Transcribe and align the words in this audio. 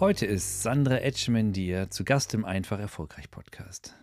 Heute 0.00 0.24
ist 0.24 0.62
Sandra 0.62 0.96
Etschmendier 1.02 1.90
zu 1.90 2.04
Gast 2.04 2.32
im 2.32 2.46
Einfach 2.46 2.80
Erfolgreich 2.80 3.30
Podcast. 3.30 3.94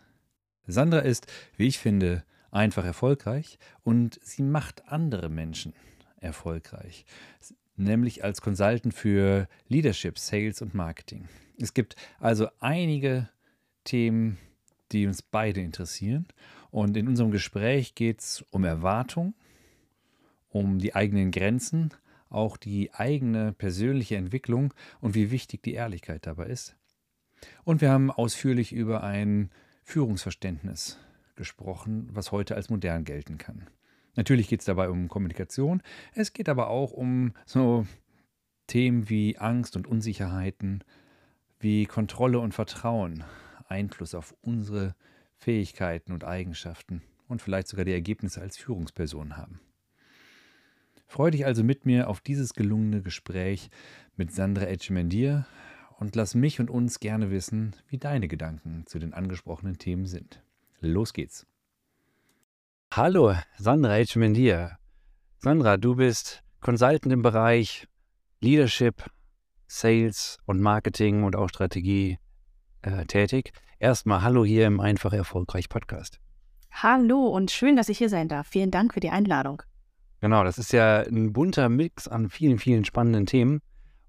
Sandra 0.68 1.00
ist, 1.00 1.26
wie 1.56 1.66
ich 1.66 1.80
finde, 1.80 2.24
einfach 2.52 2.86
erfolgreich 2.86 3.58
und 3.82 4.20
sie 4.22 4.44
macht 4.44 4.90
andere 4.90 5.28
Menschen 5.30 5.74
erfolgreich, 6.20 7.04
nämlich 7.78 8.24
als 8.24 8.42
Consultant 8.42 8.94
für 8.94 9.48
Leadership, 9.70 10.20
Sales 10.20 10.62
und 10.62 10.76
Marketing. 10.76 11.28
Es 11.60 11.74
gibt 11.74 11.96
also 12.20 12.48
einige 12.60 13.30
Themen, 13.84 14.38
die 14.92 15.08
uns 15.08 15.24
beide 15.24 15.62
interessieren 15.62 16.28
und 16.70 16.96
in 16.96 17.08
unserem 17.08 17.32
Gespräch 17.32 17.96
geht 17.96 18.20
es 18.20 18.46
um 18.52 18.66
Erwartung, 18.66 19.34
um 20.50 20.78
die 20.78 20.94
eigenen 20.94 21.32
Grenzen, 21.32 21.90
auch 22.30 22.58
die 22.58 22.94
eigene 22.94 23.54
persönliche 23.54 24.18
Entwicklung 24.18 24.74
und 25.00 25.16
wie 25.16 25.32
wichtig 25.32 25.64
die 25.64 25.74
Ehrlichkeit 25.74 26.26
dabei 26.26 26.48
ist. 26.48 26.76
Und 27.64 27.82
wir 27.82 27.92
haben 27.92 28.12
ausführlich 28.12 28.74
über 28.74 29.04
ein 29.04 29.52
Führungsverständnis 29.84 31.00
gesprochen, 31.36 32.10
was 32.12 32.32
heute 32.32 32.56
als 32.56 32.70
modern 32.70 33.06
gelten 33.06 33.38
kann. 33.38 33.70
Natürlich 34.16 34.48
geht 34.48 34.62
es 34.62 34.66
dabei 34.66 34.90
um 34.90 35.08
Kommunikation, 35.08 35.82
es 36.14 36.34
geht 36.34 36.50
aber 36.50 36.70
auch 36.70 36.92
um 36.92 37.34
so 37.46 37.86
Themen 38.66 39.10
wie 39.10 39.38
Angst 39.38 39.76
und 39.76 39.88
Unsicherheiten, 39.88 40.84
wie 41.60 41.86
Kontrolle 41.86 42.40
und 42.40 42.54
Vertrauen 42.54 43.24
Einfluss 43.68 44.16
auf 44.16 44.36
unsere 44.42 44.96
Fähigkeiten 45.36 46.12
und 46.12 46.24
Eigenschaften 46.24 47.02
und 47.28 47.42
vielleicht 47.42 47.68
sogar 47.68 47.86
die 47.86 47.94
Ergebnisse 47.94 48.42
als 48.42 48.58
Führungsperson 48.58 49.38
haben. 49.38 49.60
Freue 51.08 51.32
dich 51.32 51.46
also 51.46 51.64
mit 51.64 51.86
mir 51.86 52.10
auf 52.10 52.20
dieses 52.20 52.54
gelungene 52.54 53.02
Gespräch 53.02 53.70
mit 54.18 54.34
Sandra 54.34 54.66
Etchemendier 54.66 55.46
und 56.00 56.16
lass 56.16 56.36
mich 56.36 56.60
und 56.60 56.70
uns 56.70 57.00
gerne 57.00 57.32
wissen, 57.32 57.76
wie 57.88 57.98
deine 57.98 58.28
Gedanken 58.28 58.86
zu 58.86 59.00
den 59.00 59.14
angesprochenen 59.14 59.78
Themen 59.78 60.06
sind. 60.06 60.44
Los 60.82 61.14
geht's. 61.14 61.48
Hallo, 62.92 63.36
Sandra 63.58 63.98
Etchemendier. 63.98 64.78
Sandra, 65.40 65.78
du 65.78 65.96
bist 65.96 66.44
Consultant 66.60 67.14
im 67.14 67.22
Bereich 67.22 67.88
Leadership, 68.42 69.10
Sales 69.66 70.40
und 70.46 70.60
Marketing 70.60 71.24
und 71.24 71.36
auch 71.36 71.48
Strategie 71.48 72.18
äh, 72.82 73.06
tätig. 73.06 73.54
Erstmal 73.80 74.24
Hallo 74.24 74.44
hier 74.44 74.68
im 74.68 74.80
Einfach 74.80 75.14
Erfolgreich 75.14 75.70
Podcast. 75.70 76.20
Hallo 76.72 77.28
und 77.28 77.50
schön, 77.50 77.76
dass 77.76 77.90
ich 77.90 77.98
hier 77.98 78.10
sein 78.10 78.28
darf. 78.28 78.48
Vielen 78.48 78.72
Dank 78.72 78.94
für 78.94 79.00
die 79.00 79.10
Einladung. 79.10 79.64
Genau, 80.20 80.44
das 80.44 80.58
ist 80.58 80.74
ja 80.74 81.02
ein 81.02 81.32
bunter 81.32 81.70
Mix 81.70 82.08
an 82.08 82.30
vielen, 82.30 82.58
vielen 82.58 82.86
spannenden 82.86 83.26
Themen. 83.26 83.62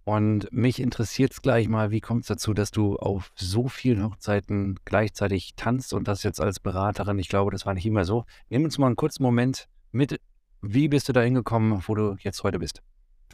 Und 0.04 0.50
mich 0.50 0.80
interessiert 0.80 1.32
es 1.32 1.42
gleich 1.42 1.68
mal, 1.68 1.90
wie 1.90 2.00
kommt 2.00 2.22
es 2.22 2.28
dazu, 2.28 2.54
dass 2.54 2.70
du 2.70 2.96
auf 2.96 3.30
so 3.34 3.68
vielen 3.68 4.02
Hochzeiten 4.02 4.78
gleichzeitig 4.86 5.54
tanzt 5.54 5.92
und 5.92 6.08
das 6.08 6.22
jetzt 6.22 6.40
als 6.40 6.60
Beraterin? 6.60 7.18
Ich 7.18 7.28
glaube, 7.28 7.50
das 7.50 7.66
war 7.66 7.74
nicht 7.74 7.84
immer 7.84 8.06
so. 8.06 8.24
Nimm 8.48 8.64
uns 8.64 8.78
mal 8.78 8.86
einen 8.86 8.96
kurzen 8.96 9.22
Moment 9.22 9.68
mit. 9.92 10.18
Wie 10.62 10.88
bist 10.88 11.10
du 11.10 11.12
da 11.12 11.20
hingekommen, 11.20 11.82
wo 11.86 11.94
du 11.94 12.16
jetzt 12.20 12.42
heute 12.42 12.58
bist? 12.58 12.80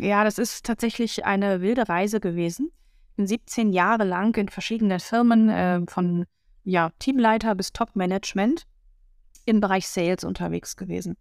Ja, 0.01 0.25
das 0.25 0.39
ist 0.39 0.67
tatsächlich 0.67 1.25
eine 1.25 1.61
wilde 1.61 1.89
Reise 1.89 2.19
gewesen. 2.19 2.73
Ich 3.11 3.17
bin 3.17 3.27
17 3.29 3.73
Jahre 3.73 4.03
lang 4.03 4.37
in 4.37 4.49
verschiedenen 4.49 4.99
Firmen 4.99 5.49
äh, 5.49 5.81
von 5.87 6.27
ja, 6.65 6.91
Teamleiter 6.99 7.55
bis 7.55 7.73
Top-Management 7.73 8.65
im 9.45 9.61
Bereich 9.61 9.87
Sales 9.87 10.25
unterwegs 10.25 10.75
gewesen 10.75 11.17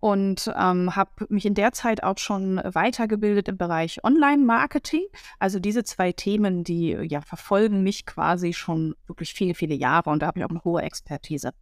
und 0.00 0.52
ähm, 0.56 0.94
habe 0.94 1.26
mich 1.28 1.44
in 1.44 1.54
der 1.54 1.72
Zeit 1.72 2.02
auch 2.02 2.18
schon 2.18 2.60
weitergebildet 2.64 3.48
im 3.48 3.56
Bereich 3.56 4.02
Online-Marketing. 4.04 5.04
Also 5.38 5.58
diese 5.58 5.84
zwei 5.84 6.12
Themen, 6.12 6.64
die 6.64 6.90
ja 6.90 7.20
verfolgen 7.20 7.82
mich 7.82 8.06
quasi 8.06 8.52
schon 8.52 8.94
wirklich 9.06 9.34
viele, 9.34 9.54
viele 9.54 9.74
Jahre 9.74 10.10
und 10.10 10.22
da 10.22 10.26
habe 10.28 10.38
ich 10.38 10.44
auch 10.44 10.50
eine 10.50 10.64
hohe 10.64 10.82
Expertise. 10.82 11.52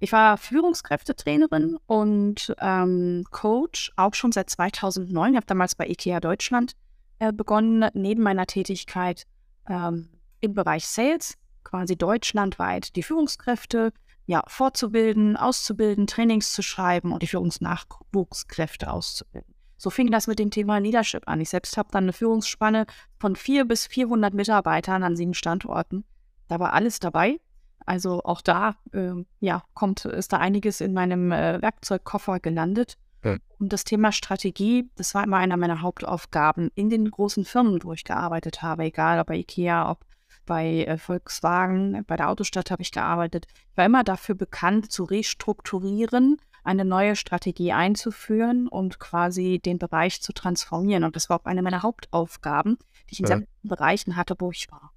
Ich 0.00 0.12
war 0.12 0.36
Führungskräftetrainerin 0.36 1.76
und 1.86 2.54
ähm, 2.60 3.24
Coach 3.30 3.92
auch 3.96 4.14
schon 4.14 4.30
seit 4.30 4.48
2009. 4.48 5.32
Ich 5.32 5.36
habe 5.36 5.46
damals 5.46 5.74
bei 5.74 5.88
IKEA 5.88 6.20
Deutschland 6.20 6.74
äh, 7.18 7.32
begonnen, 7.32 7.90
neben 7.94 8.22
meiner 8.22 8.46
Tätigkeit 8.46 9.24
ähm, 9.68 10.10
im 10.40 10.54
Bereich 10.54 10.86
Sales, 10.86 11.34
quasi 11.64 11.96
deutschlandweit 11.96 12.94
die 12.94 13.02
Führungskräfte 13.02 13.92
ja, 14.28 14.44
fortzubilden, 14.46 15.38
auszubilden, 15.38 16.06
Trainings 16.06 16.52
zu 16.52 16.62
schreiben 16.62 17.12
und 17.12 17.22
die 17.22 17.26
Führungsnachwuchskräfte 17.26 18.92
auszubilden. 18.92 19.54
So 19.78 19.88
fing 19.88 20.10
das 20.10 20.26
mit 20.26 20.38
dem 20.38 20.50
Thema 20.50 20.76
Leadership 20.78 21.22
an. 21.26 21.40
Ich 21.40 21.48
selbst 21.48 21.78
habe 21.78 21.88
dann 21.90 22.04
eine 22.04 22.12
Führungsspanne 22.12 22.84
von 23.18 23.36
vier 23.36 23.64
bis 23.64 23.86
400 23.86 24.34
Mitarbeitern 24.34 25.02
an 25.02 25.16
sieben 25.16 25.32
Standorten. 25.32 26.04
Da 26.46 26.60
war 26.60 26.74
alles 26.74 27.00
dabei. 27.00 27.40
Also 27.86 28.22
auch 28.22 28.42
da, 28.42 28.76
äh, 28.92 29.12
ja, 29.40 29.64
kommt, 29.72 30.04
ist 30.04 30.34
da 30.34 30.36
einiges 30.36 30.82
in 30.82 30.92
meinem 30.92 31.32
äh, 31.32 31.62
Werkzeugkoffer 31.62 32.38
gelandet. 32.38 32.98
Ja. 33.24 33.38
Und 33.58 33.72
das 33.72 33.84
Thema 33.84 34.12
Strategie, 34.12 34.90
das 34.96 35.14
war 35.14 35.24
immer 35.24 35.38
einer 35.38 35.56
meiner 35.56 35.80
Hauptaufgaben 35.80 36.70
in 36.74 36.90
den 36.90 37.10
großen 37.10 37.46
Firmen, 37.46 37.82
wo 37.82 37.94
ich 37.94 38.04
gearbeitet 38.04 38.60
habe, 38.60 38.84
egal 38.84 39.20
ob 39.20 39.28
bei 39.28 39.38
IKEA, 39.38 39.90
ob 39.90 40.04
bei 40.48 40.84
äh, 40.84 40.96
Volkswagen, 40.98 42.04
bei 42.06 42.16
der 42.16 42.30
Autostadt 42.30 42.70
habe 42.72 42.82
ich 42.82 42.90
gearbeitet. 42.90 43.46
Ich 43.70 43.76
war 43.76 43.84
immer 43.84 44.02
dafür 44.02 44.34
bekannt, 44.34 44.90
zu 44.90 45.04
restrukturieren, 45.04 46.38
eine 46.64 46.84
neue 46.84 47.16
Strategie 47.16 47.72
einzuführen 47.72 48.66
und 48.66 48.98
quasi 48.98 49.60
den 49.64 49.78
Bereich 49.78 50.22
zu 50.22 50.32
transformieren. 50.32 51.04
Und 51.04 51.14
das 51.16 51.28
war 51.28 51.38
auch 51.40 51.44
eine 51.44 51.62
meiner 51.62 51.82
Hauptaufgaben, 51.82 52.78
die 53.08 53.12
ich 53.12 53.20
in 53.20 53.26
ja. 53.26 53.28
sämtlichen 53.28 53.68
Bereichen 53.68 54.16
hatte, 54.16 54.34
wo 54.38 54.50
ich 54.50 54.66
war. 54.72 54.92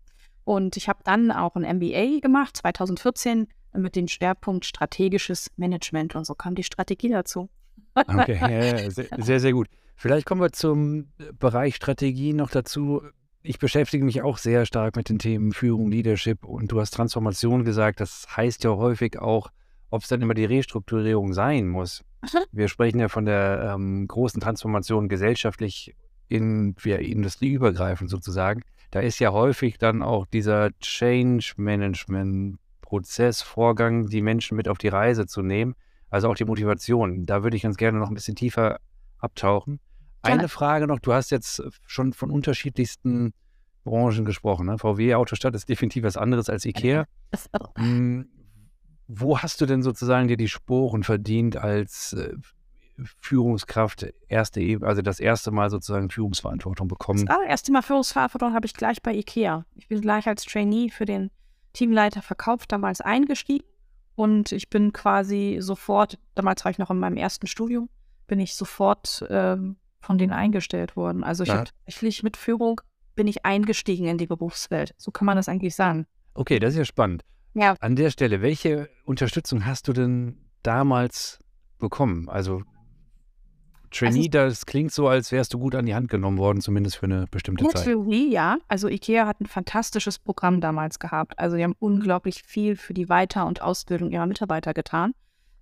Und 0.45 0.77
ich 0.77 0.87
habe 0.89 0.99
dann 1.03 1.31
auch 1.31 1.55
ein 1.55 1.77
MBA 1.77 2.21
gemacht, 2.21 2.57
2014, 2.57 3.47
mit 3.73 3.95
dem 3.95 4.07
Schwerpunkt 4.07 4.65
strategisches 4.65 5.51
Management. 5.57 6.15
Und 6.15 6.25
so 6.25 6.33
kam 6.33 6.55
die 6.55 6.63
Strategie 6.63 7.09
dazu. 7.09 7.49
Okay, 7.93 8.37
ja, 8.41 8.89
sehr, 8.89 9.09
sehr, 9.17 9.39
sehr 9.39 9.53
gut. 9.53 9.67
Vielleicht 9.95 10.25
kommen 10.25 10.41
wir 10.41 10.51
zum 10.51 11.11
Bereich 11.37 11.75
Strategie 11.75 12.33
noch 12.33 12.49
dazu 12.49 13.01
ich 13.43 13.59
beschäftige 13.59 14.05
mich 14.05 14.21
auch 14.21 14.37
sehr 14.37 14.65
stark 14.65 14.95
mit 14.95 15.09
den 15.09 15.19
Themen 15.19 15.51
Führung, 15.51 15.89
Leadership 15.89 16.45
und 16.45 16.71
du 16.71 16.79
hast 16.79 16.91
Transformation 16.91 17.65
gesagt. 17.65 17.99
Das 17.99 18.27
heißt 18.35 18.63
ja 18.63 18.71
häufig 18.71 19.19
auch, 19.19 19.49
ob 19.89 20.03
es 20.03 20.07
dann 20.07 20.21
immer 20.21 20.33
die 20.33 20.45
Restrukturierung 20.45 21.33
sein 21.33 21.67
muss. 21.67 22.03
Wir 22.51 22.67
sprechen 22.67 22.99
ja 22.99 23.09
von 23.09 23.25
der 23.25 23.73
ähm, 23.73 24.07
großen 24.07 24.39
Transformation 24.39 25.09
gesellschaftlich 25.09 25.95
in 26.27 26.75
ja, 26.83 26.97
industrieübergreifend 26.97 28.09
sozusagen. 28.09 28.61
Da 28.91 28.99
ist 28.99 29.19
ja 29.19 29.31
häufig 29.31 29.77
dann 29.77 30.01
auch 30.01 30.25
dieser 30.25 30.71
Change 30.79 31.53
Management 31.57 32.57
Prozess, 32.81 33.41
Vorgang, 33.41 34.07
die 34.07 34.21
Menschen 34.21 34.55
mit 34.57 34.67
auf 34.67 34.77
die 34.77 34.89
Reise 34.89 35.25
zu 35.25 35.41
nehmen. 35.41 35.75
Also 36.09 36.29
auch 36.29 36.35
die 36.35 36.45
Motivation. 36.45 37.25
Da 37.25 37.41
würde 37.43 37.55
ich 37.55 37.63
ganz 37.63 37.77
gerne 37.77 37.99
noch 37.99 38.09
ein 38.09 38.13
bisschen 38.13 38.35
tiefer 38.35 38.79
abtauchen. 39.17 39.79
Eine 40.21 40.49
Frage 40.49 40.87
noch, 40.87 40.99
du 40.99 41.13
hast 41.13 41.31
jetzt 41.31 41.63
schon 41.85 42.13
von 42.13 42.31
unterschiedlichsten 42.31 43.33
Branchen 43.83 44.25
gesprochen. 44.25 44.67
Ne? 44.67 44.77
VW 44.77 45.15
Autostadt 45.15 45.55
ist 45.55 45.67
definitiv 45.69 46.03
was 46.03 46.17
anderes 46.17 46.49
als 46.49 46.65
IKEA. 46.65 47.05
Hm, 47.77 48.29
wo 49.07 49.39
hast 49.39 49.61
du 49.61 49.65
denn 49.65 49.83
sozusagen 49.83 50.27
dir 50.27 50.37
die 50.37 50.47
Sporen 50.47 51.03
verdient 51.03 51.57
als 51.57 52.13
äh, 52.13 52.33
Führungskraft, 53.19 54.05
erste, 54.27 54.79
also 54.81 55.01
das 55.01 55.19
erste 55.19 55.51
Mal 55.51 55.69
sozusagen 55.69 56.09
Führungsverantwortung 56.09 56.87
bekommen? 56.87 57.25
Das 57.25 57.35
allererste 57.35 57.71
Mal 57.71 57.81
Führungsverantwortung 57.81 58.53
habe 58.53 58.65
ich 58.65 58.73
gleich 58.73 59.01
bei 59.01 59.13
IKEA. 59.13 59.65
Ich 59.75 59.87
bin 59.87 60.01
gleich 60.01 60.27
als 60.27 60.45
Trainee 60.45 60.89
für 60.89 61.05
den 61.05 61.31
Teamleiter 61.73 62.21
Verkauf 62.21 62.67
damals 62.67 63.01
eingestiegen 63.01 63.65
und 64.15 64.51
ich 64.51 64.69
bin 64.69 64.93
quasi 64.93 65.57
sofort, 65.61 66.19
damals 66.35 66.63
war 66.63 66.71
ich 66.71 66.77
noch 66.77 66.91
in 66.91 66.99
meinem 66.99 67.17
ersten 67.17 67.47
Studium, 67.47 67.89
bin 68.27 68.39
ich 68.39 68.55
sofort 68.55 69.25
ähm, 69.29 69.77
von 70.01 70.17
denen 70.17 70.33
eingestellt 70.33 70.95
worden. 70.95 71.23
Also 71.23 71.43
ich 71.43 71.49
ja. 71.49 71.57
habe 71.57 71.69
tatsächlich 71.85 72.23
mit 72.23 72.35
Führung 72.35 72.81
bin 73.15 73.27
ich 73.27 73.45
eingestiegen 73.45 74.07
in 74.07 74.17
die 74.17 74.27
Berufswelt. 74.27 74.93
So 74.97 75.11
kann 75.11 75.25
man 75.25 75.37
das 75.37 75.47
eigentlich 75.47 75.75
sagen. 75.75 76.07
Okay, 76.33 76.59
das 76.59 76.73
ist 76.73 76.77
ja 76.77 76.85
spannend. 76.85 77.23
Ja. 77.53 77.75
An 77.79 77.95
der 77.95 78.09
Stelle, 78.09 78.41
welche 78.41 78.89
Unterstützung 79.05 79.65
hast 79.65 79.87
du 79.87 79.93
denn 79.93 80.37
damals 80.63 81.39
bekommen? 81.77 82.29
Also 82.29 82.63
Trainee, 83.91 84.29
das 84.29 84.65
klingt 84.65 84.93
so, 84.93 85.09
als 85.09 85.33
wärst 85.33 85.53
du 85.53 85.59
gut 85.59 85.75
an 85.75 85.85
die 85.85 85.93
Hand 85.93 86.09
genommen 86.09 86.37
worden, 86.37 86.61
zumindest 86.61 86.95
für 86.95 87.07
eine 87.07 87.27
bestimmte 87.29 87.65
Gut 87.65 87.73
Zeit. 87.73 87.83
Theorie, 87.83 88.31
ja. 88.31 88.57
Also 88.69 88.87
IKEA 88.87 89.27
hat 89.27 89.41
ein 89.41 89.47
fantastisches 89.47 90.17
Programm 90.17 90.61
damals 90.61 90.97
gehabt. 90.97 91.37
Also 91.37 91.57
die 91.57 91.63
haben 91.63 91.75
unglaublich 91.77 92.43
viel 92.43 92.77
für 92.77 92.93
die 92.93 93.09
Weiter- 93.09 93.45
und 93.45 93.61
Ausbildung 93.61 94.11
ihrer 94.11 94.27
Mitarbeiter 94.27 94.73
getan. 94.73 95.13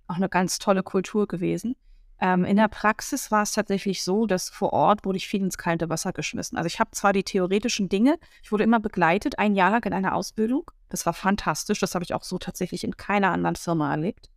Auch 0.06 0.14
eine 0.14 0.28
ganz 0.28 0.60
tolle 0.60 0.84
Kultur 0.84 1.26
gewesen. 1.26 1.74
Ähm, 2.20 2.44
in 2.44 2.56
der 2.56 2.68
Praxis 2.68 3.30
war 3.30 3.42
es 3.42 3.52
tatsächlich 3.52 4.04
so, 4.04 4.26
dass 4.26 4.50
vor 4.50 4.72
Ort 4.74 5.04
wurde 5.04 5.16
ich 5.16 5.26
viel 5.26 5.40
ins 5.40 5.56
kalte 5.56 5.88
Wasser 5.88 6.12
geschmissen. 6.12 6.58
Also 6.58 6.66
ich 6.66 6.78
habe 6.78 6.90
zwar 6.90 7.14
die 7.14 7.24
theoretischen 7.24 7.88
Dinge, 7.88 8.18
ich 8.42 8.52
wurde 8.52 8.64
immer 8.64 8.78
begleitet, 8.78 9.38
ein 9.38 9.54
Jahr 9.54 9.70
lang 9.70 9.84
in 9.84 9.94
einer 9.94 10.14
Ausbildung. 10.14 10.70
Das 10.90 11.06
war 11.06 11.14
fantastisch. 11.14 11.80
Das 11.80 11.94
habe 11.94 12.04
ich 12.04 12.12
auch 12.12 12.24
so 12.24 12.36
tatsächlich 12.36 12.84
in 12.84 12.96
keiner 12.96 13.30
anderen 13.30 13.56
Firma 13.56 13.90
erlebt. 13.90 14.28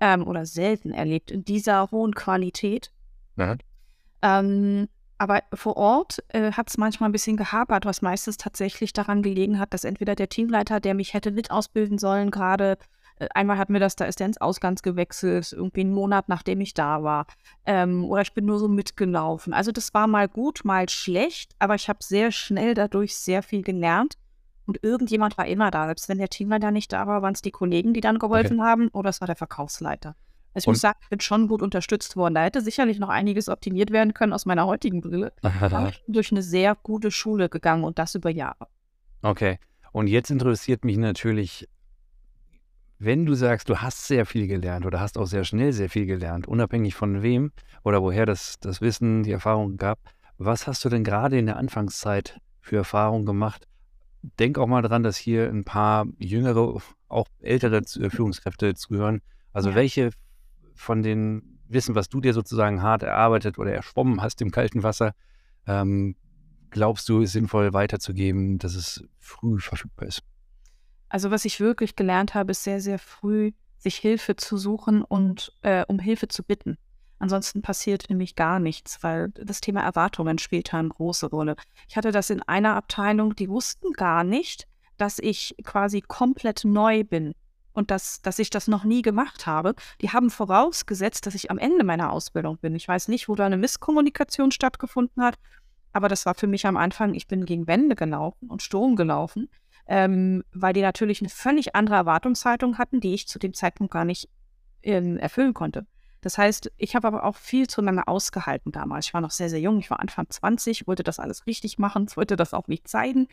Ähm, 0.00 0.26
oder 0.26 0.46
selten 0.46 0.92
erlebt, 0.92 1.32
in 1.32 1.44
dieser 1.44 1.90
hohen 1.90 2.14
Qualität. 2.14 2.92
Ähm, 4.22 4.88
aber 5.16 5.42
vor 5.52 5.76
Ort 5.76 6.22
äh, 6.28 6.52
hat 6.52 6.68
es 6.68 6.78
manchmal 6.78 7.08
ein 7.08 7.12
bisschen 7.12 7.36
gehapert, 7.36 7.84
was 7.84 8.02
meistens 8.02 8.36
tatsächlich 8.36 8.92
daran 8.92 9.22
gelegen 9.22 9.58
hat, 9.58 9.74
dass 9.74 9.82
entweder 9.82 10.14
der 10.14 10.28
Teamleiter, 10.28 10.78
der 10.78 10.94
mich 10.94 11.14
hätte 11.14 11.32
mit 11.32 11.50
ausbilden 11.50 11.98
sollen, 11.98 12.30
gerade 12.30 12.78
einmal 13.34 13.58
hat 13.58 13.70
mir 13.70 13.80
das, 13.80 13.96
da 13.96 14.04
ist 14.04 14.20
der 14.20 14.26
ins 14.26 14.40
Ausgangs 14.40 14.82
gewechselt, 14.82 15.52
irgendwie 15.52 15.80
einen 15.80 15.92
Monat 15.92 16.28
nachdem 16.28 16.60
ich 16.60 16.74
da 16.74 17.02
war. 17.02 17.26
Ähm, 17.66 18.04
oder 18.04 18.22
ich 18.22 18.32
bin 18.34 18.44
nur 18.44 18.58
so 18.58 18.68
mitgelaufen. 18.68 19.52
Also 19.52 19.72
das 19.72 19.92
war 19.94 20.06
mal 20.06 20.28
gut, 20.28 20.60
mal 20.64 20.88
schlecht, 20.88 21.54
aber 21.58 21.74
ich 21.74 21.88
habe 21.88 21.98
sehr 22.02 22.32
schnell 22.32 22.74
dadurch 22.74 23.16
sehr 23.16 23.42
viel 23.42 23.62
gelernt. 23.62 24.14
Und 24.66 24.82
irgendjemand 24.82 25.38
war 25.38 25.46
immer 25.46 25.70
da. 25.70 25.86
Selbst 25.86 26.08
wenn 26.10 26.18
der 26.18 26.28
Teamleiter 26.28 26.70
nicht 26.70 26.92
da 26.92 27.06
war, 27.06 27.22
waren 27.22 27.32
es 27.32 27.40
die 27.40 27.50
Kollegen, 27.50 27.94
die 27.94 28.02
dann 28.02 28.18
geholfen 28.18 28.62
haben, 28.62 28.88
oder 28.88 29.08
es 29.08 29.20
war 29.22 29.26
der 29.26 29.36
Verkaufsleiter. 29.36 30.14
Also 30.54 30.64
ich 30.64 30.66
Und- 30.66 30.72
muss 30.72 30.80
sagen, 30.82 30.98
ich 31.02 31.08
bin 31.08 31.20
schon 31.20 31.48
gut 31.48 31.62
unterstützt 31.62 32.16
worden. 32.16 32.34
Da 32.34 32.42
hätte 32.44 32.60
sicherlich 32.60 32.98
noch 32.98 33.08
einiges 33.08 33.48
optimiert 33.48 33.90
werden 33.92 34.12
können 34.12 34.32
aus 34.34 34.44
meiner 34.44 34.66
heutigen 34.66 35.00
Brille. 35.00 35.32
Aber 35.42 35.88
ich 35.88 36.04
bin 36.04 36.12
durch 36.12 36.32
eine 36.32 36.42
sehr 36.42 36.76
gute 36.82 37.10
Schule 37.10 37.48
gegangen 37.48 37.84
und 37.84 37.98
das 37.98 38.14
über 38.14 38.30
Jahre. 38.30 38.68
Okay. 39.22 39.58
Und 39.92 40.06
jetzt 40.06 40.30
interessiert 40.30 40.84
mich 40.84 40.98
natürlich, 40.98 41.66
wenn 42.98 43.26
du 43.26 43.34
sagst, 43.34 43.68
du 43.68 43.78
hast 43.78 44.06
sehr 44.06 44.26
viel 44.26 44.46
gelernt 44.46 44.84
oder 44.84 45.00
hast 45.00 45.18
auch 45.18 45.26
sehr 45.26 45.44
schnell 45.44 45.72
sehr 45.72 45.88
viel 45.88 46.06
gelernt, 46.06 46.48
unabhängig 46.48 46.94
von 46.94 47.22
wem 47.22 47.52
oder 47.84 48.02
woher 48.02 48.26
das, 48.26 48.56
das 48.60 48.80
Wissen, 48.80 49.22
die 49.22 49.30
Erfahrung 49.30 49.76
gab, 49.76 49.98
was 50.36 50.66
hast 50.66 50.84
du 50.84 50.88
denn 50.88 51.04
gerade 51.04 51.38
in 51.38 51.46
der 51.46 51.56
Anfangszeit 51.56 52.40
für 52.60 52.76
Erfahrungen 52.76 53.26
gemacht? 53.26 53.66
Denk 54.38 54.58
auch 54.58 54.66
mal 54.66 54.82
dran, 54.82 55.04
dass 55.04 55.16
hier 55.16 55.48
ein 55.48 55.64
paar 55.64 56.06
jüngere, 56.18 56.80
auch 57.08 57.26
ältere 57.40 57.82
Z- 57.82 58.12
Führungskräfte 58.12 58.74
zuhören. 58.74 59.20
Also 59.52 59.70
Ja. 59.70 59.76
welche 59.76 60.10
von 60.74 61.02
den 61.02 61.60
Wissen, 61.68 61.94
was 61.94 62.08
du 62.08 62.20
dir 62.20 62.34
sozusagen 62.34 62.82
hart 62.82 63.02
erarbeitet 63.02 63.58
oder 63.58 63.72
erschwommen 63.72 64.22
hast 64.22 64.40
im 64.40 64.50
kalten 64.50 64.82
Wasser, 64.82 65.12
ähm, 65.66 66.16
glaubst 66.70 67.08
du, 67.08 67.20
ist 67.20 67.32
sinnvoll 67.32 67.72
weiterzugeben, 67.72 68.58
dass 68.58 68.74
es 68.74 69.04
früh 69.18 69.58
verfügbar 69.60 70.08
ist? 70.08 70.22
Also 71.08 71.30
was 71.30 71.44
ich 71.44 71.60
wirklich 71.60 71.96
gelernt 71.96 72.34
habe, 72.34 72.52
ist 72.52 72.64
sehr, 72.64 72.80
sehr 72.80 72.98
früh, 72.98 73.52
sich 73.78 73.96
Hilfe 73.96 74.36
zu 74.36 74.56
suchen 74.56 75.02
und 75.02 75.52
äh, 75.62 75.84
um 75.88 75.98
Hilfe 75.98 76.28
zu 76.28 76.42
bitten. 76.42 76.76
Ansonsten 77.18 77.62
passiert 77.62 78.04
nämlich 78.08 78.36
gar 78.36 78.60
nichts, 78.60 79.02
weil 79.02 79.30
das 79.30 79.60
Thema 79.60 79.80
Erwartungen 79.82 80.38
spielt 80.38 80.72
da 80.72 80.78
eine 80.78 80.88
große 80.88 81.26
Rolle. 81.26 81.56
Ich 81.88 81.96
hatte 81.96 82.12
das 82.12 82.30
in 82.30 82.42
einer 82.42 82.76
Abteilung, 82.76 83.34
die 83.34 83.48
wussten 83.48 83.92
gar 83.92 84.22
nicht, 84.22 84.68
dass 84.98 85.18
ich 85.18 85.56
quasi 85.64 86.00
komplett 86.00 86.64
neu 86.64 87.04
bin 87.04 87.34
und 87.72 87.90
dass, 87.90 88.22
dass 88.22 88.38
ich 88.38 88.50
das 88.50 88.68
noch 88.68 88.84
nie 88.84 89.02
gemacht 89.02 89.46
habe. 89.46 89.74
Die 90.00 90.10
haben 90.10 90.30
vorausgesetzt, 90.30 91.26
dass 91.26 91.34
ich 91.34 91.50
am 91.50 91.58
Ende 91.58 91.84
meiner 91.84 92.12
Ausbildung 92.12 92.58
bin. 92.58 92.74
Ich 92.76 92.86
weiß 92.86 93.08
nicht, 93.08 93.28
wo 93.28 93.34
da 93.34 93.46
eine 93.46 93.56
Misskommunikation 93.56 94.52
stattgefunden 94.52 95.22
hat, 95.22 95.36
aber 95.92 96.08
das 96.08 96.26
war 96.26 96.34
für 96.34 96.46
mich 96.46 96.66
am 96.66 96.76
Anfang, 96.76 97.14
ich 97.14 97.26
bin 97.26 97.44
gegen 97.44 97.66
Wände 97.66 97.96
gelaufen 97.96 98.48
und 98.48 98.62
Sturm 98.62 98.94
gelaufen 98.94 99.48
ähm, 99.88 100.44
weil 100.52 100.74
die 100.74 100.82
natürlich 100.82 101.20
eine 101.20 101.30
völlig 101.30 101.74
andere 101.74 101.96
Erwartungshaltung 101.96 102.78
hatten, 102.78 103.00
die 103.00 103.14
ich 103.14 103.26
zu 103.26 103.38
dem 103.38 103.54
Zeitpunkt 103.54 103.92
gar 103.92 104.04
nicht 104.04 104.28
ähm, 104.82 105.16
erfüllen 105.16 105.54
konnte. 105.54 105.86
Das 106.20 106.36
heißt, 106.36 106.72
ich 106.76 106.96
habe 106.96 107.06
aber 107.06 107.24
auch 107.24 107.36
viel 107.36 107.68
zu 107.68 107.80
lange 107.80 108.08
ausgehalten 108.08 108.72
damals. 108.72 109.06
Ich 109.06 109.14
war 109.14 109.20
noch 109.20 109.30
sehr, 109.30 109.48
sehr 109.48 109.60
jung. 109.60 109.78
Ich 109.78 109.88
war 109.88 110.00
Anfang 110.00 110.28
20, 110.28 110.86
wollte 110.86 111.04
das 111.04 111.20
alles 111.20 111.46
richtig 111.46 111.78
machen, 111.78 112.06
wollte 112.16 112.36
das 112.36 112.54
auch 112.54 112.66
nicht 112.66 112.88
zeigen 112.88 113.28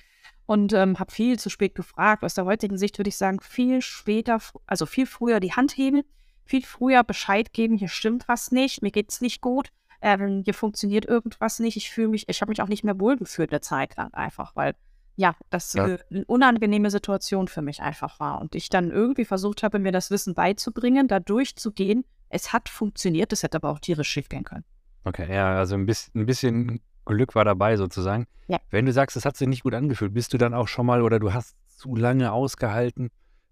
und 0.45 0.71
ähm, 0.73 0.99
habe 0.99 1.11
viel 1.11 1.39
zu 1.39 1.49
spät 1.49 1.75
gefragt. 1.75 2.23
Aus 2.23 2.35
der 2.35 2.45
heutigen 2.45 2.77
Sicht 2.77 2.97
würde 2.97 3.09
ich 3.09 3.17
sagen, 3.17 3.41
viel 3.41 3.81
später, 3.81 4.39
also 4.67 4.85
viel 4.85 5.07
früher 5.07 5.39
die 5.39 5.53
Hand 5.53 5.75
heben, 5.75 6.03
viel 6.45 6.63
früher 6.63 7.03
Bescheid 7.03 7.53
geben, 7.53 7.75
hier 7.75 7.89
stimmt 7.89 8.29
was 8.29 8.51
nicht, 8.51 8.83
mir 8.83 8.91
geht's 8.91 9.19
nicht 9.19 9.41
gut, 9.41 9.71
ähm, 10.01 10.43
hier 10.45 10.53
funktioniert 10.53 11.05
irgendwas 11.05 11.59
nicht. 11.59 11.77
Ich 11.77 11.89
fühle 11.89 12.09
mich, 12.09 12.29
ich 12.29 12.41
habe 12.41 12.49
mich 12.49 12.61
auch 12.61 12.67
nicht 12.67 12.83
mehr 12.83 12.99
wohlgefühlt 12.99 13.51
eine 13.51 13.61
Zeit 13.61 13.97
lang 13.97 14.13
einfach, 14.13 14.55
weil 14.55 14.75
ja, 15.15 15.35
das 15.49 15.73
Ja. 15.73 15.87
äh, 15.87 15.97
eine 16.11 16.25
unangenehme 16.25 16.91
Situation 16.91 17.47
für 17.47 17.61
mich 17.61 17.81
einfach 17.81 18.19
war. 18.19 18.41
Und 18.41 18.55
ich 18.55 18.69
dann 18.69 18.91
irgendwie 18.91 19.25
versucht 19.25 19.63
habe, 19.63 19.79
mir 19.79 19.91
das 19.91 20.11
Wissen 20.11 20.33
beizubringen, 20.33 21.07
da 21.07 21.19
durchzugehen. 21.19 22.05
Es 22.29 22.53
hat 22.53 22.69
funktioniert, 22.69 23.31
es 23.31 23.43
hätte 23.43 23.57
aber 23.57 23.69
auch 23.69 23.79
tierisch 23.79 24.09
schief 24.09 24.29
gehen 24.29 24.43
können. 24.43 24.65
Okay, 25.03 25.33
ja, 25.33 25.57
also 25.57 25.75
ein 25.75 25.85
bisschen, 25.85 26.21
ein 26.21 26.25
bisschen 26.25 26.81
Glück 27.05 27.35
war 27.35 27.45
dabei 27.45 27.77
sozusagen. 27.77 28.25
Ja. 28.47 28.59
Wenn 28.71 28.85
du 28.85 28.91
sagst, 28.91 29.15
es 29.15 29.25
hat 29.25 29.37
sich 29.37 29.47
nicht 29.47 29.63
gut 29.63 29.73
angefühlt, 29.73 30.13
bist 30.13 30.33
du 30.33 30.37
dann 30.37 30.53
auch 30.53 30.67
schon 30.67 30.85
mal 30.85 31.01
oder 31.01 31.19
du 31.19 31.33
hast 31.33 31.55
zu 31.67 31.95
lange 31.95 32.31
ausgehalten, 32.31 33.09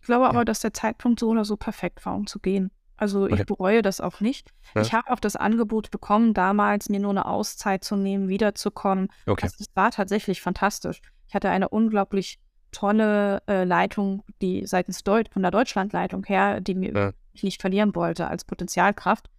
Ich 0.00 0.06
glaube 0.06 0.26
aber, 0.28 0.38
Ja. 0.40 0.44
dass 0.44 0.60
der 0.60 0.72
Zeitpunkt 0.72 1.20
so 1.20 1.28
oder 1.28 1.44
so 1.44 1.56
perfekt 1.56 2.04
war, 2.06 2.14
um 2.14 2.26
zu 2.26 2.38
gehen. 2.38 2.70
Also 2.96 3.26
ich 3.26 3.44
bereue 3.46 3.82
das 3.82 4.00
auch 4.00 4.20
nicht. 4.20 4.50
Ja. 4.76 4.82
Ich 4.82 4.92
habe 4.92 5.10
auch 5.10 5.18
das 5.18 5.34
Angebot 5.34 5.90
bekommen, 5.90 6.34
damals 6.34 6.88
mir 6.88 7.00
nur 7.00 7.10
eine 7.10 7.26
Auszeit 7.26 7.82
zu 7.82 7.96
nehmen, 7.96 8.28
wiederzukommen. 8.28 9.08
Okay. 9.26 9.46
Also, 9.46 9.56
das 9.58 9.66
war 9.74 9.90
tatsächlich 9.90 10.40
fantastisch. 10.40 11.00
Ich 11.26 11.34
hatte 11.34 11.50
eine 11.50 11.68
unglaublich 11.68 12.38
tolle 12.72 13.42
äh, 13.46 13.64
Leitung, 13.64 14.24
die 14.40 14.66
seitens 14.66 15.04
Deut 15.04 15.28
von 15.28 15.42
der 15.42 15.50
Deutschlandleitung 15.52 16.24
her, 16.24 16.60
die 16.60 16.74
mir 16.74 16.92
Ja. 16.92 17.12
ich 17.32 17.42
nicht 17.44 17.60
verlieren 17.60 17.94
wollte 17.94 18.26
als 18.26 18.44
Potenzialkraft. 18.44 19.30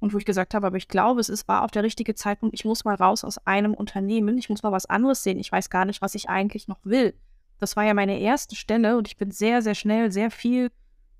Und 0.00 0.14
wo 0.14 0.18
ich 0.18 0.24
gesagt 0.24 0.54
habe, 0.54 0.66
aber 0.66 0.76
ich 0.78 0.88
glaube, 0.88 1.20
es 1.20 1.28
ist, 1.28 1.46
war 1.46 1.62
auch 1.62 1.70
der 1.70 1.82
richtige 1.82 2.14
Zeitpunkt. 2.14 2.54
Ich 2.54 2.64
muss 2.64 2.84
mal 2.84 2.94
raus 2.94 3.22
aus 3.22 3.38
einem 3.46 3.74
Unternehmen. 3.74 4.38
Ich 4.38 4.48
muss 4.48 4.62
mal 4.62 4.72
was 4.72 4.86
anderes 4.86 5.22
sehen. 5.22 5.38
Ich 5.38 5.52
weiß 5.52 5.68
gar 5.70 5.84
nicht, 5.84 6.00
was 6.00 6.14
ich 6.14 6.28
eigentlich 6.30 6.68
noch 6.68 6.78
will. 6.84 7.14
Das 7.58 7.76
war 7.76 7.84
ja 7.84 7.92
meine 7.92 8.18
erste 8.18 8.56
Stelle 8.56 8.96
und 8.96 9.08
ich 9.08 9.18
bin 9.18 9.30
sehr, 9.30 9.60
sehr 9.60 9.74
schnell, 9.74 10.10
sehr 10.10 10.30
viel 10.30 10.70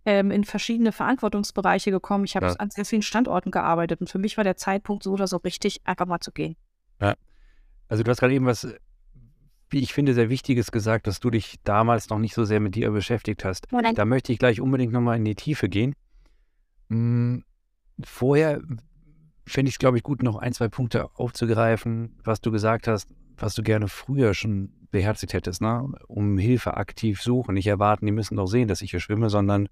ähm, 0.07 0.31
in 0.31 0.45
verschiedene 0.45 0.93
Verantwortungsbereiche 0.93 1.91
gekommen. 1.91 2.25
Ich 2.25 2.37
habe 2.37 2.47
Ja. 2.47 2.53
an 2.55 2.71
sehr 2.71 2.87
vielen 2.87 3.03
Standorten 3.03 3.51
gearbeitet 3.51 4.01
und 4.01 4.09
für 4.09 4.19
mich 4.19 4.39
war 4.39 4.45
der 4.45 4.57
Zeitpunkt 4.57 5.03
so 5.03 5.13
oder 5.13 5.27
so 5.27 5.37
richtig, 5.37 5.83
einfach 5.85 6.07
mal 6.07 6.21
zu 6.21 6.33
gehen. 6.33 6.57
Also 7.89 8.03
du 8.05 8.11
hast 8.11 8.21
gerade 8.21 8.33
eben 8.35 8.47
was, 8.47 8.65
äh, 8.65 8.79
wie 9.71 9.79
ich 9.81 9.95
finde, 9.95 10.15
sehr 10.15 10.29
Wichtiges 10.29 10.73
gesagt, 10.73 11.07
dass 11.07 11.21
du 11.21 11.31
dich 11.31 11.57
damals 11.65 12.11
noch 12.11 12.19
nicht 12.19 12.35
so 12.35 12.45
sehr 12.45 12.61
mit 12.61 12.75
dir 12.75 12.91
beschäftigt 12.91 13.45
hast. 13.45 13.69
Da 13.95 14.05
möchte 14.05 14.33
ich 14.33 14.39
gleich 14.39 14.61
unbedingt 14.61 14.93
nochmal 14.93 15.17
in 15.17 15.25
die 15.25 15.35
Tiefe 15.35 15.69
gehen. 15.69 15.95
Hm, 16.89 17.45
vorher 18.05 18.61
fände 19.47 19.69
ich 19.69 19.75
es, 19.75 19.79
glaube 19.79 19.97
ich, 19.97 20.03
gut, 20.03 20.23
noch 20.23 20.37
ein, 20.37 20.53
zwei 20.53 20.69
Punkte 20.69 21.11
aufzugreifen, 21.15 22.19
was 22.25 22.41
du 22.41 22.51
gesagt 22.51 22.89
hast, 22.89 23.15
was 23.37 23.55
du 23.55 23.63
gerne 23.63 23.89
früher 23.89 24.35
schon 24.35 24.73
beherzigt 24.91 25.33
hättest, 25.33 25.63
ne? 25.63 25.93
um 26.09 26.37
Hilfe 26.37 26.77
aktiv 26.77 27.23
suchen. 27.23 27.55
Nicht 27.55 27.67
erwarten, 27.67 28.07
die 28.07 28.13
müssen 28.13 28.37
doch 28.37 28.47
sehen, 28.47 28.69
dass 28.69 28.83
ich 28.83 28.91
hier 28.91 29.01
schwimme, 29.01 29.31
sondern 29.31 29.69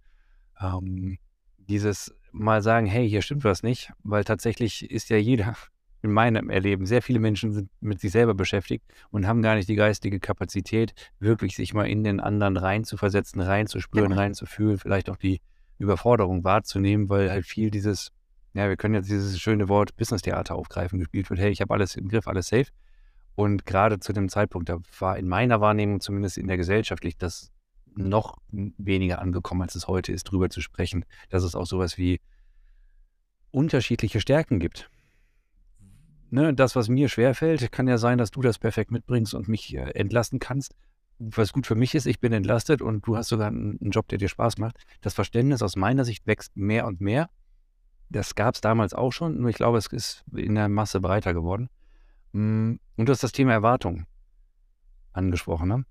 ähm, 0.60 1.18
dieses 1.58 2.14
mal 2.32 2.62
sagen, 2.62 2.86
hey, 2.86 3.08
hier 3.08 3.22
stimmt 3.22 3.44
was 3.44 3.62
nicht, 3.62 3.92
weil 4.02 4.24
tatsächlich 4.24 4.90
ist 4.90 5.10
ja 5.10 5.16
jeder 5.16 5.54
in 6.02 6.12
meinem 6.12 6.50
Erleben, 6.50 6.86
sehr 6.86 7.02
viele 7.02 7.18
Menschen 7.18 7.52
sind 7.52 7.70
mit 7.80 8.00
sich 8.00 8.12
selber 8.12 8.34
beschäftigt 8.34 8.84
und 9.10 9.26
haben 9.26 9.42
gar 9.42 9.56
nicht 9.56 9.68
die 9.68 9.74
geistige 9.74 10.20
Kapazität, 10.20 10.94
wirklich 11.18 11.56
sich 11.56 11.74
mal 11.74 11.88
in 11.88 12.04
den 12.04 12.20
anderen 12.20 12.56
reinzuversetzen, 12.56 13.40
reinzuspüren, 13.40 14.10
Genau. 14.10 14.20
reinzufühlen, 14.20 14.78
vielleicht 14.78 15.10
auch 15.10 15.16
die 15.16 15.40
Überforderung 15.78 16.44
wahrzunehmen, 16.44 17.08
weil 17.08 17.30
halt 17.30 17.46
viel 17.46 17.70
dieses, 17.70 18.12
ja, 18.54 18.68
wir 18.68 18.76
können 18.76 18.94
jetzt 18.94 19.10
dieses 19.10 19.40
schöne 19.40 19.68
Wort 19.68 19.96
Business-Theater 19.96 20.54
aufgreifen, 20.54 20.98
gespielt 20.98 21.30
wird, 21.30 21.40
hey, 21.40 21.50
ich 21.50 21.60
habe 21.60 21.74
alles 21.74 21.96
im 21.96 22.08
Griff, 22.08 22.28
alles 22.28 22.48
safe. 22.48 22.70
Und 23.34 23.66
gerade 23.66 24.00
zu 24.00 24.12
dem 24.12 24.28
Zeitpunkt, 24.28 24.68
da 24.68 24.78
war 24.98 25.16
in 25.16 25.28
meiner 25.28 25.60
Wahrnehmung, 25.60 26.00
zumindest 26.00 26.38
in 26.38 26.48
der 26.48 26.56
gesellschaftlich, 26.56 27.16
das 27.16 27.52
noch 27.94 28.36
weniger 28.50 29.20
angekommen, 29.20 29.62
als 29.62 29.74
es 29.74 29.88
heute 29.88 30.12
ist, 30.12 30.24
drüber 30.24 30.50
zu 30.50 30.60
sprechen, 30.60 31.04
dass 31.28 31.42
es 31.42 31.54
auch 31.54 31.66
sowas 31.66 31.98
wie 31.98 32.20
unterschiedliche 33.50 34.20
Stärken 34.20 34.58
gibt. 34.58 34.90
Ne, 36.30 36.52
das, 36.52 36.76
was 36.76 36.88
mir 36.88 37.08
schwerfällt, 37.08 37.72
kann 37.72 37.88
ja 37.88 37.96
sein, 37.96 38.18
dass 38.18 38.30
du 38.30 38.42
das 38.42 38.58
perfekt 38.58 38.90
mitbringst 38.90 39.34
und 39.34 39.48
mich 39.48 39.74
äh, 39.74 39.90
entlasten 39.92 40.38
kannst. 40.38 40.74
Was 41.18 41.52
gut 41.52 41.66
für 41.66 41.74
mich 41.74 41.94
ist, 41.94 42.06
ich 42.06 42.20
bin 42.20 42.32
entlastet 42.32 42.82
und 42.82 43.06
du 43.06 43.16
hast 43.16 43.28
sogar 43.28 43.48
einen, 43.48 43.78
einen 43.80 43.90
Job, 43.90 44.08
der 44.08 44.18
dir 44.18 44.28
Spaß 44.28 44.58
macht. 44.58 44.78
Das 45.00 45.14
Verständnis 45.14 45.62
aus 45.62 45.74
meiner 45.74 46.04
Sicht 46.04 46.26
wächst 46.26 46.56
mehr 46.56 46.86
und 46.86 47.00
mehr. 47.00 47.30
Das 48.10 48.34
gab 48.34 48.54
es 48.54 48.60
damals 48.60 48.94
auch 48.94 49.10
schon, 49.10 49.40
nur 49.40 49.50
ich 49.50 49.56
glaube, 49.56 49.78
es 49.78 49.86
ist 49.86 50.24
in 50.34 50.54
der 50.54 50.68
Masse 50.68 51.00
breiter 51.00 51.32
geworden. 51.32 51.70
Mm, 52.32 52.74
Und 52.96 53.06
du 53.08 53.12
hast 53.12 53.22
das 53.22 53.32
Thema 53.32 53.52
Erwartung 53.52 54.06
angesprochen. 55.12 55.68
Ne? 55.68 55.84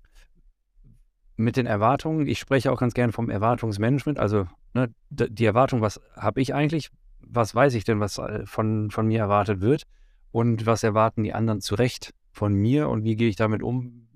Mit 1.36 1.56
den 1.56 1.66
Erwartungen, 1.66 2.26
ich 2.26 2.38
spreche 2.38 2.72
auch 2.72 2.78
ganz 2.80 2.94
gern 2.94 3.12
vom 3.12 3.28
Erwartungsmanagement, 3.28 4.18
also 4.18 4.46
ne, 4.72 4.92
die 5.10 5.44
Erwartung, 5.44 5.80
was 5.80 6.00
habe 6.16 6.40
ich 6.40 6.54
eigentlich, 6.54 6.90
was 7.20 7.54
weiß 7.54 7.74
ich 7.74 7.84
denn, 7.84 8.00
was 8.00 8.18
äh, 8.18 8.46
von, 8.46 8.90
von 8.90 9.06
mir 9.06 9.18
erwartet 9.18 9.60
wird 9.60 9.84
und 10.30 10.66
was 10.66 10.82
erwarten 10.82 11.22
die 11.22 11.32
anderen 11.32 11.60
zu 11.60 11.74
Recht 11.74 12.14
von 12.30 12.54
mir 12.54 12.88
und 12.88 13.04
wie 13.04 13.16
gehe 13.16 13.28
ich 13.28 13.36
damit 13.36 13.62
um, 13.62 14.08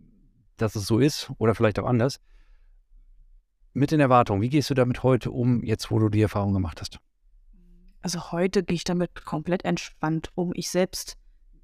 dass 0.57 0.77
es 0.77 0.87
so 0.87 0.99
ist 0.99 1.31
oder 1.39 1.55
vielleicht 1.55 1.79
auch 1.79 1.87
anders. 1.87 2.21
Mit 3.73 3.91
den 3.91 4.01
Erwartungen, 4.01 4.43
wie 4.43 4.51
gehst 4.51 4.71
du 4.71 4.75
damit 4.75 5.03
heute 5.03 5.31
um, 5.31 5.63
jetzt 5.63 5.91
wo 5.91 5.99
du 5.99 6.09
die 6.09 6.21
Erfahrung 6.21 6.53
gemacht 6.53 6.81
hast? 6.81 6.99
Also 8.03 8.33
heute 8.33 8.63
gehe 8.63 8.75
ich 8.75 8.85
damit 8.85 9.25
komplett 9.25 9.65
entspannt 9.65 10.31
um. 10.35 10.53
Ich 10.55 10.71
selbst, 10.71 11.17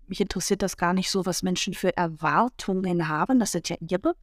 mich 0.06 0.20
interessiert 0.20 0.62
das 0.62 0.76
gar 0.76 0.94
nicht 0.94 1.10
so, 1.10 1.26
was 1.26 1.42
Menschen 1.42 1.74
für 1.74 1.96
Erwartungen 1.96 3.08
haben. 3.08 3.40
Das 3.40 3.52
sind 3.52 3.68
ja 3.68 3.76
ihre. 3.80 4.14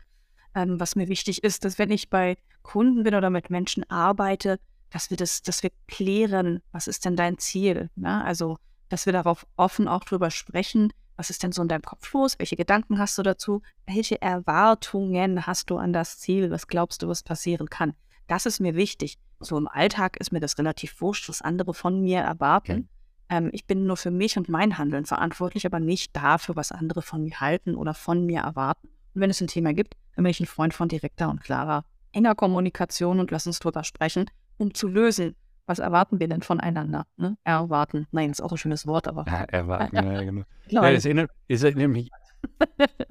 Ähm, 0.55 0.79
was 0.79 0.95
mir 0.95 1.09
wichtig 1.09 1.43
ist, 1.43 1.65
dass 1.65 1.77
wenn 1.77 1.91
ich 1.91 2.09
bei 2.09 2.37
Kunden 2.63 3.03
bin 3.03 3.13
oder 3.13 3.29
mit 3.29 3.49
Menschen 3.49 3.87
arbeite, 3.89 4.59
dass 4.89 5.09
wir 5.09 5.17
das, 5.17 5.41
dass 5.41 5.61
wir 5.61 5.71
klären, 5.87 6.61
was 6.71 6.87
ist 6.87 7.03
denn 7.05 7.17
dein 7.17 7.37
Ziel? 7.37 7.89
Ne? 7.95 8.23
Also, 8.23 8.57
dass 8.89 9.05
wir 9.05 9.13
darauf 9.13 9.45
offen 9.57 9.87
auch 9.87 10.03
drüber 10.03 10.31
sprechen, 10.31 10.91
was 11.17 11.29
ist 11.29 11.43
denn 11.43 11.51
so 11.51 11.61
in 11.61 11.67
deinem 11.67 11.81
Kopf 11.81 12.11
los? 12.13 12.37
Welche 12.39 12.57
Gedanken 12.57 12.99
hast 12.99 13.17
du 13.17 13.23
dazu? 13.23 13.61
Welche 13.85 14.21
Erwartungen 14.21 15.47
hast 15.47 15.69
du 15.69 15.77
an 15.77 15.93
das 15.93 16.19
Ziel? 16.19 16.51
Was 16.51 16.67
glaubst 16.67 17.01
du, 17.01 17.07
was 17.07 17.23
passieren 17.23 17.69
kann? 17.69 17.93
Das 18.27 18.45
ist 18.45 18.59
mir 18.59 18.75
wichtig. 18.75 19.17
So 19.39 19.57
im 19.57 19.67
Alltag 19.67 20.17
ist 20.17 20.31
mir 20.31 20.39
das 20.39 20.57
relativ 20.57 20.99
wurscht, 21.01 21.29
was 21.29 21.41
andere 21.41 21.73
von 21.73 22.01
mir 22.01 22.19
erwarten. 22.19 22.89
Ähm, 23.29 23.49
ich 23.53 23.65
bin 23.65 23.85
nur 23.85 23.97
für 23.97 24.11
mich 24.11 24.37
und 24.37 24.49
mein 24.49 24.77
Handeln 24.77 25.05
verantwortlich, 25.05 25.65
aber 25.65 25.79
nicht 25.79 26.15
dafür, 26.15 26.55
was 26.55 26.71
andere 26.71 27.01
von 27.01 27.23
mir 27.23 27.39
halten 27.39 27.75
oder 27.75 27.93
von 27.93 28.25
mir 28.25 28.41
erwarten. 28.41 28.87
Und 29.13 29.21
wenn 29.21 29.29
es 29.29 29.41
ein 29.41 29.47
Thema 29.47 29.73
gibt, 29.73 29.95
dann 30.15 30.23
bin 30.23 30.31
ich 30.31 30.39
ein 30.39 30.45
Freund 30.45 30.73
von 30.73 30.89
direkter 30.89 31.29
und 31.29 31.41
klarer, 31.41 31.85
enger 32.11 32.35
Kommunikation 32.35 33.19
und 33.19 33.31
lass 33.31 33.47
uns 33.47 33.59
drüber 33.59 33.83
sprechen, 33.83 34.29
um 34.57 34.73
zu 34.73 34.87
lösen. 34.87 35.35
Was 35.67 35.79
erwarten 35.79 36.19
wir 36.19 36.27
denn 36.27 36.41
voneinander? 36.43 37.05
Ne? 37.17 37.37
Erwarten. 37.43 38.07
Nein, 38.11 38.29
ist 38.31 38.41
auch 38.41 38.51
ein 38.51 38.57
schönes 38.57 38.85
Wort, 38.85 39.07
aber. 39.07 39.25
Ja, 39.27 39.43
erwarten, 39.45 39.95
ja, 39.95 40.23
genau. 40.23 40.43
Ja, 40.67 40.91
das 40.91 41.05
erinnert, 41.05 41.31
es 41.47 41.63
erinnert 41.63 41.89
mich, 41.91 42.09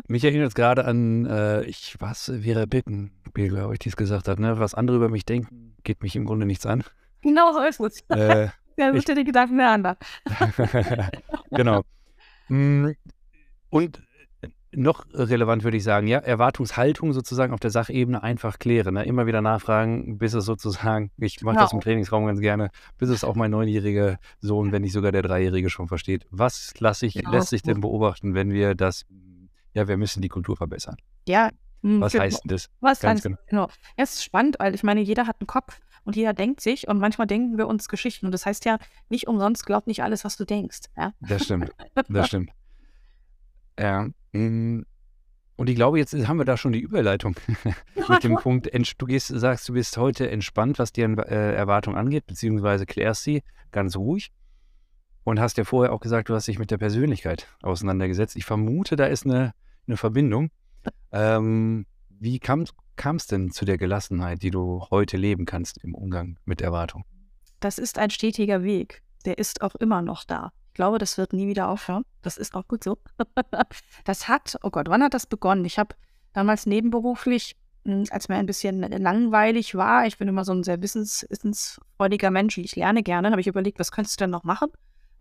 mich 0.08 0.24
erinnert 0.24 0.48
es 0.48 0.54
gerade 0.54 0.84
an, 0.84 1.26
äh, 1.26 1.62
ich 1.64 1.96
was, 2.00 2.32
Vera 2.42 2.66
Birkenbiel, 2.66 3.48
glaube 3.48 3.72
ich, 3.74 3.78
die 3.80 3.88
es 3.88 3.96
gesagt 3.96 4.28
hat, 4.28 4.38
ne? 4.38 4.58
Was 4.58 4.74
andere 4.74 4.96
über 4.96 5.08
mich 5.08 5.24
denken, 5.24 5.74
geht 5.84 6.02
mich 6.02 6.14
im 6.16 6.24
Grunde 6.26 6.46
nichts 6.46 6.66
an. 6.66 6.82
genau 7.22 7.52
so 7.52 7.60
ist 7.62 7.80
es. 7.80 8.00
äh, 8.10 8.48
Ja, 8.76 8.92
Ich- 8.92 9.04
die 9.04 9.22
Gedanken 9.24 9.56
der 9.58 9.70
anderen. 9.70 9.96
genau. 11.50 11.82
Mm, 12.48 12.88
Und 13.70 14.02
noch 14.76 15.06
relevant 15.12 15.64
würde 15.64 15.76
ich 15.76 15.84
sagen, 15.84 16.06
ja, 16.06 16.18
Erwartungshaltung 16.18 17.12
sozusagen 17.12 17.52
auf 17.52 17.60
der 17.60 17.70
Sachebene 17.70 18.22
einfach 18.22 18.58
klären. 18.58 18.94
Ne? 18.94 19.04
Immer 19.04 19.26
wieder 19.26 19.40
nachfragen, 19.40 20.18
bis 20.18 20.34
es 20.34 20.44
sozusagen, 20.44 21.10
ich 21.18 21.42
mache 21.42 21.56
das 21.56 21.72
im 21.72 21.78
Genau. 21.78 21.82
Trainingsraum 21.84 22.26
ganz 22.26 22.40
gerne, 22.40 22.70
bis 22.98 23.08
es 23.08 23.24
auch 23.24 23.34
mein 23.34 23.50
neunjähriger 23.50 24.18
Sohn, 24.40 24.72
wenn 24.72 24.82
nicht 24.82 24.92
sogar 24.92 25.12
der 25.12 25.22
Dreijährige 25.22 25.70
schon 25.70 25.88
versteht. 25.88 26.26
Was 26.30 26.72
lasse 26.80 27.06
ich, 27.06 27.14
Ja. 27.14 27.30
lässt 27.30 27.48
sich 27.48 27.62
denn 27.62 27.80
beobachten, 27.80 28.34
wenn 28.34 28.50
wir 28.52 28.74
das, 28.74 29.04
ja, 29.72 29.88
wir 29.88 29.96
müssen 29.96 30.22
die 30.22 30.28
Kultur 30.28 30.56
verbessern? 30.56 30.96
Ja. 31.26 31.50
hm, 31.82 32.00
Was 32.00 32.12
genau. 32.12 32.24
heißt 32.24 32.44
denn 32.44 32.48
das? 32.50 32.68
Was 32.80 33.00
Ganz 33.00 33.22
ganz 33.22 33.38
genau. 33.46 33.66
Ja, 33.96 34.04
es 34.04 34.14
ist 34.14 34.24
spannend, 34.24 34.56
weil 34.58 34.74
ich 34.74 34.82
meine, 34.82 35.00
jeder 35.00 35.26
hat 35.26 35.36
einen 35.40 35.46
Kopf 35.46 35.80
und 36.04 36.16
jeder 36.16 36.32
denkt 36.34 36.60
sich 36.60 36.86
und 36.88 36.98
manchmal 36.98 37.26
denken 37.26 37.56
wir 37.58 37.66
uns 37.66 37.88
Geschichten. 37.88 38.26
Und 38.26 38.32
das 38.32 38.44
heißt 38.46 38.64
ja, 38.66 38.78
nicht 39.08 39.26
umsonst 39.26 39.64
glaub 39.66 39.86
nicht 39.86 40.02
alles, 40.02 40.24
was 40.24 40.36
du 40.36 40.44
denkst. 40.44 40.80
Ja? 40.96 41.12
Das 41.20 41.44
stimmt. 41.44 41.70
Das 42.08 42.28
stimmt. 42.28 42.50
Ja. 43.78 44.08
Mm, 44.38 44.84
Und 45.56 45.70
ich 45.70 45.76
glaube, 45.76 45.98
jetzt 45.98 46.14
haben 46.26 46.38
wir 46.38 46.44
da 46.44 46.56
schon 46.56 46.72
die 46.72 46.80
Überleitung 46.80 47.36
mit 48.08 48.24
dem 48.24 48.36
Punkt, 48.36 48.70
du 48.72 49.06
gehst, 49.06 49.28
sagst, 49.28 49.68
du 49.68 49.74
bist 49.74 49.96
heute 49.96 50.30
entspannt, 50.30 50.78
was 50.78 50.92
die 50.92 51.02
äh, 51.02 51.54
Erwartung 51.54 51.96
angeht, 51.96 52.26
beziehungsweise 52.26 52.86
klärst 52.86 53.22
sie 53.22 53.42
ganz 53.70 53.96
ruhig. 53.96 54.32
Und 55.22 55.40
hast 55.40 55.56
ja 55.56 55.64
vorher 55.64 55.92
auch 55.92 56.00
gesagt, 56.00 56.28
du 56.28 56.34
hast 56.34 56.48
dich 56.48 56.58
mit 56.58 56.70
der 56.70 56.76
Persönlichkeit 56.76 57.48
auseinandergesetzt. 57.62 58.36
Ich 58.36 58.44
vermute, 58.44 58.94
da 58.94 59.06
ist 59.06 59.24
eine, 59.24 59.54
eine 59.86 59.96
Verbindung. 59.96 60.50
Ähm, 61.12 61.86
wie 62.10 62.38
kam 62.38 62.66
es 63.16 63.26
denn 63.26 63.50
zu 63.50 63.64
der 63.64 63.78
Gelassenheit, 63.78 64.42
die 64.42 64.50
du 64.50 64.84
heute 64.90 65.16
leben 65.16 65.46
kannst 65.46 65.82
im 65.82 65.94
Umgang 65.94 66.38
mit 66.44 66.60
Erwartung? 66.60 67.04
Das 67.60 67.78
ist 67.78 67.98
ein 67.98 68.10
stetiger 68.10 68.62
Weg. 68.62 69.02
Der 69.24 69.38
ist 69.38 69.62
auch 69.62 69.74
immer 69.76 70.02
noch 70.02 70.24
da. 70.24 70.52
Ich 70.74 70.76
glaube, 70.76 70.98
das 70.98 71.16
wird 71.18 71.32
nie 71.32 71.46
wieder 71.46 71.68
aufhören. 71.68 72.04
Das 72.22 72.36
ist 72.36 72.56
auch 72.56 72.66
gut 72.66 72.82
so. 72.82 72.98
Das 74.04 74.26
hat, 74.26 74.56
oh 74.64 74.70
Gott, 74.70 74.88
wann 74.88 75.04
hat 75.04 75.14
das 75.14 75.24
begonnen? 75.24 75.64
Ich 75.64 75.78
habe 75.78 75.94
damals 76.32 76.66
nebenberuflich, 76.66 77.54
mh, 77.84 78.06
als 78.10 78.28
mir 78.28 78.34
ein 78.34 78.46
bisschen 78.46 78.80
langweilig 78.80 79.76
war, 79.76 80.04
ich 80.04 80.18
bin 80.18 80.26
immer 80.26 80.44
so 80.44 80.52
ein 80.52 80.64
sehr 80.64 80.82
wissens, 80.82 81.24
wissensfreudiger 81.30 82.32
Mensch, 82.32 82.58
ich 82.58 82.74
lerne 82.74 83.04
gerne, 83.04 83.30
habe 83.30 83.40
ich 83.40 83.46
überlegt, 83.46 83.78
was 83.78 83.92
könntest 83.92 84.20
du 84.20 84.24
denn 84.24 84.30
noch 84.30 84.42
machen? 84.42 84.70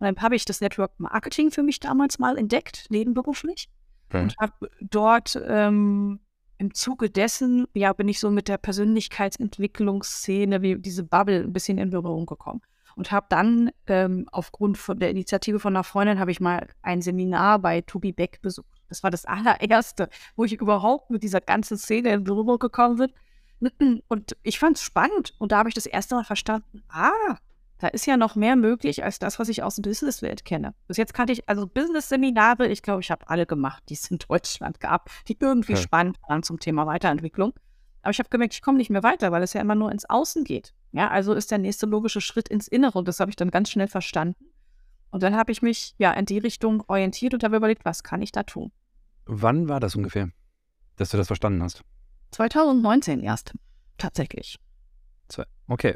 dann 0.00 0.16
habe 0.16 0.34
ich 0.34 0.44
das 0.44 0.60
Network 0.60 0.98
Marketing 0.98 1.52
für 1.52 1.62
mich 1.62 1.78
damals 1.78 2.18
mal 2.18 2.36
entdeckt, 2.36 2.86
nebenberuflich. 2.90 3.68
Okay. 4.08 4.22
Und 4.22 4.34
habe 4.40 4.68
dort 4.80 5.40
ähm, 5.46 6.18
im 6.58 6.74
Zuge 6.74 7.10
dessen, 7.10 7.68
ja, 7.74 7.92
bin 7.92 8.08
ich 8.08 8.18
so 8.18 8.28
mit 8.28 8.48
der 8.48 8.58
Persönlichkeitsentwicklungsszene, 8.58 10.62
wie 10.62 10.80
diese 10.80 11.04
Bubble, 11.04 11.44
ein 11.44 11.52
bisschen 11.52 11.78
in 11.78 11.90
Berührung 11.90 12.26
gekommen. 12.26 12.60
Und 12.96 13.10
habe 13.12 13.26
dann 13.28 13.70
ähm, 13.86 14.26
aufgrund 14.30 14.78
von 14.78 14.98
der 14.98 15.10
Initiative 15.10 15.58
von 15.58 15.74
einer 15.74 15.84
Freundin, 15.84 16.18
habe 16.18 16.30
ich 16.30 16.40
mal 16.40 16.68
ein 16.82 17.02
Seminar 17.02 17.58
bei 17.58 17.80
Tobi 17.80 18.12
Beck 18.12 18.40
besucht. 18.42 18.68
Das 18.88 19.02
war 19.02 19.10
das 19.10 19.24
allererste, 19.24 20.08
wo 20.36 20.44
ich 20.44 20.52
überhaupt 20.52 21.10
mit 21.10 21.22
dieser 21.22 21.40
ganzen 21.40 21.76
Szene 21.78 22.10
in 22.10 22.24
Berührung 22.24 22.58
gekommen 22.58 22.96
bin. 22.96 24.02
Und 24.08 24.36
ich 24.42 24.58
fand 24.58 24.76
es 24.76 24.82
spannend. 24.82 25.34
Und 25.38 25.52
da 25.52 25.58
habe 25.58 25.68
ich 25.68 25.74
das 25.74 25.86
erste 25.86 26.14
Mal 26.14 26.24
verstanden, 26.24 26.82
ah, 26.88 27.10
da 27.78 27.88
ist 27.88 28.06
ja 28.06 28.16
noch 28.16 28.36
mehr 28.36 28.56
möglich 28.56 29.02
als 29.04 29.18
das, 29.18 29.38
was 29.38 29.48
ich 29.48 29.62
aus 29.62 29.76
der 29.76 29.82
Businesswelt 29.82 30.44
kenne. 30.44 30.74
Bis 30.86 30.96
jetzt 30.96 31.12
kannte 31.12 31.32
ich, 31.32 31.48
also 31.48 31.66
Business-Seminare, 31.66 32.68
ich 32.68 32.82
glaube, 32.82 33.00
ich 33.00 33.10
habe 33.10 33.28
alle 33.28 33.46
gemacht, 33.46 33.82
die 33.88 33.94
es 33.94 34.10
in 34.10 34.18
Deutschland 34.28 34.80
gab, 34.80 35.10
die 35.28 35.36
irgendwie 35.38 35.72
Ja. 35.72 35.78
spannend 35.78 36.18
waren 36.28 36.42
zum 36.42 36.60
Thema 36.60 36.86
Weiterentwicklung. 36.86 37.52
Aber 38.02 38.10
ich 38.10 38.18
habe 38.18 38.28
gemerkt, 38.28 38.54
ich 38.54 38.62
komme 38.62 38.78
nicht 38.78 38.90
mehr 38.90 39.02
weiter, 39.02 39.32
weil 39.32 39.42
es 39.42 39.54
ja 39.54 39.60
immer 39.60 39.74
nur 39.74 39.90
ins 39.90 40.08
Außen 40.08 40.44
geht. 40.44 40.74
Ja, 40.96 41.08
also 41.08 41.32
ist 41.34 41.50
der 41.50 41.58
nächste 41.58 41.86
logische 41.86 42.20
Schritt 42.20 42.48
ins 42.48 42.68
Innere 42.68 42.96
und 42.98 43.08
das 43.08 43.18
habe 43.18 43.28
ich 43.30 43.34
dann 43.36 43.50
ganz 43.50 43.68
schnell 43.68 43.88
verstanden. 43.88 44.44
Und 45.10 45.22
dann 45.24 45.34
habe 45.36 45.50
ich 45.50 45.60
mich 45.60 45.94
ja 45.98 46.12
in 46.12 46.24
die 46.24 46.38
Richtung 46.38 46.84
orientiert 46.86 47.34
und 47.34 47.42
habe 47.42 47.56
überlegt, 47.56 47.84
was 47.84 48.04
kann 48.04 48.22
ich 48.22 48.30
da 48.30 48.44
tun? 48.44 48.70
Wann 49.26 49.68
war 49.68 49.80
das 49.80 49.96
ungefähr, 49.96 50.28
dass 50.96 51.10
du 51.10 51.16
das 51.16 51.26
verstanden 51.26 51.62
hast? 51.64 51.82
2019 52.30 53.20
erst, 53.20 53.54
tatsächlich. 53.98 54.58
Okay. 55.66 55.94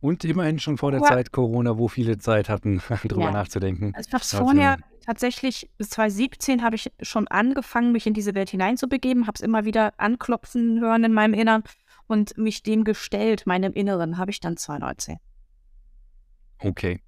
Und 0.00 0.24
immerhin 0.24 0.58
schon 0.58 0.76
vor 0.76 0.90
der 0.90 1.00
Aber- 1.00 1.08
Zeit 1.08 1.32
Corona, 1.32 1.78
wo 1.78 1.88
viele 1.88 2.18
Zeit 2.18 2.48
hatten, 2.50 2.82
drüber 3.04 3.22
Ja. 3.26 3.30
nachzudenken. 3.30 3.92
Also 3.94 4.08
ich 4.08 4.12
habe 4.12 4.22
es 4.22 4.32
Ja, 4.32 4.38
vorher 4.40 4.76
tatsächlich, 5.06 5.70
bis 5.78 5.90
2017 5.90 6.62
habe 6.62 6.74
ich 6.76 6.92
schon 7.00 7.28
angefangen, 7.28 7.92
mich 7.92 8.06
in 8.06 8.12
diese 8.12 8.34
Welt 8.34 8.50
hineinzubegeben, 8.50 9.26
habe 9.26 9.36
es 9.36 9.40
immer 9.40 9.64
wieder 9.64 9.94
anklopfen 9.98 10.80
hören 10.80 11.04
in 11.04 11.12
meinem 11.14 11.32
Innern 11.32 11.62
und 12.06 12.36
mich 12.36 12.62
dem 12.62 12.84
gestellt, 12.84 13.46
meinem 13.46 13.72
Inneren, 13.72 14.18
habe 14.18 14.30
ich 14.30 14.40
dann 14.40 14.56
2019. 14.56 15.16
Okay. 16.58 17.00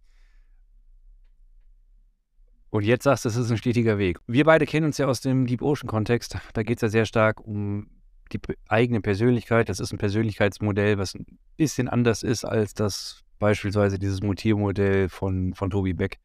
Und 2.71 2.85
jetzt 2.85 3.05
sagst 3.05 3.25
du, 3.25 3.29
es 3.29 3.37
ist 3.37 3.51
ein 3.51 3.57
stetiger 3.57 3.99
Weg. 3.99 4.19
Wir 4.27 4.45
beide 4.45 4.67
kennen 4.67 4.87
uns 4.87 4.99
ja 4.99 5.07
aus 5.07 5.21
dem 5.21 5.47
Deep 5.47 5.63
Ocean-Kontext. 5.63 6.37
Da 6.53 6.63
geht 6.63 6.79
es 6.79 6.83
ja 6.83 6.89
sehr 6.89 7.07
stark 7.07 7.41
um 7.41 7.89
die 8.33 8.41
eigene 8.69 9.01
Persönlichkeit. 9.01 9.69
Das 9.69 9.81
ist 9.81 9.93
ein 9.93 9.99
Persönlichkeitsmodell, 9.99 10.99
was 10.99 11.15
ein 11.15 11.39
bisschen 11.57 11.89
anders 11.89 12.23
ist 12.23 12.45
als 12.45 12.75
das 12.75 13.23
beispielsweise 13.39 13.99
dieses 13.99 14.23
Mutiermodell 14.23 15.09
von, 15.09 15.55
von 15.55 15.71
Tobi 15.71 15.95
Beck 15.95 16.19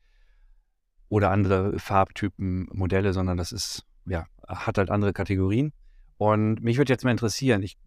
oder 1.09 1.29
andere 1.29 1.77
Farbtypen 1.77 2.67
Modelle, 2.71 3.13
sondern 3.13 3.37
das 3.37 3.51
ist, 3.51 3.85
ja, 4.05 4.25
hat 4.47 4.77
halt 4.77 4.89
andere 4.89 5.13
Kategorien. 5.13 5.73
Und 6.17 6.61
mich 6.61 6.77
würde 6.77 6.91
jetzt 6.91 7.03
mal 7.03 7.11
interessieren, 7.11 7.63
ich 7.63 7.77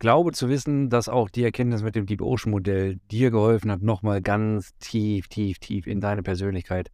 glaube 0.00 0.32
zu 0.32 0.48
wissen, 0.48 0.90
dass 0.90 1.08
auch 1.08 1.30
die 1.30 1.44
Erkenntnis 1.44 1.82
mit 1.82 1.94
dem 1.94 2.06
Deep 2.06 2.22
Ocean 2.22 2.50
Modell 2.50 2.98
dir 3.10 3.30
geholfen 3.30 3.70
hat, 3.70 3.82
nochmal 3.82 4.20
ganz 4.20 4.72
tief, 4.80 5.28
tief, 5.28 5.60
tief 5.60 5.86
in 5.86 6.00
deine 6.00 6.24
Persönlichkeit 6.24 6.90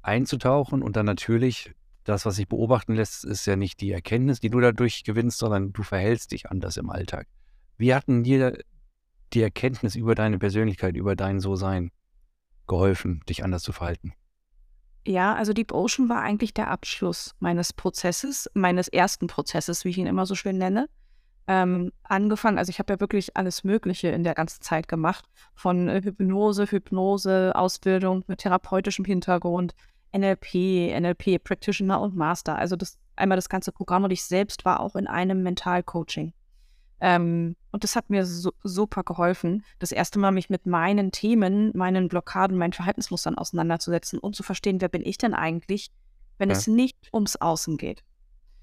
einzutauchen 0.00 0.82
und 0.82 0.96
dann 0.96 1.04
natürlich 1.04 1.72
das, 2.04 2.24
was 2.24 2.36
sich 2.36 2.48
beobachten 2.48 2.94
lässt, 2.94 3.24
ist 3.24 3.46
ja 3.46 3.56
nicht 3.56 3.80
die 3.80 3.92
Erkenntnis, 3.92 4.40
die 4.40 4.50
du 4.50 4.60
dadurch 4.60 5.04
gewinnst, 5.04 5.38
sondern 5.38 5.72
du 5.72 5.82
verhältst 5.82 6.32
dich 6.32 6.50
anders 6.50 6.76
im 6.76 6.90
Alltag. 6.90 7.26
Wie 7.76 7.94
hatten 7.94 8.24
dir 8.24 8.58
die 9.32 9.42
Erkenntnis 9.42 9.94
über 9.94 10.14
deine 10.14 10.38
Persönlichkeit, 10.38 10.96
über 10.96 11.16
dein 11.16 11.40
So-Sein 11.40 11.90
geholfen, 12.66 13.22
dich 13.28 13.44
anders 13.44 13.62
zu 13.62 13.72
verhalten? 13.72 14.12
Ja, 15.06 15.34
also 15.34 15.52
Deep 15.52 15.72
Ocean 15.72 16.08
war 16.08 16.22
eigentlich 16.22 16.54
der 16.54 16.70
Abschluss 16.70 17.34
meines 17.40 17.72
Prozesses, 17.72 18.48
meines 18.54 18.86
ersten 18.86 19.26
Prozesses, 19.26 19.84
wie 19.84 19.90
ich 19.90 19.98
ihn 19.98 20.06
immer 20.06 20.26
so 20.26 20.36
schön 20.36 20.58
nenne. 20.58 20.88
Ähm, 21.48 21.92
angefangen, 22.04 22.58
also 22.58 22.70
ich 22.70 22.78
habe 22.78 22.92
ja 22.92 23.00
wirklich 23.00 23.36
alles 23.36 23.64
Mögliche 23.64 24.08
in 24.08 24.22
der 24.22 24.34
ganzen 24.34 24.62
Zeit 24.62 24.86
gemacht, 24.86 25.24
von 25.54 25.88
äh, 25.88 26.00
Hypnose, 26.02 26.66
Hypnose, 26.66 27.52
Ausbildung 27.54 28.24
mit 28.28 28.38
therapeutischem 28.40 29.04
Hintergrund, 29.04 29.74
NLP, 30.16 30.54
NLP 31.00 31.42
Practitioner 31.42 32.00
und 32.00 32.14
Master. 32.14 32.56
Also 32.56 32.76
das 32.76 32.98
einmal 33.16 33.36
das 33.36 33.48
ganze 33.48 33.72
Programm 33.72 34.04
und 34.04 34.10
ich 34.10 34.24
selbst 34.24 34.64
war 34.64 34.80
auch 34.80 34.94
in 34.94 35.06
einem 35.06 35.42
Mentalcoaching. 35.42 36.32
Ähm, 37.00 37.56
und 37.72 37.82
das 37.82 37.96
hat 37.96 38.10
mir 38.10 38.24
so, 38.24 38.52
super 38.62 39.02
geholfen, 39.02 39.64
das 39.80 39.90
erste 39.90 40.20
Mal 40.20 40.30
mich 40.30 40.48
mit 40.50 40.66
meinen 40.66 41.10
Themen, 41.10 41.72
meinen 41.74 42.08
Blockaden, 42.08 42.56
meinen 42.56 42.72
Verhaltensmustern 42.72 43.36
auseinanderzusetzen 43.36 44.20
und 44.20 44.36
zu 44.36 44.44
verstehen, 44.44 44.80
wer 44.80 44.88
bin 44.88 45.04
ich 45.04 45.18
denn 45.18 45.34
eigentlich, 45.34 45.90
wenn 46.38 46.50
Ja. 46.50 46.56
es 46.56 46.68
nicht 46.68 46.96
ums 47.12 47.36
Außen 47.36 47.76
geht. 47.76 48.04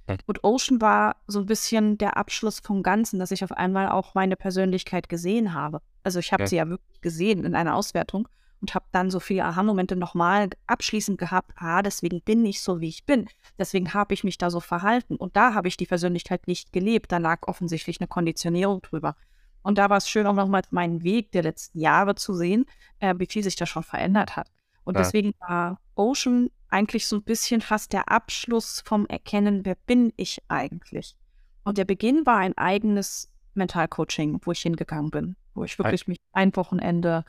Ja. 0.10 0.18
Und 0.26 0.44
Ocean 0.44 0.82
war 0.82 1.16
so 1.28 1.40
ein 1.40 1.46
bisschen 1.46 1.98
der 1.98 2.18
Abschluss 2.18 2.60
vom 2.60 2.84
Ganzen, 2.84 3.20
dass 3.20 3.32
ich 3.32 3.44
auf 3.44 3.52
einmal 3.52 3.90
auch 3.90 4.16
meine 4.16 4.36
Persönlichkeit 4.36 5.10
gesehen 5.10 5.54
habe. 5.54 5.82
Also 6.04 6.20
ich 6.20 6.32
habe 6.34 6.44
Ja. 6.44 6.48
sie 6.48 6.56
ja 6.58 6.68
wirklich 6.70 7.02
gesehen 7.02 7.44
in 7.46 7.56
einer 7.56 7.76
Auswertung 7.76 8.28
und 8.62 8.74
habe 8.76 8.86
dann 8.92 9.10
so 9.10 9.20
viele 9.20 9.46
Aha-Momente 9.46 9.96
nochmal 9.96 10.50
abschließend 10.68 11.18
gehabt. 11.18 11.52
Ah, 11.56 11.82
deswegen 11.82 12.22
bin 12.22 12.46
ich 12.46 12.62
so, 12.62 12.82
wie 12.82 12.90
ich 12.90 13.06
bin. 13.06 13.28
Deswegen 13.58 13.94
habe 13.94 14.14
ich 14.14 14.24
mich 14.24 14.38
da 14.38 14.50
so 14.50 14.60
verhalten. 14.60 15.16
Und 15.16 15.36
da 15.38 15.54
habe 15.54 15.68
ich 15.68 15.78
die 15.78 15.86
Persönlichkeit 15.86 16.48
nicht 16.48 16.74
gelebt. 16.74 17.12
Da 17.12 17.18
lag 17.18 17.48
offensichtlich 17.48 18.02
eine 18.02 18.08
Konditionierung 18.08 18.82
drüber. 18.82 19.16
Und 19.62 19.78
da 19.78 19.90
war 19.90 19.98
es 19.98 20.10
schön, 20.10 20.26
auch 20.28 20.34
nochmal 20.34 20.62
meinen 20.72 21.04
Weg 21.04 21.32
der 21.32 21.44
letzten 21.44 21.80
Jahre 21.80 22.16
zu 22.16 22.34
sehen, 22.34 22.66
äh, 23.00 23.14
wie 23.18 23.28
viel 23.28 23.44
sich 23.44 23.56
da 23.56 23.66
schon 23.66 23.84
verändert 23.84 24.36
hat. 24.36 24.50
Und 24.84 24.96
Ja. 24.96 25.02
deswegen 25.04 25.34
war 25.40 25.80
Ocean 25.96 26.50
eigentlich 26.70 27.08
so 27.08 27.18
ein 27.18 27.24
bisschen 27.24 27.62
fast 27.62 27.94
der 27.94 28.12
Abschluss 28.12 28.82
vom 28.86 29.06
Erkennen, 29.08 29.66
wer 29.66 29.76
bin 29.76 30.14
ich 30.16 30.40
eigentlich. 30.48 31.16
Und 31.64 31.78
der 31.78 31.86
Beginn 31.86 32.26
war 32.26 32.38
ein 32.38 32.58
eigenes 32.58 33.30
Mentalcoaching, 33.54 34.40
wo 34.44 34.52
ich 34.52 34.62
hingegangen 34.62 35.12
bin, 35.12 35.36
wo 35.54 35.64
ich 35.64 35.78
wirklich 35.78 36.08
mich 36.08 36.18
ein 36.32 36.56
Wochenende 36.56 37.26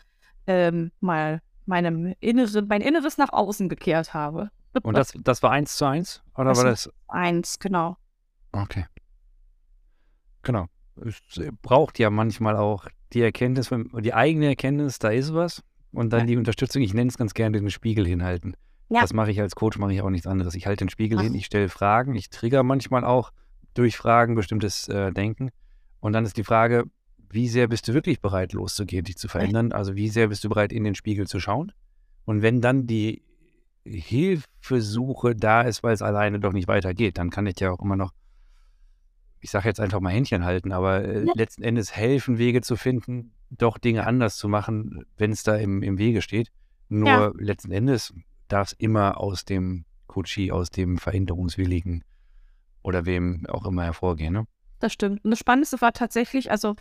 ähm, 0.47 0.93
mal 1.01 1.43
meinem 1.67 2.15
Inneren, 2.21 2.67
mein 2.69 2.81
Inneres 2.81 3.19
nach 3.19 3.33
außen 3.33 3.69
gekehrt 3.69 4.15
habe. 4.15 4.51
Und 4.83 4.97
das, 4.97 5.13
das 5.23 5.43
war 5.43 5.51
eins 5.51 5.77
zu 5.77 5.85
eins? 5.85 6.23
Oder 6.37 6.51
Das 6.51 6.59
war 6.59 6.65
das? 6.65 6.91
Eins, 7.09 7.59
genau. 7.59 7.97
Okay. 8.53 8.87
Genau. 10.43 10.67
Es 11.05 11.21
braucht 11.63 11.99
ja 11.99 12.11
manchmal 12.11 12.57
auch 12.57 12.87
die 13.13 13.23
Erkenntnis, 13.23 13.71
die 14.01 14.15
eigene 14.15 14.47
Erkenntnis, 14.47 14.99
da 14.99 15.09
ist 15.09 15.35
was. 15.35 15.63
Und 15.93 16.13
dann 16.13 16.21
Ja. 16.21 16.27
die 16.27 16.37
Unterstützung, 16.37 16.83
ich 16.83 16.95
nenne 16.95 17.09
es 17.09 17.19
ganz 17.19 17.35
gerne 17.35 17.59
den 17.59 17.71
Spiegel 17.71 18.07
hinhalten. 18.07 18.55
Ja. 18.91 19.01
Das 19.01 19.13
mache 19.13 19.31
ich 19.31 19.41
als 19.41 19.55
Coach, 19.55 19.79
mache 19.79 19.93
ich 19.93 20.03
auch 20.03 20.11
nichts 20.11 20.27
anderes. 20.27 20.55
Ich 20.55 20.67
halte 20.67 20.85
den 20.85 20.89
Spiegel 20.89 21.19
Ach. 21.19 21.23
hin, 21.23 21.35
ich 21.35 21.47
stelle 21.47 21.69
Fragen, 21.69 22.15
ich 22.17 22.29
trigger 22.29 22.63
manchmal 22.65 23.05
auch 23.05 23.31
durch 23.75 23.97
Fragen 23.97 24.35
bestimmtes 24.35 24.89
äh, 24.89 25.13
Denken. 25.13 25.51
Und 26.01 26.13
dann 26.13 26.25
ist 26.25 26.37
die 26.37 26.45
Frage, 26.45 26.85
wie 27.31 27.49
sehr 27.49 27.69
bist 27.69 27.87
du 27.87 27.95
wirklich 27.95 28.21
bereit, 28.21 28.53
loszugehen, 28.53 29.05
dich 29.05 29.17
zu 29.17 29.29
verändern? 29.29 29.71
Also 29.73 29.95
wie 29.95 30.09
sehr 30.09 30.27
bist 30.27 30.43
du 30.43 30.49
bereit, 30.49 30.73
in 30.73 30.83
den 30.83 30.97
Spiegel 30.97 31.29
zu 31.29 31.39
schauen? 31.39 31.73
Und 32.25 32.43
wenn 32.43 32.61
dann 32.61 32.89
die 32.89 33.23
Hilfesuche 33.85 35.35
da 35.37 35.63
ist, 35.63 35.83
weil 35.83 35.95
es 35.95 36.03
alleine 36.03 36.41
doch 36.41 36.53
nicht 36.53 36.69
weitergeht, 36.69 37.19
dann 37.19 37.31
kann 37.31 37.47
ich 37.47 37.59
ja 37.61 37.71
auch 37.71 37.81
immer 37.81 37.97
noch, 37.97 38.13
ich 39.41 39.51
sage 39.51 39.69
jetzt 39.69 39.81
einfach 39.81 40.01
mal 40.01 40.13
Händchen 40.13 40.45
halten, 40.45 40.73
aber 40.73 41.05
äh, 41.05 41.25
Ja. 41.27 41.33
letzten 41.37 41.63
Endes 41.63 41.95
helfen, 41.95 42.39
Wege 42.39 42.61
zu 42.61 42.77
finden, 42.77 43.33
doch 43.51 43.79
Dinge 43.79 44.07
anders 44.07 44.37
zu 44.37 44.49
machen, 44.49 45.05
wenn 45.17 45.31
es 45.31 45.43
da 45.43 45.57
im, 45.57 45.83
im 45.83 45.99
Wege 45.99 46.23
steht. 46.23 46.51
Nur 46.89 47.09
Ja. 47.09 47.33
letzten 47.39 47.71
Endes 47.71 48.13
darf 48.53 48.69
es 48.69 48.73
immer 48.75 49.19
aus 49.19 49.45
dem 49.45 49.85
Coachie, 50.07 50.51
aus 50.53 50.71
dem 50.71 50.99
Verhinderungswilligen 50.99 52.05
oder 52.83 53.07
wem 53.07 53.47
auch 53.49 53.65
immer 53.67 53.85
hervorgehen. 53.85 54.33
Ne? 54.33 54.47
Das 54.81 54.93
stimmt. 54.93 55.25
Und 55.25 55.31
das 55.31 55.39
Spannendste 55.39 55.81
war 55.81 55.93
tatsächlich, 55.93 56.51
also 56.51 56.75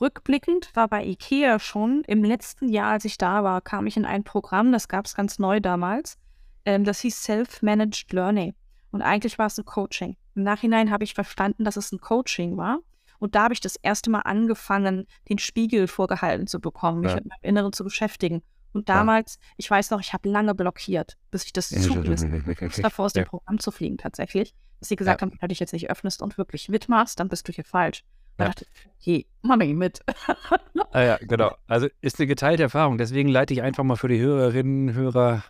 rückblickend 0.00 0.70
war 0.74 0.88
bei 0.88 1.04
IKEA 1.04 1.58
schon 1.58 2.04
im 2.06 2.22
letzten 2.22 2.68
Jahr, 2.68 2.92
als 2.92 3.04
ich 3.04 3.18
da 3.18 3.42
war, 3.42 3.60
kam 3.60 3.86
ich 3.86 3.96
in 3.96 4.04
ein 4.04 4.24
Programm, 4.24 4.72
das 4.72 4.88
gab 4.88 5.06
es 5.06 5.14
ganz 5.14 5.38
neu 5.38 5.60
damals. 5.60 6.16
Ähm, 6.64 6.84
das 6.84 7.00
hieß 7.00 7.22
Self-Managed 7.22 8.12
Learning. 8.12 8.54
Und 8.90 9.02
eigentlich 9.02 9.38
war 9.38 9.46
es 9.46 9.58
ein 9.58 9.64
Coaching. 9.64 10.16
Im 10.34 10.44
Nachhinein 10.44 10.90
habe 10.90 11.04
ich 11.04 11.14
verstanden, 11.14 11.64
dass 11.64 11.76
es 11.76 11.92
ein 11.92 12.00
Coaching 12.00 12.56
war. 12.56 12.78
Und 13.18 13.34
da 13.34 13.44
habe 13.44 13.54
ich 13.54 13.60
das 13.60 13.76
erste 13.76 14.10
Mal 14.10 14.20
angefangen, 14.20 15.06
den 15.28 15.38
Spiegel 15.38 15.88
vorgehalten 15.88 16.46
zu 16.46 16.60
bekommen, 16.60 17.00
mich 17.00 17.10
Ja. 17.10 17.16
mit 17.16 17.26
meinem 17.26 17.42
Inneren 17.42 17.72
zu 17.72 17.82
beschäftigen. 17.82 18.42
Und 18.72 18.88
Ja. 18.88 18.96
damals, 18.96 19.38
ich 19.56 19.70
weiß 19.70 19.90
noch, 19.90 20.00
ich 20.00 20.12
habe 20.12 20.28
lange 20.28 20.54
blockiert, 20.54 21.16
bis 21.30 21.44
ich 21.44 21.52
das 21.52 21.68
zugelassen 21.70 22.32
habe. 22.32 22.82
davor 22.82 23.06
aus 23.06 23.12
dem 23.12 23.24
Ja. 23.24 23.28
Programm 23.28 23.58
zu 23.58 23.70
fliegen 23.70 23.96
tatsächlich. 23.98 24.54
Dass 24.80 24.88
sie 24.88 24.96
gesagt 24.96 25.20
Ja. 25.20 25.26
haben, 25.26 25.32
wenn 25.32 25.38
du 25.40 25.48
dich 25.48 25.58
jetzt 25.60 25.72
nicht 25.72 25.90
öffnest 25.90 26.22
und 26.22 26.38
wirklich 26.38 26.68
mitmachst, 26.68 27.18
dann 27.18 27.28
bist 27.28 27.48
du 27.48 27.52
hier 27.52 27.64
falsch. 27.64 28.04
Da 28.36 28.44
Ja. 28.44 28.48
dachte 28.50 28.66
ich, 28.70 28.90
okay, 29.00 29.26
mach 29.42 29.56
mich 29.56 29.74
mit. 29.74 30.00
Ah 30.92 31.02
ja, 31.02 31.16
genau. 31.18 31.54
Also 31.66 31.88
ist 32.00 32.18
eine 32.18 32.26
geteilte 32.26 32.62
Erfahrung. 32.62 32.96
Deswegen 32.98 33.28
leite 33.28 33.52
ich 33.52 33.62
einfach 33.62 33.84
mal 33.84 33.96
für 33.96 34.08
die 34.08 34.20
Hörerinnen, 34.20 34.94
Hörer 34.94 35.42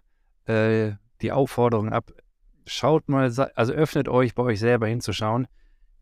äh, 0.46 0.92
die 1.20 1.30
Aufforderung 1.32 1.92
ab. 1.92 2.10
Schaut 2.66 3.08
mal, 3.08 3.24
also 3.54 3.72
öffnet 3.72 4.08
euch 4.08 4.34
bei 4.34 4.42
euch 4.42 4.58
selber 4.58 4.86
hinzuschauen. 4.88 5.46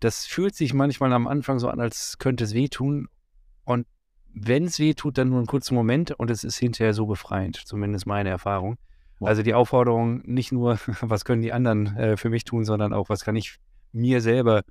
Das 0.00 0.26
fühlt 0.26 0.54
sich 0.54 0.72
manchmal 0.74 1.12
am 1.12 1.26
Anfang 1.26 1.58
so 1.58 1.68
an, 1.68 1.80
als 1.80 2.18
könnte 2.18 2.44
es 2.44 2.54
wehtun. 2.54 3.08
Und 3.64 3.86
wenn 4.38 4.64
es 4.64 4.78
wehtut, 4.78 5.16
dann 5.16 5.30
nur 5.30 5.38
einen 5.38 5.46
kurzen 5.46 5.74
Moment 5.74 6.10
und 6.12 6.30
es 6.30 6.44
ist 6.44 6.58
hinterher 6.58 6.92
so 6.92 7.06
befreiend. 7.06 7.56
Zumindest 7.56 8.06
meine 8.06 8.28
Erfahrung. 8.28 8.76
Wow. 9.18 9.28
Also 9.30 9.42
die 9.42 9.54
Aufforderung, 9.54 10.20
nicht 10.26 10.52
nur, 10.52 10.78
was 11.00 11.24
können 11.24 11.40
die 11.40 11.54
anderen 11.54 11.96
äh, 11.96 12.16
für 12.18 12.28
mich 12.28 12.44
tun, 12.44 12.64
sondern 12.66 12.92
auch, 12.92 13.08
was 13.08 13.24
kann 13.24 13.34
ich 13.34 13.56
mir 13.92 14.20
selber 14.20 14.62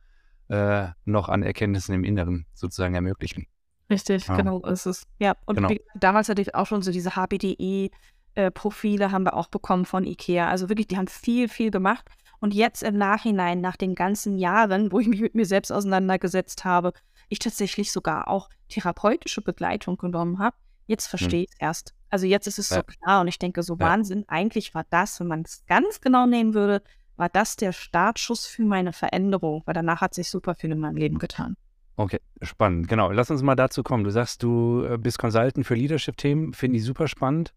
äh, 0.50 0.90
noch 1.06 1.30
an 1.30 1.42
Erkenntnissen 1.42 1.96
im 1.96 2.04
Inneren 2.04 2.46
sozusagen 2.54 2.94
ermöglichen. 2.94 3.48
Richtig, 3.90 4.28
Ja. 4.28 4.38
genau 4.38 4.62
ist 4.62 4.86
es. 4.86 5.08
Ja, 5.18 5.34
und 5.48 5.56
Genau. 5.56 5.70
wie 5.70 5.78
gesagt, 5.78 5.92
damals 6.00 6.30
hatte 6.30 6.44
ich 6.44 6.54
auch 6.54 6.68
schon 6.68 6.84
so 6.84 6.92
diese 6.92 7.16
HBDE-Profile 7.16 9.12
haben 9.12 9.24
wir 9.24 9.34
auch 9.36 9.48
bekommen 9.48 9.86
von 9.86 10.06
IKEA. 10.06 10.48
Also 10.48 10.70
wirklich, 10.70 10.88
die 10.88 10.98
haben 10.98 11.08
viel, 11.08 11.50
viel 11.50 11.72
gemacht. 11.72 12.08
Und 12.40 12.54
jetzt 12.54 12.84
im 12.84 12.98
Nachhinein, 12.98 13.62
nach 13.62 13.78
den 13.78 13.96
ganzen 13.96 14.38
Jahren, 14.38 14.92
wo 14.92 15.00
ich 15.00 15.08
mich 15.08 15.22
mit 15.22 15.34
mir 15.34 15.46
selbst 15.46 15.72
auseinandergesetzt 15.72 16.66
habe, 16.66 16.94
ich 17.30 17.40
tatsächlich 17.40 17.92
sogar 17.92 18.28
auch 18.28 18.50
therapeutische 18.70 19.42
Begleitung 19.42 19.98
genommen 19.98 20.40
habe, 20.40 20.56
jetzt 20.88 21.08
verstehe 21.08 21.44
ich 21.44 21.50
es 21.54 21.60
erst. 21.60 21.94
Also 22.10 22.26
jetzt 22.26 22.48
ist 22.48 22.60
es 22.60 22.70
so 22.70 22.76
Ja. 22.76 22.84
klar 22.84 23.22
und 23.22 23.28
ich 23.28 23.40
denke, 23.40 23.64
so 23.64 23.74
Ja. 23.80 23.88
Wahnsinn, 23.88 24.26
eigentlich 24.28 24.74
war 24.76 24.86
das, 24.90 25.20
wenn 25.20 25.28
man 25.28 25.42
es 25.42 25.66
ganz 25.68 26.02
genau 26.02 26.26
nehmen 26.26 26.54
würde, 26.54 26.82
war 27.18 27.30
das 27.30 27.56
der 27.56 27.72
Startschuss 27.72 28.46
für 28.46 28.64
meine 28.64 28.94
Veränderung, 28.94 29.64
weil 29.66 29.74
danach 29.74 30.02
hat 30.02 30.14
sich 30.14 30.30
super 30.30 30.54
viel 30.56 30.72
in 30.72 30.80
meinem 30.80 30.98
Leben 30.98 31.18
getan. 31.18 31.56
Okay, 31.98 32.20
spannend. 32.42 32.90
Genau, 32.90 33.10
lass 33.12 33.32
uns 33.32 33.42
mal 33.42 33.56
dazu 33.56 33.82
kommen. 33.82 34.04
Du 34.04 34.10
sagst, 34.12 34.44
du 34.44 34.84
äh, 34.84 34.98
bist 34.98 35.18
Consultant 35.18 35.66
für 35.66 35.76
Leadership-Themen, 35.76 36.54
finde 36.54 36.78
ich 36.78 36.84
super 36.84 37.08
spannend. 37.08 37.54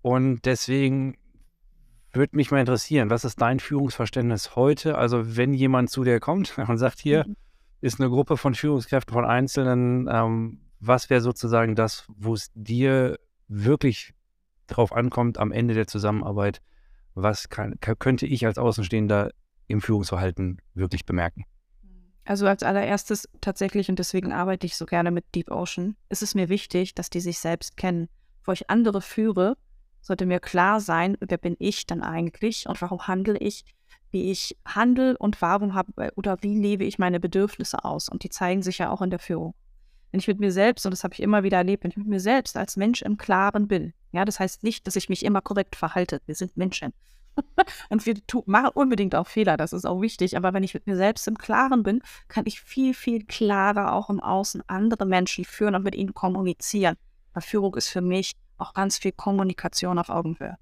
Und 0.00 0.46
deswegen 0.46 1.18
würde 2.14 2.34
mich 2.36 2.50
mal 2.50 2.60
interessieren, 2.60 3.10
was 3.10 3.24
ist 3.24 3.40
dein 3.40 3.60
Führungsverständnis 3.60 4.56
heute? 4.56 4.96
Also, 4.96 5.36
wenn 5.36 5.52
jemand 5.54 5.90
zu 5.90 6.04
dir 6.04 6.20
kommt 6.20 6.56
und 6.68 6.78
sagt, 6.78 7.00
hier, 7.00 7.26
Mhm. 7.26 7.36
Ist 7.82 8.00
eine 8.00 8.08
Gruppe 8.08 8.36
von 8.36 8.54
Führungskräften, 8.54 9.12
von 9.12 9.26
Einzelnen. 9.26 10.08
Ähm, 10.10 10.60
was 10.80 11.10
wäre 11.10 11.20
sozusagen 11.20 11.74
das, 11.74 12.06
wo 12.08 12.32
es 12.32 12.50
dir 12.54 13.18
wirklich 13.48 14.14
drauf 14.68 14.92
ankommt 14.92 15.38
am 15.38 15.52
Ende 15.52 15.74
der 15.74 15.86
Zusammenarbeit? 15.86 16.62
Was 17.14 17.48
kann, 17.50 17.78
könnte 17.80 18.26
ich 18.26 18.46
als 18.46 18.56
Außenstehender 18.56 19.32
im 19.66 19.80
Führungsverhalten 19.80 20.62
wirklich 20.74 21.04
bemerken? 21.04 21.44
Also 22.24 22.46
als 22.46 22.62
allererstes 22.62 23.28
tatsächlich, 23.40 23.88
und 23.88 23.98
deswegen 23.98 24.32
arbeite 24.32 24.64
ich 24.64 24.76
so 24.76 24.86
gerne 24.86 25.10
mit 25.10 25.24
Deep 25.34 25.50
Ocean, 25.50 25.96
ist 26.08 26.22
es 26.22 26.36
mir 26.36 26.48
wichtig, 26.48 26.94
dass 26.94 27.10
die 27.10 27.20
sich 27.20 27.40
selbst 27.40 27.76
kennen. 27.76 28.08
Bevor 28.38 28.54
ich 28.54 28.70
andere 28.70 29.00
führe, 29.00 29.56
sollte 30.00 30.24
mir 30.24 30.38
klar 30.38 30.80
sein, 30.80 31.16
wer 31.20 31.38
bin 31.38 31.56
ich 31.58 31.86
dann 31.86 32.02
eigentlich 32.02 32.68
und 32.68 32.80
warum 32.80 33.08
handle 33.08 33.38
ich, 33.38 33.64
wie 34.12 34.30
ich 34.30 34.56
handle 34.64 35.16
und 35.18 35.42
warum 35.42 35.74
habe 35.74 36.12
oder 36.16 36.36
wie 36.42 36.58
lebe 36.58 36.84
ich 36.84 36.98
meine 36.98 37.18
Bedürfnisse 37.18 37.84
aus. 37.84 38.08
Und 38.08 38.22
die 38.22 38.28
zeigen 38.28 38.62
sich 38.62 38.78
ja 38.78 38.90
auch 38.90 39.02
in 39.02 39.10
der 39.10 39.18
Führung. 39.18 39.54
Wenn 40.10 40.20
ich 40.20 40.28
mit 40.28 40.40
mir 40.40 40.52
selbst, 40.52 40.84
und 40.84 40.92
das 40.92 41.04
habe 41.04 41.14
ich 41.14 41.22
immer 41.22 41.42
wieder 41.42 41.56
erlebt, 41.56 41.84
wenn 41.84 41.90
ich 41.90 41.96
mit 41.96 42.06
mir 42.06 42.20
selbst 42.20 42.56
als 42.56 42.76
Mensch 42.76 43.02
im 43.02 43.16
Klaren 43.16 43.66
bin, 43.66 43.94
ja, 44.12 44.26
das 44.26 44.38
heißt 44.38 44.62
nicht, 44.62 44.86
dass 44.86 44.96
ich 44.96 45.08
mich 45.08 45.24
immer 45.24 45.40
korrekt 45.40 45.74
verhalte. 45.74 46.20
Wir 46.26 46.34
sind 46.34 46.56
Menschen. 46.56 46.92
und 47.88 48.04
wir 48.04 48.14
machen 48.44 48.70
unbedingt 48.74 49.14
auch 49.14 49.26
Fehler, 49.26 49.56
das 49.56 49.72
ist 49.72 49.86
auch 49.86 50.02
wichtig. 50.02 50.36
Aber 50.36 50.52
wenn 50.52 50.62
ich 50.62 50.74
mit 50.74 50.86
mir 50.86 50.96
selbst 50.96 51.26
im 51.26 51.38
Klaren 51.38 51.82
bin, 51.82 52.02
kann 52.28 52.44
ich 52.46 52.60
viel, 52.60 52.92
viel 52.92 53.24
klarer 53.24 53.94
auch 53.94 54.10
im 54.10 54.20
Außen 54.20 54.62
andere 54.66 55.06
Menschen 55.06 55.46
führen 55.46 55.74
und 55.74 55.82
mit 55.82 55.94
ihnen 55.94 56.12
kommunizieren. 56.12 56.96
Weil 57.32 57.42
Führung 57.42 57.74
ist 57.76 57.88
für 57.88 58.02
mich 58.02 58.32
auch 58.58 58.74
ganz 58.74 58.98
viel 58.98 59.12
Kommunikation 59.12 59.98
auf 59.98 60.10
Augenhöhe. 60.10 60.58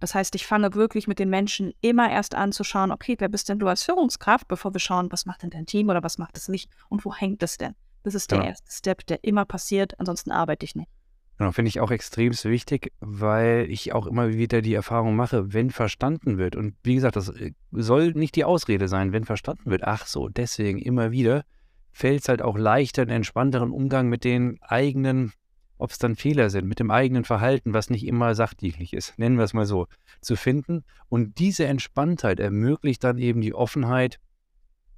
Das 0.00 0.14
heißt, 0.14 0.34
ich 0.34 0.46
fange 0.46 0.74
wirklich 0.74 1.06
mit 1.06 1.18
den 1.18 1.30
Menschen 1.30 1.72
immer 1.80 2.10
erst 2.10 2.34
an 2.34 2.52
zu 2.52 2.64
schauen, 2.64 2.92
okay, 2.92 3.16
wer 3.18 3.28
bist 3.28 3.48
denn 3.48 3.58
du 3.58 3.68
als 3.68 3.84
Führungskraft, 3.84 4.48
bevor 4.48 4.74
wir 4.74 4.80
schauen, 4.80 5.10
was 5.10 5.26
macht 5.26 5.42
denn 5.42 5.50
dein 5.50 5.66
Team 5.66 5.88
oder 5.88 6.02
was 6.02 6.18
macht 6.18 6.36
es 6.36 6.48
nicht 6.48 6.70
und 6.88 7.04
wo 7.04 7.14
hängt 7.14 7.42
es 7.42 7.56
denn? 7.56 7.74
Das 8.02 8.14
ist 8.14 8.30
der 8.30 8.38
genau. 8.38 8.50
erste 8.50 8.70
Step, 8.70 9.06
der 9.06 9.24
immer 9.24 9.44
passiert, 9.44 9.98
ansonsten 9.98 10.30
arbeite 10.30 10.64
ich 10.64 10.74
nicht. 10.74 10.90
Genau, 11.38 11.50
finde 11.50 11.68
ich 11.68 11.80
auch 11.80 11.90
extrem 11.90 12.32
wichtig, 12.32 12.92
weil 13.00 13.66
ich 13.68 13.92
auch 13.92 14.06
immer 14.06 14.34
wieder 14.34 14.62
die 14.62 14.74
Erfahrung 14.74 15.16
mache, 15.16 15.52
wenn 15.52 15.70
verstanden 15.70 16.38
wird, 16.38 16.54
und 16.54 16.76
wie 16.84 16.94
gesagt, 16.94 17.16
das 17.16 17.30
äh, 17.30 17.52
soll 17.72 18.12
nicht 18.12 18.36
die 18.36 18.44
Ausrede 18.44 18.86
sein, 18.86 19.12
wenn 19.12 19.24
verstanden 19.24 19.70
wird, 19.70 19.82
ach 19.82 20.06
so, 20.06 20.28
deswegen 20.28 20.78
immer 20.78 21.10
wieder, 21.10 21.44
fällt 21.90 22.22
es 22.22 22.28
halt 22.28 22.40
auch 22.40 22.56
leichter, 22.56 23.02
einen 23.02 23.10
entspannteren 23.10 23.72
Umgang 23.72 24.08
mit 24.08 24.22
den 24.22 24.58
eigenen, 24.62 25.32
ob 25.78 25.90
es 25.90 25.98
dann 25.98 26.16
Fehler 26.16 26.50
sind, 26.50 26.66
mit 26.66 26.78
dem 26.78 26.90
eigenen 26.90 27.24
Verhalten, 27.24 27.74
was 27.74 27.90
nicht 27.90 28.06
immer 28.06 28.34
sachdienlich 28.34 28.92
ist, 28.92 29.18
nennen 29.18 29.36
wir 29.36 29.44
es 29.44 29.54
mal 29.54 29.66
so, 29.66 29.86
zu 30.20 30.36
finden. 30.36 30.84
Und 31.08 31.38
diese 31.38 31.66
Entspanntheit 31.66 32.40
ermöglicht 32.40 33.02
dann 33.04 33.18
eben 33.18 33.40
die 33.40 33.54
Offenheit, 33.54 34.20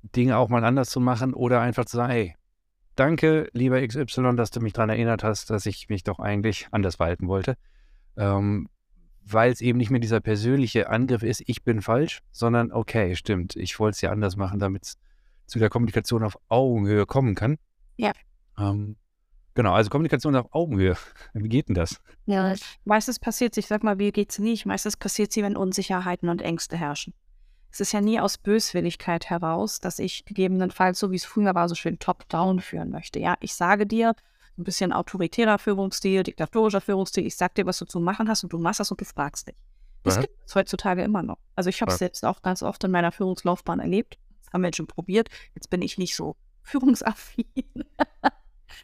Dinge 0.02 0.36
auch 0.36 0.48
mal 0.48 0.64
anders 0.64 0.90
zu 0.90 1.00
machen 1.00 1.34
oder 1.34 1.60
einfach 1.60 1.84
zu 1.86 1.96
sagen, 1.96 2.12
hey, 2.12 2.34
danke, 2.94 3.48
lieber 3.52 3.84
XY, 3.86 4.36
dass 4.36 4.50
du 4.50 4.60
mich 4.60 4.72
daran 4.72 4.90
erinnert 4.90 5.24
hast, 5.24 5.50
dass 5.50 5.66
ich 5.66 5.88
mich 5.88 6.04
doch 6.04 6.18
eigentlich 6.18 6.68
anders 6.70 6.96
verhalten 6.96 7.28
wollte. 7.28 7.56
Ähm, 8.16 8.68
weil 9.28 9.50
es 9.50 9.60
eben 9.60 9.78
nicht 9.78 9.90
mehr 9.90 10.00
dieser 10.00 10.20
persönliche 10.20 10.88
Angriff 10.88 11.22
ist, 11.22 11.42
ich 11.46 11.64
bin 11.64 11.82
falsch, 11.82 12.22
sondern 12.30 12.70
okay, 12.70 13.16
stimmt, 13.16 13.56
ich 13.56 13.78
wollte 13.80 13.96
es 13.96 14.00
ja 14.00 14.10
anders 14.10 14.36
machen, 14.36 14.60
damit 14.60 14.84
es 14.84 14.98
zu 15.46 15.58
der 15.58 15.68
Kommunikation 15.68 16.22
auf 16.22 16.38
Augenhöhe 16.48 17.06
kommen 17.06 17.34
kann. 17.34 17.58
Ja. 17.96 18.12
Ähm, 18.58 18.96
genau, 19.56 19.72
also 19.72 19.90
Kommunikation 19.90 20.36
auf 20.36 20.46
Augenhöhe. 20.52 20.96
Wie 21.34 21.48
geht 21.48 21.68
denn 21.68 21.74
das? 21.74 22.00
Ja, 22.26 22.54
meistens 22.84 23.18
passiert 23.18 23.56
ich 23.56 23.66
sag 23.66 23.82
mal, 23.82 23.98
wie 23.98 24.12
geht 24.12 24.30
es 24.30 24.38
nicht? 24.38 24.66
Meistens 24.66 24.96
passiert 24.96 25.32
sie, 25.32 25.42
wenn 25.42 25.56
Unsicherheiten 25.56 26.28
und 26.28 26.42
Ängste 26.42 26.76
herrschen. 26.76 27.12
Es 27.70 27.80
ist 27.80 27.92
ja 27.92 28.00
nie 28.00 28.20
aus 28.20 28.38
Böswilligkeit 28.38 29.28
heraus, 29.28 29.80
dass 29.80 29.98
ich 29.98 30.24
gegebenenfalls, 30.24 30.98
so 30.98 31.10
wie 31.10 31.16
es 31.16 31.24
früher 31.24 31.54
war, 31.54 31.68
so 31.68 31.74
schön 31.74 31.98
top-down 31.98 32.60
führen 32.60 32.90
möchte. 32.90 33.18
Ja, 33.18 33.34
ich 33.40 33.54
sage 33.54 33.86
dir, 33.86 34.14
ein 34.56 34.64
bisschen 34.64 34.92
autoritärer 34.92 35.58
Führungsstil, 35.58 36.22
diktatorischer 36.22 36.80
Führungsstil, 36.80 37.26
ich 37.26 37.36
sag 37.36 37.54
dir, 37.54 37.66
was 37.66 37.78
du 37.78 37.84
zu 37.84 38.00
machen 38.00 38.28
hast 38.28 38.44
und 38.44 38.52
du 38.52 38.58
machst 38.58 38.80
das 38.80 38.90
und 38.90 39.00
du 39.00 39.04
fragst 39.04 39.48
dich. 39.48 39.56
Das 40.04 40.20
gibt 40.20 40.34
es 40.46 40.54
heutzutage 40.54 41.02
immer 41.02 41.22
noch. 41.22 41.38
Also 41.56 41.68
ich 41.68 41.82
habe 41.82 41.90
es 41.90 41.98
selbst 41.98 42.24
auch 42.24 42.40
ganz 42.40 42.62
oft 42.62 42.82
in 42.84 42.92
meiner 42.92 43.10
Führungslaufbahn 43.10 43.80
erlebt. 43.80 44.18
Das 44.44 44.52
haben 44.52 44.60
Menschen 44.60 44.86
probiert. 44.86 45.28
Jetzt 45.54 45.68
bin 45.68 45.82
ich 45.82 45.98
nicht 45.98 46.14
so 46.14 46.36
führungsaffin. 46.62 47.44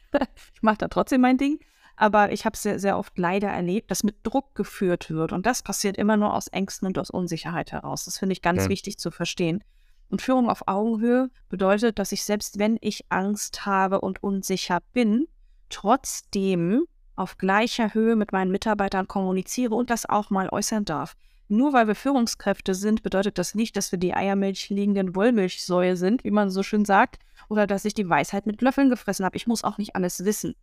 ich 0.55 0.63
mache 0.63 0.79
da 0.79 0.89
trotzdem 0.89 1.21
mein 1.21 1.39
Ding. 1.39 1.59
Aber 1.97 2.33
ich 2.33 2.47
habe 2.47 2.57
sehr, 2.57 2.79
sehr 2.79 2.99
oft 2.99 3.17
leider 3.19 3.49
erlebt, 3.49 3.91
dass 3.91 4.03
mit 4.03 4.17
Druck 4.23 4.55
geführt 4.55 5.11
wird. 5.11 5.33
Und 5.33 5.47
das 5.47 5.63
passiert 5.63 5.97
immer 5.97 6.17
nur 6.17 6.35
aus 6.35 6.49
Ängsten 6.49 6.89
und 6.89 6.99
aus 6.99 7.11
Unsicherheit 7.11 7.73
heraus. 7.73 8.07
Das 8.07 8.19
finde 8.19 8.33
ich 8.33 8.43
ganz 8.43 8.65
ja. 8.65 8.69
wichtig 8.69 8.99
zu 8.99 9.11
verstehen. 9.11 9.63
Und 10.09 10.21
Führung 10.21 10.51
auf 10.51 10.69
Augenhöhe 10.69 11.31
bedeutet, 11.49 11.99
dass 11.99 12.13
ich 12.13 12.25
selbst 12.25 12.59
wenn 12.59 12.79
ich 12.81 13.07
Angst 13.09 13.67
habe 13.67 14.01
und 14.01 14.23
unsicher 14.23 14.81
bin, 14.93 15.27
trotzdem 15.71 16.85
auf 17.17 17.39
gleicher 17.39 17.95
Höhe 17.95 18.17
mit 18.17 18.33
meinen 18.33 18.51
Mitarbeitern 18.51 19.09
kommuniziere 19.09 19.75
und 19.75 19.91
das 19.91 20.09
auch 20.09 20.31
mal 20.31 20.49
äußern 20.51 20.85
darf. 20.85 21.15
Nur 21.49 21.73
weil 21.73 21.87
wir 21.87 21.95
Führungskräfte 21.95 22.75
sind, 22.75 23.03
bedeutet 23.03 23.39
das 23.39 23.55
nicht, 23.55 23.77
dass 23.77 23.93
wir 23.93 23.99
die 23.99 24.15
Eiermilch 24.15 24.71
liegenden 24.71 25.15
Wollmilchsäue 25.15 25.97
sind, 25.97 26.25
wie 26.25 26.31
man 26.31 26.51
so 26.51 26.63
schön 26.63 26.85
sagt, 26.85 27.19
oder 27.49 27.67
dass 27.67 27.85
ich 27.85 27.95
die 27.95 28.09
Weisheit 28.09 28.47
mit 28.47 28.61
Löffeln 28.63 28.91
gefressen 28.91 29.25
habe. 29.25 29.37
Ich 29.37 29.47
muss 29.47 29.65
auch 29.65 29.79
nicht 29.79 29.97
alles 29.97 30.25
wissen. 30.25 30.55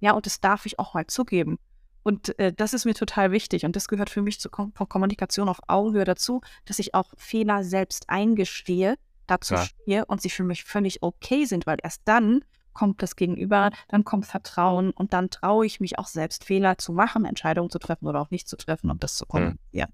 Ja, 0.00 0.12
und 0.12 0.26
das 0.26 0.40
darf 0.40 0.66
ich 0.66 0.78
auch 0.78 0.94
mal 0.94 1.06
zugeben. 1.06 1.58
Und 2.02 2.38
äh, 2.38 2.52
das 2.52 2.72
ist 2.72 2.84
mir 2.84 2.94
total 2.94 3.32
wichtig. 3.32 3.64
Und 3.64 3.76
das 3.76 3.88
gehört 3.88 4.10
für 4.10 4.22
mich 4.22 4.40
zur 4.40 4.50
Kom 4.50 4.72
Kommunikation 4.72 5.48
auf 5.48 5.60
Augenhöhe 5.66 6.04
dazu, 6.04 6.40
dass 6.64 6.78
ich 6.78 6.94
auch 6.94 7.12
Fehler 7.16 7.64
selbst 7.64 8.08
eingestehe, 8.08 8.96
dazu 9.26 9.54
ja. 9.54 9.64
stehe 9.64 10.04
und 10.06 10.22
sie 10.22 10.30
für 10.30 10.44
mich 10.44 10.64
völlig 10.64 11.02
okay 11.02 11.44
sind, 11.44 11.66
weil 11.66 11.78
erst 11.82 12.02
dann 12.06 12.44
kommt 12.72 13.02
das 13.02 13.16
Gegenüber, 13.16 13.70
dann 13.88 14.04
kommt 14.04 14.24
Vertrauen 14.24 14.92
und 14.92 15.12
dann 15.12 15.30
traue 15.30 15.66
ich 15.66 15.80
mich 15.80 15.98
auch 15.98 16.06
selbst 16.06 16.44
Fehler 16.44 16.78
zu 16.78 16.92
machen, 16.92 17.24
Entscheidungen 17.24 17.70
zu 17.70 17.78
treffen 17.80 18.06
oder 18.06 18.20
auch 18.20 18.30
nicht 18.30 18.48
zu 18.48 18.56
treffen 18.56 18.90
und 18.90 19.02
das 19.02 19.16
zu 19.16 19.26
kommen. 19.26 19.58
Ja. 19.72 19.86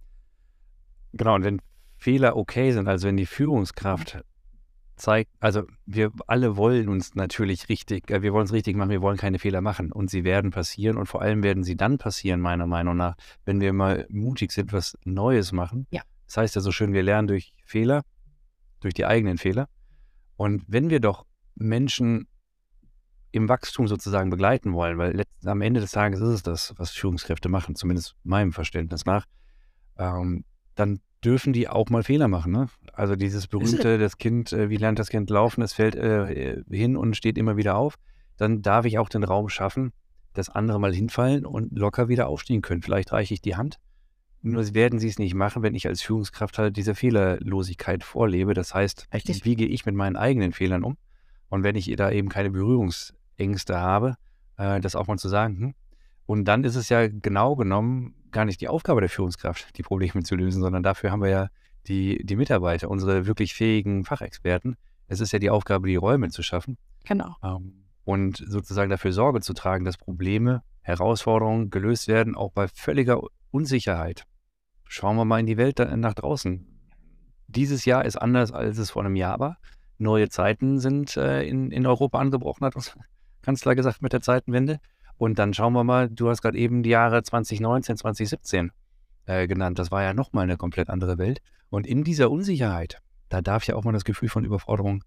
Genau, 1.14 1.34
und 1.34 1.44
wenn 1.44 1.62
Fehler 1.96 2.36
okay 2.36 2.72
sind, 2.72 2.86
also 2.86 3.08
wenn 3.08 3.16
die 3.16 3.26
Führungskraft 3.26 4.22
zeigt, 4.96 5.30
also 5.40 5.64
wir 5.86 6.12
alle 6.26 6.56
wollen 6.56 6.88
uns 6.88 7.14
natürlich 7.14 7.68
richtig, 7.68 8.10
äh, 8.10 8.22
wir 8.22 8.32
wollen 8.32 8.46
es 8.46 8.52
richtig 8.52 8.76
machen, 8.76 8.90
wir 8.90 9.02
wollen 9.02 9.16
keine 9.16 9.38
Fehler 9.38 9.60
machen 9.60 9.92
und 9.92 10.10
sie 10.10 10.24
werden 10.24 10.50
passieren 10.50 10.96
und 10.96 11.06
vor 11.06 11.22
allem 11.22 11.42
werden 11.42 11.64
sie 11.64 11.76
dann 11.76 11.98
passieren, 11.98 12.40
meiner 12.40 12.66
Meinung 12.66 12.96
nach, 12.96 13.16
wenn 13.44 13.60
wir 13.60 13.72
mal 13.72 14.06
mutig 14.08 14.52
sind, 14.52 14.72
was 14.72 14.96
Neues 15.04 15.52
machen. 15.52 15.86
Ja. 15.90 16.02
Das 16.26 16.36
heißt 16.36 16.54
ja 16.54 16.60
so 16.60 16.72
schön, 16.72 16.92
wir 16.92 17.02
lernen 17.02 17.28
durch 17.28 17.54
Fehler, 17.64 18.02
durch 18.80 18.94
die 18.94 19.06
eigenen 19.06 19.38
Fehler. 19.38 19.68
Und 20.36 20.64
wenn 20.66 20.90
wir 20.90 21.00
doch 21.00 21.26
Menschen 21.54 22.26
im 23.30 23.48
Wachstum 23.48 23.88
sozusagen 23.88 24.30
begleiten 24.30 24.72
wollen, 24.72 24.96
weil 24.98 25.24
am 25.44 25.60
Ende 25.60 25.80
des 25.80 25.90
Tages 25.90 26.20
ist 26.20 26.28
es 26.28 26.42
das, 26.42 26.74
was 26.76 26.90
Führungskräfte 26.90 27.48
machen, 27.48 27.74
zumindest 27.74 28.14
meinem 28.22 28.52
Verständnis 28.52 29.06
nach, 29.06 29.26
ähm, 29.98 30.44
dann 30.74 31.00
dürfen 31.24 31.52
die 31.52 31.68
auch 31.68 31.90
mal 31.90 32.02
Fehler 32.02 32.28
machen. 32.28 32.52
Ne? 32.52 32.68
Also 32.96 33.16
dieses 33.16 33.46
berühmte, 33.46 33.98
das 33.98 34.18
Kind, 34.18 34.52
äh, 34.52 34.70
wie 34.70 34.76
lernt 34.76 34.98
das 34.98 35.08
Kind 35.08 35.30
laufen, 35.30 35.62
es 35.62 35.72
fällt 35.72 35.96
äh, 35.96 36.62
hin 36.70 36.96
und 36.96 37.16
steht 37.16 37.38
immer 37.38 37.56
wieder 37.56 37.76
auf. 37.76 37.96
Dann 38.36 38.62
darf 38.62 38.84
ich 38.84 38.98
auch 38.98 39.08
den 39.08 39.24
Raum 39.24 39.48
schaffen, 39.48 39.92
dass 40.32 40.48
andere 40.48 40.80
mal 40.80 40.94
hinfallen 40.94 41.46
und 41.46 41.76
locker 41.76 42.08
wieder 42.08 42.28
aufstehen 42.28 42.62
können. 42.62 42.82
Vielleicht 42.82 43.12
reiche 43.12 43.34
ich 43.34 43.40
die 43.40 43.56
Hand. 43.56 43.78
Nur 44.42 44.74
werden 44.74 44.98
sie 44.98 45.08
es 45.08 45.18
nicht 45.18 45.34
machen, 45.34 45.62
wenn 45.62 45.74
ich 45.74 45.86
als 45.86 46.02
Führungskraft 46.02 46.58
halt 46.58 46.76
diese 46.76 46.94
Fehlerlosigkeit 46.94 48.04
vorlebe. 48.04 48.52
Das 48.52 48.74
heißt, 48.74 49.08
Richtig. 49.14 49.44
wie 49.44 49.56
gehe 49.56 49.68
ich 49.68 49.86
mit 49.86 49.94
meinen 49.94 50.16
eigenen 50.16 50.52
Fehlern 50.52 50.84
um? 50.84 50.96
Und 51.48 51.62
wenn 51.62 51.76
ich 51.76 51.94
da 51.96 52.10
eben 52.10 52.28
keine 52.28 52.50
Berührungsängste 52.50 53.78
habe, 53.78 54.16
äh, 54.58 54.80
das 54.80 54.96
auch 54.96 55.06
mal 55.06 55.18
zu 55.18 55.28
sagen. 55.28 55.58
Hm? 55.58 55.74
Und 56.26 56.44
dann 56.44 56.64
ist 56.64 56.76
es 56.76 56.88
ja 56.88 57.08
genau 57.08 57.56
genommen 57.56 58.14
gar 58.30 58.44
nicht 58.44 58.60
die 58.60 58.68
Aufgabe 58.68 59.00
der 59.00 59.10
Führungskraft, 59.10 59.78
die 59.78 59.82
Probleme 59.82 60.22
zu 60.22 60.34
lösen, 60.36 60.60
sondern 60.60 60.82
dafür 60.82 61.10
haben 61.10 61.22
wir 61.22 61.30
ja 61.30 61.48
die, 61.86 62.24
die 62.24 62.36
Mitarbeiter, 62.36 62.90
unsere 62.90 63.26
wirklich 63.26 63.54
fähigen 63.54 64.04
Fachexperten. 64.04 64.76
Es 65.06 65.20
ist 65.20 65.32
ja 65.32 65.38
die 65.38 65.50
Aufgabe, 65.50 65.88
die 65.88 65.96
Räume 65.96 66.30
zu 66.30 66.42
schaffen. 66.42 66.78
Genau. 67.04 67.36
Ähm, 67.42 67.84
und 68.04 68.36
sozusagen 68.36 68.90
dafür 68.90 69.12
Sorge 69.12 69.40
zu 69.40 69.54
tragen, 69.54 69.84
dass 69.84 69.96
Probleme, 69.96 70.62
Herausforderungen 70.82 71.70
gelöst 71.70 72.08
werden, 72.08 72.34
auch 72.34 72.52
bei 72.52 72.68
völliger 72.68 73.22
Unsicherheit. 73.50 74.24
Schauen 74.86 75.16
wir 75.16 75.24
mal 75.24 75.40
in 75.40 75.46
die 75.46 75.56
Welt 75.56 75.78
nach 75.78 76.14
draußen. 76.14 76.66
Dieses 77.48 77.84
Jahr 77.84 78.04
ist 78.04 78.16
anders, 78.16 78.52
als 78.52 78.78
es 78.78 78.90
vor 78.90 79.04
einem 79.04 79.16
Jahr 79.16 79.40
war. 79.40 79.58
Neue 79.96 80.28
Zeiten 80.28 80.78
sind 80.78 81.16
äh, 81.16 81.42
in, 81.42 81.70
in 81.70 81.86
Europa 81.86 82.18
angebrochen, 82.18 82.64
hat 82.66 82.76
uns 82.76 82.96
Kanzler 83.42 83.74
gesagt 83.74 84.02
mit 84.02 84.12
der 84.12 84.20
Zeitenwende. 84.20 84.80
Und 85.16 85.38
dann 85.38 85.54
schauen 85.54 85.72
wir 85.72 85.84
mal, 85.84 86.10
du 86.10 86.28
hast 86.28 86.42
gerade 86.42 86.58
eben 86.58 86.82
die 86.82 86.90
Jahre 86.90 87.22
2019, 87.22 87.96
2017 87.96 88.72
äh, 89.26 89.46
genannt. 89.46 89.78
Das 89.78 89.90
war 89.90 90.02
ja 90.02 90.14
nochmal 90.14 90.44
eine 90.44 90.56
komplett 90.56 90.90
andere 90.90 91.18
Welt. 91.18 91.40
Und 91.70 91.86
in 91.86 92.04
dieser 92.04 92.30
Unsicherheit, 92.30 93.00
da 93.28 93.40
darf 93.42 93.66
ja 93.66 93.76
auch 93.76 93.84
mal 93.84 93.92
das 93.92 94.04
Gefühl 94.04 94.28
von 94.28 94.44
Überforderung 94.44 95.04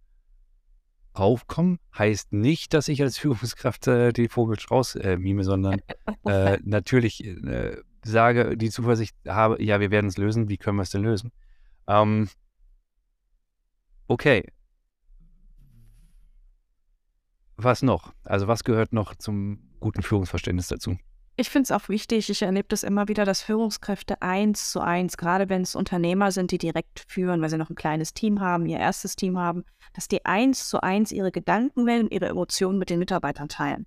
aufkommen. 1.13 1.79
Heißt 1.97 2.33
nicht, 2.33 2.73
dass 2.73 2.87
ich 2.87 3.01
als 3.01 3.17
Führungskraft 3.17 3.87
äh, 3.87 4.13
die 4.13 4.27
Vogelstrauß 4.27 4.95
äh, 4.95 5.17
mime, 5.17 5.43
sondern 5.43 5.81
äh, 6.25 6.57
natürlich 6.63 7.25
äh, 7.25 7.77
sage, 8.03 8.57
die 8.57 8.69
Zuversicht 8.69 9.15
habe, 9.27 9.61
ja, 9.63 9.79
wir 9.79 9.91
werden 9.91 10.07
es 10.07 10.17
lösen. 10.17 10.49
Wie 10.49 10.57
können 10.57 10.77
wir 10.77 10.83
es 10.83 10.91
denn 10.91 11.03
lösen? 11.03 11.31
Ähm, 11.87 12.29
okay. 14.07 14.43
was 17.57 17.81
noch? 17.81 18.13
Also 18.23 18.47
was 18.47 18.63
gehört 18.63 18.93
noch 18.93 19.15
zum 19.15 19.59
guten 19.79 20.03
Führungsverständnis 20.03 20.67
dazu? 20.67 20.97
Ich 21.39 21.51
finde 21.51 21.65
es 21.65 21.71
auch 21.71 21.87
wichtig, 21.87 22.31
ich 22.31 22.41
erlebe 22.41 22.67
das 22.67 22.81
immer 22.81 23.07
wieder, 23.07 23.23
dass 23.23 23.43
Führungskräfte 23.43 24.23
eins 24.23 24.71
zu 24.71 24.79
eins, 24.79 25.17
gerade 25.17 25.49
wenn 25.49 25.61
es 25.61 25.75
Unternehmer 25.75 26.31
sind, 26.31 26.49
die 26.49 26.57
direkt 26.57 27.05
führen, 27.07 27.43
weil 27.43 27.49
sie 27.51 27.59
noch 27.59 27.69
ein 27.69 27.75
kleines 27.75 28.15
Team 28.15 28.41
haben, 28.41 28.65
ihr 28.65 28.79
erstes 28.79 29.15
Team 29.15 29.37
haben, 29.37 29.63
dass 29.93 30.07
die 30.07 30.25
eins 30.25 30.67
zu 30.67 30.81
eins 30.81 31.11
ihre 31.11 31.31
Gedankenwellen, 31.31 32.09
ihre 32.09 32.25
Emotionen 32.25 32.79
mit 32.79 32.89
den 32.89 32.97
Mitarbeitern 32.97 33.49
teilen. 33.49 33.85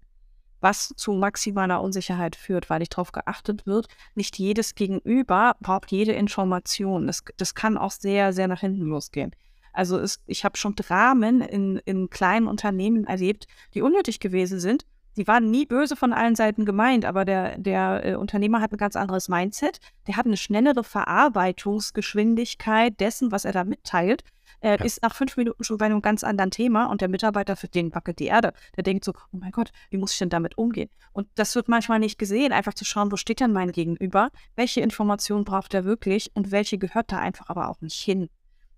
Was 0.61 0.93
zu 0.97 1.11
maximaler 1.11 1.83
Unsicherheit 1.83 2.37
führt, 2.37 2.71
weil 2.71 2.79
nicht 2.79 2.93
darauf 2.93 3.11
geachtet 3.11 3.67
wird, 3.67 3.89
nicht 4.15 4.39
jedes 4.39 4.77
Gegenüber 4.77 5.57
braucht 5.61 5.91
jede 5.91 6.13
Information. 6.13 7.09
Das, 7.09 7.25
das 7.37 7.57
kann 7.57 7.77
auch 7.77 7.91
sehr, 7.91 8.33
sehr 8.33 8.47
nach 8.47 8.61
hinten 8.61 8.83
losgehen. 8.83 9.35
Also 9.73 9.99
es, 9.99 10.21
ich 10.27 10.45
habe 10.45 10.57
schon 10.57 10.77
Dramen 10.77 11.41
in, 11.41 11.79
in 11.79 12.11
kleinen 12.11 12.47
Unternehmen 12.47 13.09
erlebt, 13.09 13.49
die 13.75 13.83
unnötig 13.83 14.21
gewesen 14.21 14.61
sind, 14.61 14.87
die 15.21 15.27
waren 15.27 15.51
nie 15.51 15.67
böse 15.67 15.97
von 15.97 16.15
allen 16.15 16.35
Seiten 16.35 16.65
gemeint, 16.65 17.05
aber 17.05 17.27
der, 17.27 17.59
der 17.59 18.07
äh, 18.07 18.15
Unternehmer 18.15 18.63
hat 18.63 18.73
ein 18.73 18.79
ganz 18.79 18.97
anderes 18.97 19.29
Mindset. 19.29 19.79
Der 20.07 20.17
hat 20.17 20.25
eine 20.25 20.39
schnellere 20.39 20.83
Verarbeitungsgeschwindigkeit 20.83 22.99
dessen, 22.99 23.31
was 23.31 23.45
er 23.45 23.53
da 23.53 23.65
mitteilt. 23.65 24.25
Er 24.61 24.79
ja. 24.79 24.85
ist 24.85 25.03
nach 25.03 25.15
fünf 25.15 25.37
Minuten 25.37 25.63
schon 25.63 25.77
bei 25.77 25.85
einem 25.85 26.01
ganz 26.01 26.25
anderen 26.25 26.51
Thema 26.51 26.87
und 26.87 27.03
der 27.03 27.09
Mitarbeiter 27.09 27.55
für 27.55 27.69
den 27.69 27.95
wackelt 27.95 28.19
die 28.19 28.29
Erde. 28.29 28.55
Der 28.79 28.83
denkt 28.83 29.05
so, 29.05 29.13
oh 29.13 29.37
mein 29.37 29.53
Gott, 29.53 29.73
wie 29.91 29.99
muss 29.99 30.13
ich 30.13 30.19
denn 30.19 30.31
damit 30.31 30.57
umgehen? 30.57 30.89
Und 31.13 31.29
das 31.35 31.55
wird 31.55 31.69
manchmal 31.69 31.99
nicht 31.99 32.19
gesehen, 32.19 32.53
einfach 32.53 32.73
zu 32.73 32.87
schauen, 32.87 33.13
wo 33.13 33.17
steht 33.17 33.41
denn 33.41 33.53
mein 33.53 33.73
Gegenüber? 33.73 34.31
Welche 34.57 34.81
Informationen 34.81 35.45
braucht 35.45 35.75
er 35.75 35.85
wirklich 35.85 36.31
und 36.33 36.51
welche 36.51 36.79
gehört 36.79 37.13
da 37.13 37.19
einfach 37.19 37.51
aber 37.51 37.69
auch 37.69 37.83
nicht 37.83 38.01
hin? 38.01 38.31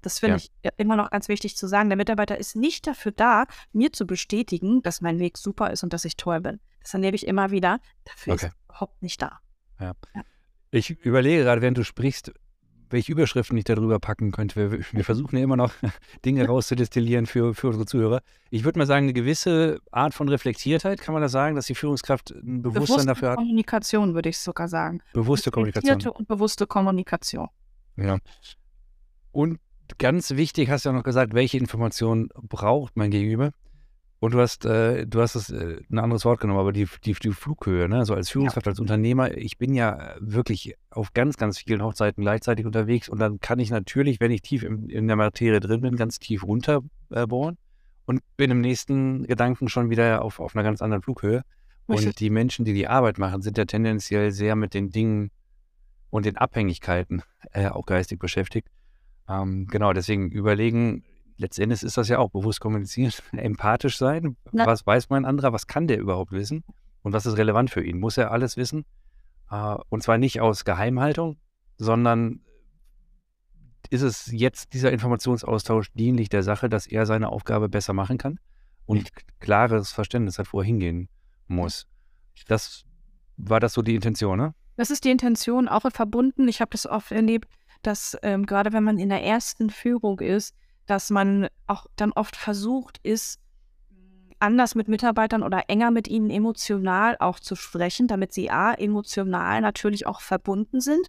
Das 0.02 0.18
finde 0.18 0.38
ja. 0.38 0.70
ich 0.70 0.70
immer 0.76 0.96
noch 0.96 1.10
ganz 1.10 1.28
wichtig 1.28 1.56
zu 1.56 1.66
sagen. 1.66 1.88
Der 1.88 1.96
Mitarbeiter 1.96 2.36
ist 2.36 2.56
nicht 2.56 2.86
dafür 2.86 3.12
da, 3.12 3.46
mir 3.72 3.92
zu 3.92 4.06
bestätigen, 4.06 4.82
dass 4.82 5.00
mein 5.00 5.18
Weg 5.18 5.38
super 5.38 5.70
ist 5.70 5.82
und 5.82 5.92
dass 5.92 6.04
ich 6.04 6.16
toll 6.16 6.40
bin. 6.40 6.60
Das 6.82 6.92
erlebe 6.94 7.14
ich 7.14 7.26
immer 7.26 7.50
wieder. 7.50 7.78
Dafür 8.04 8.34
okay. 8.34 8.46
ist 8.46 8.52
er 8.52 8.56
überhaupt 8.68 9.02
nicht 9.02 9.22
da. 9.22 9.38
Ja. 9.80 9.92
ja. 10.14 10.22
Ich 10.72 10.90
überlege 10.90 11.42
gerade, 11.44 11.62
während 11.62 11.78
du 11.78 11.84
sprichst, 11.84 12.32
welche 12.92 13.12
Überschriften 13.12 13.56
ich 13.56 13.64
darüber 13.64 13.98
packen 13.98 14.32
könnte. 14.32 14.56
Wir, 14.56 14.84
wir 14.92 15.04
versuchen 15.04 15.36
ja 15.36 15.44
immer 15.44 15.56
noch 15.56 15.72
Dinge 16.24 16.46
rauszudestillieren 16.46 17.26
für, 17.26 17.54
für 17.54 17.68
unsere 17.68 17.86
Zuhörer. 17.86 18.22
Ich 18.50 18.64
würde 18.64 18.78
mal 18.78 18.86
sagen, 18.86 19.06
eine 19.06 19.12
gewisse 19.12 19.80
Art 19.90 20.14
von 20.14 20.28
Reflektiertheit, 20.28 21.00
kann 21.00 21.14
man 21.14 21.22
das 21.22 21.32
sagen, 21.32 21.56
dass 21.56 21.66
die 21.66 21.74
Führungskraft 21.74 22.30
ein 22.30 22.62
Bewusstsein 22.62 22.84
bewusste 22.86 23.06
dafür 23.06 23.30
hat? 23.30 23.36
Kommunikation, 23.36 24.14
würde 24.14 24.28
ich 24.28 24.38
sogar 24.38 24.68
sagen. 24.68 25.00
Bewusste 25.12 25.50
Kommunikation. 25.50 26.12
und 26.12 26.28
bewusste 26.28 26.66
Kommunikation. 26.66 27.48
Ja. 27.96 28.18
Und 29.32 29.58
ganz 29.98 30.30
wichtig 30.32 30.70
hast 30.70 30.84
du 30.84 30.90
ja 30.90 30.94
noch 30.94 31.04
gesagt, 31.04 31.34
welche 31.34 31.58
Informationen 31.58 32.28
braucht 32.34 32.96
mein 32.96 33.10
Gegenüber? 33.10 33.52
Und 34.22 34.34
du 34.34 34.40
hast, 34.40 34.64
äh, 34.64 35.04
du 35.04 35.20
hast 35.20 35.34
das, 35.34 35.50
äh, 35.50 35.80
ein 35.90 35.98
anderes 35.98 36.24
Wort 36.24 36.40
genommen, 36.40 36.60
aber 36.60 36.72
die, 36.72 36.86
die, 37.04 37.12
die 37.14 37.32
Flughöhe, 37.32 37.88
ne? 37.88 38.04
So 38.04 38.14
als 38.14 38.30
Führungskraft, 38.30 38.66
ja. 38.66 38.70
als 38.70 38.78
Unternehmer, 38.78 39.36
ich 39.36 39.58
bin 39.58 39.74
ja 39.74 40.14
wirklich 40.20 40.76
auf 40.90 41.12
ganz, 41.12 41.36
ganz 41.36 41.58
vielen 41.58 41.82
Hochzeiten 41.82 42.22
gleichzeitig 42.22 42.64
unterwegs 42.64 43.08
und 43.08 43.18
dann 43.18 43.40
kann 43.40 43.58
ich 43.58 43.70
natürlich, 43.70 44.20
wenn 44.20 44.30
ich 44.30 44.42
tief 44.42 44.62
in, 44.62 44.88
in 44.88 45.08
der 45.08 45.16
Materie 45.16 45.58
drin 45.58 45.80
bin, 45.80 45.96
ganz 45.96 46.20
tief 46.20 46.44
runterbohren 46.44 47.56
äh, 47.56 47.58
und 48.06 48.20
bin 48.36 48.52
im 48.52 48.60
nächsten 48.60 49.24
Gedanken 49.24 49.68
schon 49.68 49.90
wieder 49.90 50.22
auf, 50.22 50.38
auf 50.38 50.54
einer 50.54 50.62
ganz 50.62 50.82
anderen 50.82 51.02
Flughöhe. 51.02 51.42
Und 51.86 52.20
die 52.20 52.30
Menschen, 52.30 52.64
die 52.64 52.74
die 52.74 52.86
Arbeit 52.86 53.18
machen, 53.18 53.42
sind 53.42 53.58
ja 53.58 53.64
tendenziell 53.64 54.30
sehr 54.30 54.54
mit 54.54 54.72
den 54.72 54.90
Dingen 54.90 55.32
und 56.10 56.26
den 56.26 56.36
Abhängigkeiten 56.36 57.22
äh, 57.50 57.66
auch 57.66 57.86
geistig 57.86 58.20
beschäftigt. 58.20 58.68
Ähm, 59.28 59.66
genau, 59.68 59.92
deswegen 59.92 60.30
überlegen, 60.30 61.04
letztendlich 61.36 61.82
ist 61.82 61.96
das 61.96 62.08
ja 62.08 62.18
auch 62.18 62.30
bewusst 62.30 62.60
kommunizieren, 62.60 63.12
empathisch 63.32 63.98
sein. 63.98 64.36
Na. 64.50 64.66
Was 64.66 64.86
weiß 64.86 65.10
mein 65.10 65.24
anderer, 65.24 65.52
was 65.52 65.66
kann 65.66 65.86
der 65.86 65.98
überhaupt 65.98 66.32
wissen 66.32 66.64
und 67.02 67.12
was 67.12 67.26
ist 67.26 67.36
relevant 67.36 67.70
für 67.70 67.84
ihn? 67.84 67.98
Muss 67.98 68.16
er 68.16 68.30
alles 68.30 68.56
wissen? 68.56 68.84
Äh, 69.50 69.76
und 69.88 70.02
zwar 70.02 70.18
nicht 70.18 70.40
aus 70.40 70.64
Geheimhaltung, 70.64 71.36
sondern 71.76 72.40
ist 73.90 74.02
es 74.02 74.30
jetzt 74.32 74.72
dieser 74.72 74.92
Informationsaustausch 74.92 75.92
dienlich 75.92 76.28
der 76.28 76.42
Sache, 76.42 76.68
dass 76.68 76.86
er 76.86 77.04
seine 77.04 77.28
Aufgabe 77.28 77.68
besser 77.68 77.92
machen 77.92 78.16
kann 78.16 78.38
und 78.86 79.10
klares 79.40 79.92
Verständnis 79.92 80.38
hat, 80.38 80.52
wo 80.52 80.60
er 80.60 80.64
hingehen 80.64 81.08
muss. 81.46 81.86
Das 82.46 82.84
war 83.36 83.60
das 83.60 83.74
so 83.74 83.82
die 83.82 83.94
Intention, 83.94 84.38
ne? 84.38 84.54
Das 84.76 84.90
ist 84.90 85.04
die 85.04 85.10
Intention, 85.10 85.68
auch 85.68 85.82
verbunden. 85.92 86.48
Ich 86.48 86.60
habe 86.60 86.70
das 86.70 86.86
oft 86.86 87.12
erlebt, 87.12 87.48
dass 87.82 88.16
ähm, 88.22 88.46
gerade 88.46 88.72
wenn 88.72 88.84
man 88.84 88.98
in 88.98 89.08
der 89.08 89.22
ersten 89.22 89.70
Führung 89.70 90.20
ist, 90.20 90.54
dass 90.86 91.10
man 91.10 91.48
auch 91.66 91.86
dann 91.96 92.12
oft 92.12 92.36
versucht 92.36 92.98
ist, 93.02 93.38
anders 94.42 94.74
mit 94.74 94.88
Mitarbeitern 94.88 95.42
oder 95.42 95.62
enger 95.68 95.90
mit 95.90 96.08
ihnen 96.08 96.28
emotional 96.28 97.16
auch 97.20 97.38
zu 97.38 97.54
sprechen, 97.54 98.08
damit 98.08 98.32
sie 98.32 98.50
a, 98.50 98.74
emotional 98.74 99.60
natürlich 99.60 100.06
auch 100.06 100.20
verbunden 100.20 100.80
sind, 100.80 101.08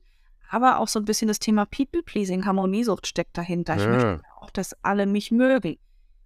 aber 0.49 0.77
auch 0.77 0.87
so 0.87 0.99
ein 0.99 1.05
bisschen 1.05 1.27
das 1.27 1.39
Thema 1.39 1.65
People-Pleasing, 1.65 2.45
Harmoniesucht 2.45 3.07
steckt 3.07 3.35
dahinter. 3.37 3.75
Ich 3.75 3.87
möchte 3.87 4.21
auch, 4.39 4.51
dass 4.51 4.75
alle 4.83 5.07
mich 5.07 5.31
mögen. 5.31 5.77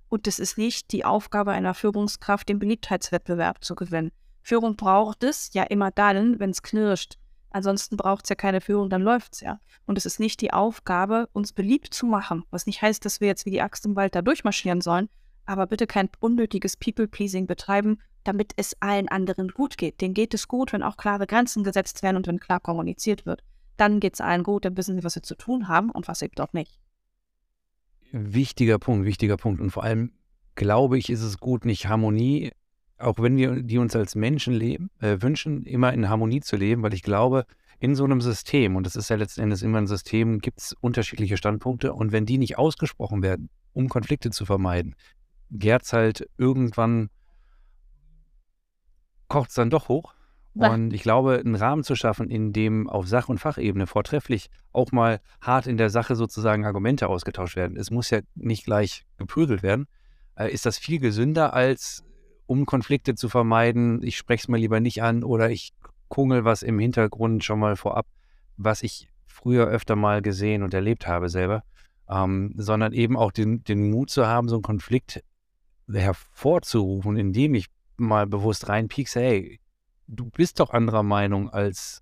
Und 0.10 0.28
das 0.28 0.40
ist 0.40 0.58
nicht 0.58 0.92
die 0.92 1.06
Aufgabe 1.06 1.52
einer 1.52 1.74
Führungskraft, 1.74 2.50
den 2.50 2.60
Beliebtheitswettbewerb 2.60 3.64
zu 3.64 3.76
gewinnen. 3.76 4.12
Führung 4.42 4.76
braucht 4.76 5.24
es 5.24 5.54
ja 5.54 5.64
immer 5.64 5.92
dann, 5.92 6.40
wenn 6.40 6.50
es 6.50 6.62
knirscht. 6.62 7.18
Ansonsten 7.58 7.98
braucht 7.98 8.26
es 8.26 8.30
ja 8.30 8.36
keine 8.36 8.62
Führung, 8.62 8.88
dann 8.92 9.02
läuft 9.02 9.34
es 9.34 9.42
ja. 9.42 9.60
Und 9.88 9.98
es 9.98 10.06
ist 10.06 10.20
nicht 10.20 10.42
die 10.42 10.54
Aufgabe, 10.54 11.28
uns 11.34 11.54
beliebt 11.54 11.92
zu 11.92 12.06
machen, 12.06 12.44
was 12.52 12.68
nicht 12.68 12.84
heißt, 12.84 13.04
dass 13.04 13.20
wir 13.20 13.28
jetzt 13.28 13.48
wie 13.48 13.50
die 13.50 13.64
Axt 13.64 13.84
im 13.88 13.96
Wald 13.96 14.14
da 14.14 14.22
durchmarschieren 14.22 14.80
sollen, 14.80 15.10
aber 15.48 15.66
bitte 15.66 15.88
kein 15.88 16.08
unnötiges 16.20 16.78
People-Pleasing 16.78 17.48
betreiben, 17.48 17.98
damit 18.24 18.54
es 18.58 18.80
allen 18.80 19.08
anderen 19.08 19.48
gut 19.48 19.80
geht. 19.80 20.02
Denen 20.02 20.14
geht 20.14 20.36
es 20.36 20.48
gut, 20.48 20.72
wenn 20.72 20.84
auch 20.84 20.98
klare 20.98 21.26
Grenzen 21.26 21.64
gesetzt 21.64 22.04
werden 22.04 22.18
und 22.18 22.28
wenn 22.28 22.40
klar 22.40 22.60
kommuniziert 22.60 23.26
wird. 23.26 23.44
Dann 23.76 24.00
geht 24.00 24.14
es 24.14 24.22
allen 24.22 24.44
gut, 24.44 24.64
dann 24.64 24.78
wissen 24.78 24.96
sie, 24.96 25.04
was 25.04 25.14
sie 25.14 25.24
zu 25.24 25.34
tun 25.34 25.68
haben 25.68 25.90
und 25.90 26.08
was 26.08 26.22
eben 26.22 26.36
doch 26.36 26.54
nicht. 26.54 26.80
Wichtiger 28.12 28.78
Punkt, 28.78 29.08
wichtiger 29.08 29.38
Punkt. 29.38 29.62
Und 29.62 29.72
vor 29.72 29.84
allem 29.84 30.12
glaube 30.54 31.00
ich, 31.00 31.10
ist 31.10 31.24
es 31.24 31.40
gut, 31.40 31.66
nicht 31.66 31.88
Harmonie 31.88 32.52
auch 32.98 33.20
wenn 33.20 33.38
wir 33.38 33.62
die 33.62 33.78
uns 33.78 33.96
als 33.96 34.16
Menschen 34.16 34.54
leben, 34.54 34.90
äh, 35.00 35.18
wünschen, 35.22 35.64
immer 35.66 35.94
in 35.94 36.10
Harmonie 36.10 36.42
zu 36.42 36.56
leben, 36.56 36.84
weil 36.84 36.94
ich 36.94 37.04
glaube, 37.04 37.46
in 37.80 37.96
so 37.96 38.06
einem 38.06 38.22
System, 38.22 38.76
und 38.76 38.86
das 38.86 38.96
ist 38.96 39.10
ja 39.10 39.16
letzten 39.16 39.42
Endes 39.42 39.62
immer 39.62 39.78
ein 39.78 39.88
System, 39.88 40.40
gibt 40.40 40.60
es 40.60 40.74
unterschiedliche 40.82 41.38
Standpunkte 41.38 41.94
und 41.94 42.12
wenn 42.12 42.26
die 42.26 42.38
nicht 42.38 42.58
ausgesprochen 42.58 43.22
werden, 43.22 43.50
um 43.74 43.88
Konflikte 43.88 44.32
zu 44.32 44.46
vermeiden, 44.46 44.96
gärt 45.52 45.84
es 45.84 45.94
halt 45.94 46.28
irgendwann, 46.38 47.10
kocht 49.28 49.50
es 49.50 49.56
dann 49.56 49.70
doch 49.70 49.90
hoch. 49.90 50.14
Und 50.60 50.92
ich 50.92 51.04
glaube, 51.04 51.38
einen 51.38 51.54
Rahmen 51.54 51.84
zu 51.84 51.96
schaffen, 51.96 52.32
in 52.32 52.52
dem 52.52 52.90
auf 52.90 53.08
Sach- 53.08 53.30
und 53.30 53.38
Fachebene 53.38 53.86
vortrefflich 53.86 54.50
auch 54.74 54.92
mal 54.92 55.22
hart 55.40 55.68
in 55.68 55.78
der 55.78 55.92
Sache 55.92 56.16
sozusagen 56.16 56.66
Argumente 56.66 57.10
ausgetauscht 57.10 57.56
werden. 57.56 57.78
Es 57.78 57.92
muss 57.92 58.10
ja 58.10 58.22
nicht 58.34 58.66
gleich 58.66 59.06
geprügelt 59.18 59.62
werden. 59.62 59.86
Äh, 60.36 60.52
ist 60.52 60.66
das 60.66 60.80
viel 60.80 61.00
gesünder 61.00 61.54
als 61.54 62.04
um 62.48 62.66
Konflikte 62.66 63.16
zu 63.16 63.30
vermeiden, 63.30 64.02
ich 64.02 64.18
spreche 64.18 64.44
es 64.44 64.48
mal 64.48 64.58
lieber 64.58 64.80
nicht 64.80 65.04
an 65.04 65.24
oder 65.24 65.52
ich 65.52 65.74
kungel 66.08 66.46
was 66.46 66.64
im 66.64 66.80
Hintergrund 66.80 67.44
schon 67.44 67.60
mal 67.60 67.76
vorab, 67.76 68.08
was 68.56 68.82
ich 68.82 69.10
früher 69.28 69.68
öfter 69.68 69.96
mal 69.96 70.22
gesehen 70.22 70.64
und 70.64 70.74
erlebt 70.74 71.08
habe 71.08 71.30
selber, 71.30 71.64
ähm, 72.10 72.54
sondern 72.58 72.94
eben 72.94 73.16
auch 73.16 73.32
den, 73.32 73.64
den 73.64 73.92
Mut 73.92 74.10
zu 74.10 74.26
haben, 74.26 74.48
so 74.50 74.56
einen 74.56 74.64
Konflikt 74.64 75.24
hervorzurufen, 75.92 77.18
indem 77.18 77.54
ich 77.54 77.68
mal 77.98 78.26
bewusst 78.28 78.70
reinpiekse, 78.70 79.20
hey, 79.20 79.60
du 80.08 80.26
bist 80.30 80.60
doch 80.60 80.72
anderer 80.72 81.04
Meinung 81.04 81.50
als 81.50 82.02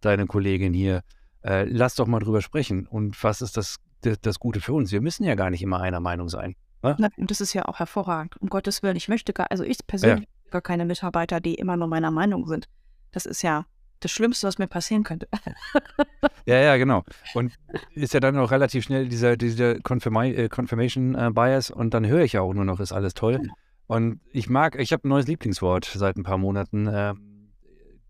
deine 0.00 0.26
Kollegin 0.26 0.72
hier. 0.74 1.02
Äh, 1.42 1.64
lass 1.64 1.94
doch 1.94 2.06
mal 2.06 2.20
drüber 2.20 2.42
sprechen. 2.42 2.86
Und 2.86 3.22
was 3.22 3.42
ist 3.42 3.56
das, 3.56 3.76
das, 4.02 4.20
das 4.20 4.38
Gute 4.38 4.60
für 4.60 4.72
uns? 4.72 4.92
Wir 4.92 5.00
müssen 5.00 5.24
ja 5.24 5.34
gar 5.34 5.50
nicht 5.50 5.62
immer 5.62 5.80
einer 5.80 6.00
Meinung 6.00 6.28
sein. 6.28 6.54
Ne? 6.82 6.96
Na, 6.98 7.08
und 7.16 7.30
das 7.30 7.40
ist 7.40 7.52
ja 7.52 7.66
auch 7.66 7.78
hervorragend. 7.78 8.36
Um 8.40 8.48
Gottes 8.48 8.82
Willen, 8.82 8.96
ich 8.96 9.08
möchte 9.08 9.32
gar, 9.32 9.50
also 9.50 9.64
ich 9.64 9.78
persönlich 9.86 10.28
ja. 10.28 10.50
gar 10.50 10.62
keine 10.62 10.84
Mitarbeiter, 10.84 11.40
die 11.40 11.54
immer 11.54 11.76
nur 11.76 11.88
meiner 11.88 12.10
Meinung 12.10 12.46
sind. 12.46 12.68
Das 13.12 13.26
ist 13.26 13.42
ja 13.42 13.66
das 14.00 14.10
Schlimmste, 14.10 14.46
was 14.46 14.58
mir 14.58 14.66
passieren 14.66 15.04
könnte. 15.04 15.28
ja, 16.46 16.56
ja, 16.56 16.76
genau. 16.76 17.04
Und 17.34 17.52
ist 17.94 18.14
ja 18.14 18.20
dann 18.20 18.36
auch 18.38 18.50
relativ 18.50 18.84
schnell 18.84 19.08
dieser, 19.08 19.36
dieser 19.36 19.80
Confirma 19.80 20.24
äh, 20.24 20.48
Confirmation 20.48 21.14
äh, 21.14 21.30
Bias 21.32 21.70
und 21.70 21.94
dann 21.94 22.06
höre 22.06 22.22
ich 22.22 22.32
ja 22.32 22.40
auch 22.40 22.52
nur 22.52 22.64
noch, 22.64 22.80
ist 22.80 22.92
alles 22.92 23.14
toll. 23.14 23.38
Genau. 23.38 23.54
Und 23.86 24.20
ich 24.32 24.48
mag, 24.48 24.78
ich 24.78 24.92
habe 24.92 25.06
ein 25.06 25.10
neues 25.10 25.26
Lieblingswort 25.26 25.84
seit 25.84 26.16
ein 26.16 26.22
paar 26.22 26.38
Monaten, 26.38 26.86
äh, 26.86 27.14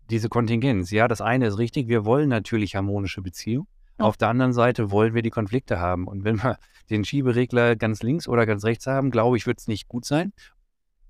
diese 0.09 0.29
Kontingenz. 0.29 0.91
Ja, 0.91 1.07
das 1.07 1.21
eine 1.21 1.47
ist 1.47 1.57
richtig, 1.57 1.87
wir 1.87 2.05
wollen 2.05 2.29
natürlich 2.29 2.75
harmonische 2.75 3.21
Beziehungen. 3.21 3.67
Ja. 3.99 4.05
Auf 4.05 4.17
der 4.17 4.29
anderen 4.29 4.53
Seite 4.53 4.91
wollen 4.91 5.13
wir 5.13 5.21
die 5.21 5.29
Konflikte 5.29 5.79
haben. 5.79 6.07
Und 6.07 6.23
wenn 6.23 6.41
wir 6.43 6.57
den 6.89 7.05
Schieberegler 7.05 7.75
ganz 7.75 8.03
links 8.03 8.27
oder 8.27 8.45
ganz 8.45 8.63
rechts 8.63 8.87
haben, 8.87 9.11
glaube 9.11 9.37
ich, 9.37 9.45
wird 9.47 9.59
es 9.59 9.67
nicht 9.67 9.87
gut 9.87 10.05
sein. 10.05 10.33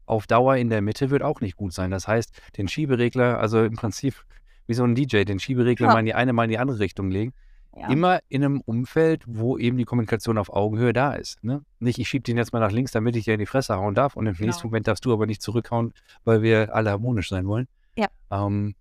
Auf 0.05 0.27
Dauer 0.27 0.57
in 0.57 0.69
der 0.69 0.81
Mitte 0.81 1.09
wird 1.09 1.23
auch 1.23 1.39
nicht 1.39 1.55
gut 1.55 1.73
sein. 1.73 1.91
Das 1.91 2.07
heißt, 2.07 2.31
den 2.57 2.67
Schieberegler, 2.67 3.39
also 3.39 3.63
im 3.63 3.75
Prinzip 3.75 4.15
wie 4.67 4.73
so 4.73 4.83
ein 4.83 4.95
DJ, 4.95 5.23
den 5.23 5.39
Schieberegler 5.39 5.87
ja. 5.87 5.93
mal 5.93 5.99
in 5.99 6.05
die 6.05 6.13
eine, 6.13 6.33
mal 6.33 6.45
in 6.45 6.49
die 6.49 6.57
andere 6.57 6.79
Richtung 6.79 7.09
legen. 7.09 7.33
ja. 7.75 7.87
immer 7.87 8.19
in 8.29 8.43
einem 8.43 8.61
Umfeld, 8.61 9.23
wo 9.25 9.57
eben 9.57 9.77
die 9.77 9.85
Kommunikation 9.85 10.37
auf 10.37 10.53
Augenhöhe 10.53 10.93
da 10.93 11.13
ist. 11.13 11.43
Ne? 11.43 11.63
Nicht, 11.79 11.99
ich 11.99 12.07
schiebe 12.07 12.23
den 12.23 12.37
jetzt 12.37 12.53
mal 12.53 12.59
nach 12.59 12.71
links, 12.71 12.91
damit 12.91 13.15
ich 13.15 13.25
dir 13.25 13.33
in 13.33 13.39
die 13.39 13.45
Fresse 13.45 13.75
hauen 13.75 13.95
darf 13.95 14.15
und 14.15 14.27
im 14.27 14.35
genau. 14.35 14.45
nächsten 14.45 14.67
Moment 14.67 14.87
darfst 14.87 15.03
du 15.05 15.11
aber 15.11 15.25
nicht 15.25 15.41
zurückhauen, 15.41 15.93
weil 16.23 16.41
wir 16.41 16.75
alle 16.75 16.91
harmonisch 16.91 17.29
sein 17.29 17.47
wollen. 17.47 17.67
Ja. 17.95 18.07
Ähm, 18.29 18.75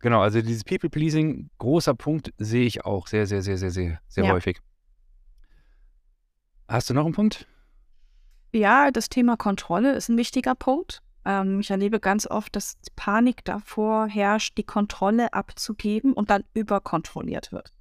genau, 0.00 0.20
also 0.20 0.40
dieses 0.42 0.64
People-Pleasing, 0.64 1.50
großer 1.58 1.94
Punkt, 1.94 2.32
sehe 2.38 2.66
ich 2.66 2.84
auch 2.84 3.06
sehr, 3.06 3.26
sehr, 3.26 3.42
sehr, 3.42 3.58
sehr, 3.58 3.70
sehr, 3.70 4.00
sehr 4.08 4.24
ja. 4.24 4.32
häufig. 4.32 4.58
Hast 6.68 6.90
du 6.90 6.94
noch 6.94 7.04
einen 7.04 7.14
Punkt? 7.14 7.46
Ja, 8.52 8.90
das 8.90 9.08
Thema 9.08 9.36
Kontrolle 9.36 9.92
ist 9.92 10.08
ein 10.08 10.16
wichtiger 10.16 10.54
Punkt. 10.54 11.02
Ähm, 11.24 11.60
ich 11.60 11.70
erlebe 11.70 12.00
ganz 12.00 12.26
oft, 12.26 12.56
dass 12.56 12.78
Panik 12.96 13.44
davor 13.44 14.06
herrscht, 14.06 14.56
die 14.58 14.64
Kontrolle 14.64 15.32
abzugeben 15.32 16.12
und 16.12 16.30
dann 16.30 16.44
überkontrolliert 16.54 17.52
wird. 17.52 17.72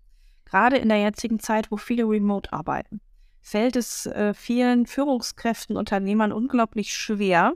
Gerade 0.45 0.77
in 0.77 0.89
der 0.89 1.01
jetzigen 1.01 1.39
Zeit, 1.39 1.71
wo 1.71 1.77
viele 1.77 2.03
remote 2.03 2.51
arbeiten, 2.53 3.01
fällt 3.41 3.75
es 3.75 4.05
äh, 4.05 4.33
vielen 4.33 4.85
Führungskräften, 4.85 5.77
Unternehmern 5.77 6.31
unglaublich 6.31 6.93
schwer 6.93 7.53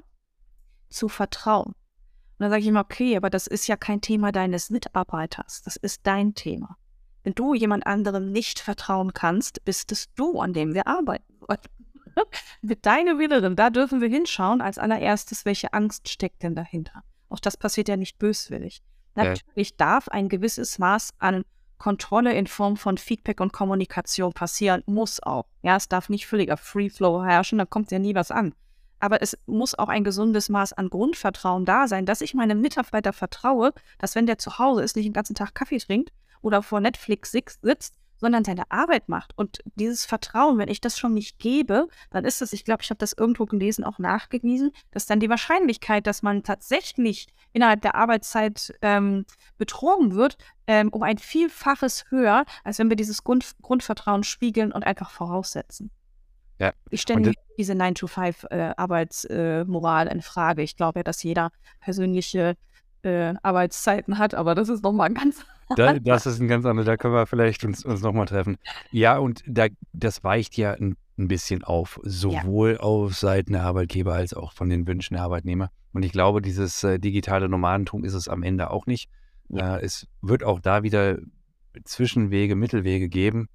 zu 0.90 1.10
vertrauen. 1.10 1.74
Und 2.42 2.46
dann 2.46 2.54
sage 2.54 2.62
ich 2.64 2.70
immer, 2.70 2.80
okay, 2.80 3.16
aber 3.16 3.30
das 3.30 3.46
ist 3.46 3.68
ja 3.68 3.78
kein 3.78 4.02
Thema 4.02 4.32
deines 4.32 4.72
Mitarbeiters, 4.72 5.62
das 5.62 5.76
ist 5.76 6.08
dein 6.08 6.34
Thema. 6.34 6.76
Wenn 7.22 7.36
du 7.36 7.54
jemand 7.54 7.86
anderem 7.86 8.32
nicht 8.32 8.58
vertrauen 8.58 9.14
kannst, 9.14 9.64
bist 9.64 9.92
es 9.92 10.12
du, 10.16 10.40
an 10.40 10.52
dem 10.52 10.74
wir 10.74 10.88
arbeiten 10.88 11.36
wollen. 11.42 11.60
Mit 12.64 12.88
deiner 12.88 13.20
Willerin, 13.20 13.56
da 13.56 13.70
dürfen 13.70 14.02
wir 14.02 14.08
hinschauen. 14.10 14.60
Als 14.60 14.80
allererstes, 14.80 15.46
welche 15.46 15.72
Angst 15.74 16.10
steckt 16.10 16.42
denn 16.42 16.56
dahinter? 16.56 17.04
Auch 17.30 17.40
das 17.40 17.58
passiert 17.58 17.88
ja 17.90 17.96
nicht 17.96 18.18
böswillig. 18.18 18.82
Natürlich 19.14 19.70
ja. 19.70 19.76
darf 19.78 20.10
ein 20.10 20.28
gewisses 20.28 20.80
Maß 20.80 21.12
an 21.20 21.44
Kontrolle 21.78 22.34
in 22.34 22.48
Form 22.48 22.76
von 22.76 22.98
Feedback 22.98 23.40
und 23.40 23.54
Kommunikation 23.54 24.34
passieren, 24.34 24.82
muss 24.88 25.22
auch. 25.22 25.46
Ja, 25.62 25.76
es 25.76 25.90
darf 25.90 26.10
nicht 26.10 26.26
völliger 26.26 26.58
Free 26.58 26.90
Flow 26.90 27.24
herrschen, 27.24 27.60
da 27.60 27.66
kommt 27.66 27.92
ja 27.92 28.00
nie 28.00 28.16
was 28.16 28.32
an. 28.32 28.56
Aber 29.02 29.22
es 29.22 29.38
muss 29.46 29.78
auch 29.78 29.90
ein 29.90 30.04
gesundes 30.04 30.50
Maß 30.50 30.74
an 30.74 30.90
Grundvertrauen 30.90 31.66
da 31.66 31.88
sein, 31.88 32.06
dass 32.06 32.22
ich 32.22 32.34
meinem 32.34 32.62
Mitarbeiter 32.62 33.14
vertraue, 33.14 33.74
dass 33.98 34.16
wenn 34.16 34.28
der 34.28 34.38
zu 34.38 34.60
Hause 34.60 34.84
ist, 34.84 34.96
nicht 34.96 35.06
den 35.06 35.14
ganzen 35.14 35.36
Tag 35.36 35.56
Kaffee 35.56 35.80
trinkt 35.80 36.12
oder 36.42 36.62
vor 36.64 36.80
Netflix 36.80 37.32
sitzt, 37.32 37.96
sondern 38.22 38.46
seine 38.46 38.70
Arbeit 38.70 39.10
macht. 39.10 39.34
Und 39.36 39.62
dieses 39.76 40.06
Vertrauen, 40.06 40.60
wenn 40.60 40.70
ich 40.70 40.80
das 40.80 40.98
schon 40.98 41.14
nicht 41.14 41.40
gebe, 41.40 41.88
dann 42.12 42.24
ist 42.24 42.42
es, 42.42 42.54
ich 42.54 42.64
glaube, 42.64 42.84
ich 42.84 42.92
habe 42.92 43.00
das 43.00 43.14
irgendwo 43.14 43.46
gelesen, 43.46 43.84
auch 43.84 43.98
nachgewiesen, 43.98 44.72
dass 44.92 45.08
dann 45.08 45.20
die 45.20 45.30
Wahrscheinlichkeit, 45.30 46.06
dass 46.06 46.22
man 46.22 46.44
tatsächlich 46.44 47.28
innerhalb 47.52 47.82
der 47.82 47.96
Arbeitszeit 47.96 48.74
ähm, 48.84 49.26
betrogen 49.58 50.14
wird, 50.14 50.38
ähm, 50.68 50.90
um 50.90 51.02
ein 51.02 51.18
Vielfaches 51.18 52.06
höher, 52.10 52.46
als 52.64 52.78
wenn 52.78 52.90
wir 52.90 52.96
dieses 52.96 53.24
Grund, 53.24 53.54
Grundvertrauen 53.64 54.24
spiegeln 54.24 54.72
und 54.72 54.84
einfach 54.84 55.10
voraussetzen. 55.10 55.90
Ja. 56.62 56.72
Ich 56.92 57.02
stelle 57.02 57.34
diese 57.58 57.74
9-to-5-Arbeitsmoral 57.74 60.08
äh, 60.08 60.12
in 60.12 60.22
Frage. 60.22 60.62
Ich 60.62 60.76
glaube 60.76 61.00
ja, 61.00 61.04
dass 61.04 61.24
jeder 61.24 61.50
persönliche 61.80 62.56
äh, 63.02 63.34
Arbeitszeiten 63.42 64.20
hat, 64.20 64.36
aber 64.36 64.54
das 64.54 64.70
ist 64.70 64.84
nochmal 64.84 65.10
ein 65.10 65.16
ganz 65.16 65.44
da, 65.76 65.98
das 65.98 66.28
ist 66.28 66.40
ein 66.40 66.48
ganz 66.48 66.68
anderes, 66.68 66.86
da 66.86 66.98
können 66.98 67.16
wir 67.16 67.26
vielleicht 67.26 67.66
uns, 67.66 67.84
uns 67.84 68.02
nochmal 68.02 68.28
treffen. 68.28 68.60
Ja, 68.92 69.18
und 69.18 69.42
da, 69.48 69.70
das 69.92 70.24
weicht 70.24 70.56
ja 70.56 70.74
ein, 70.74 70.98
ein 71.18 71.28
bisschen 71.28 71.64
auf, 71.64 72.00
sowohl 72.04 72.74
ja. 72.74 72.80
auf 72.82 73.16
Seiten 73.16 73.54
der 73.54 73.64
Arbeitgeber 73.64 74.14
als 74.14 74.36
auch 74.36 74.54
von 74.54 74.70
den 74.70 74.86
Wünschen 74.86 75.16
der 75.16 75.24
Arbeitnehmer. 75.24 75.72
Und 75.94 76.04
ich 76.04 76.12
glaube, 76.12 76.44
dieses 76.44 76.84
äh, 76.84 77.00
digitale 77.00 77.50
Nomadentum 77.50 78.04
ist 78.04 78.14
es 78.14 78.28
am 78.28 78.44
Ende 78.44 78.70
auch 78.70 78.86
nicht. 78.86 79.10
Ja. 79.50 79.78
Äh, 79.78 79.86
es 79.86 80.06
wird 80.22 80.44
auch 80.44 80.60
da 80.60 80.84
wieder 80.84 81.18
Zwischenwege, 81.86 82.56
Mittelwege 82.56 83.10
geben. 83.10 83.50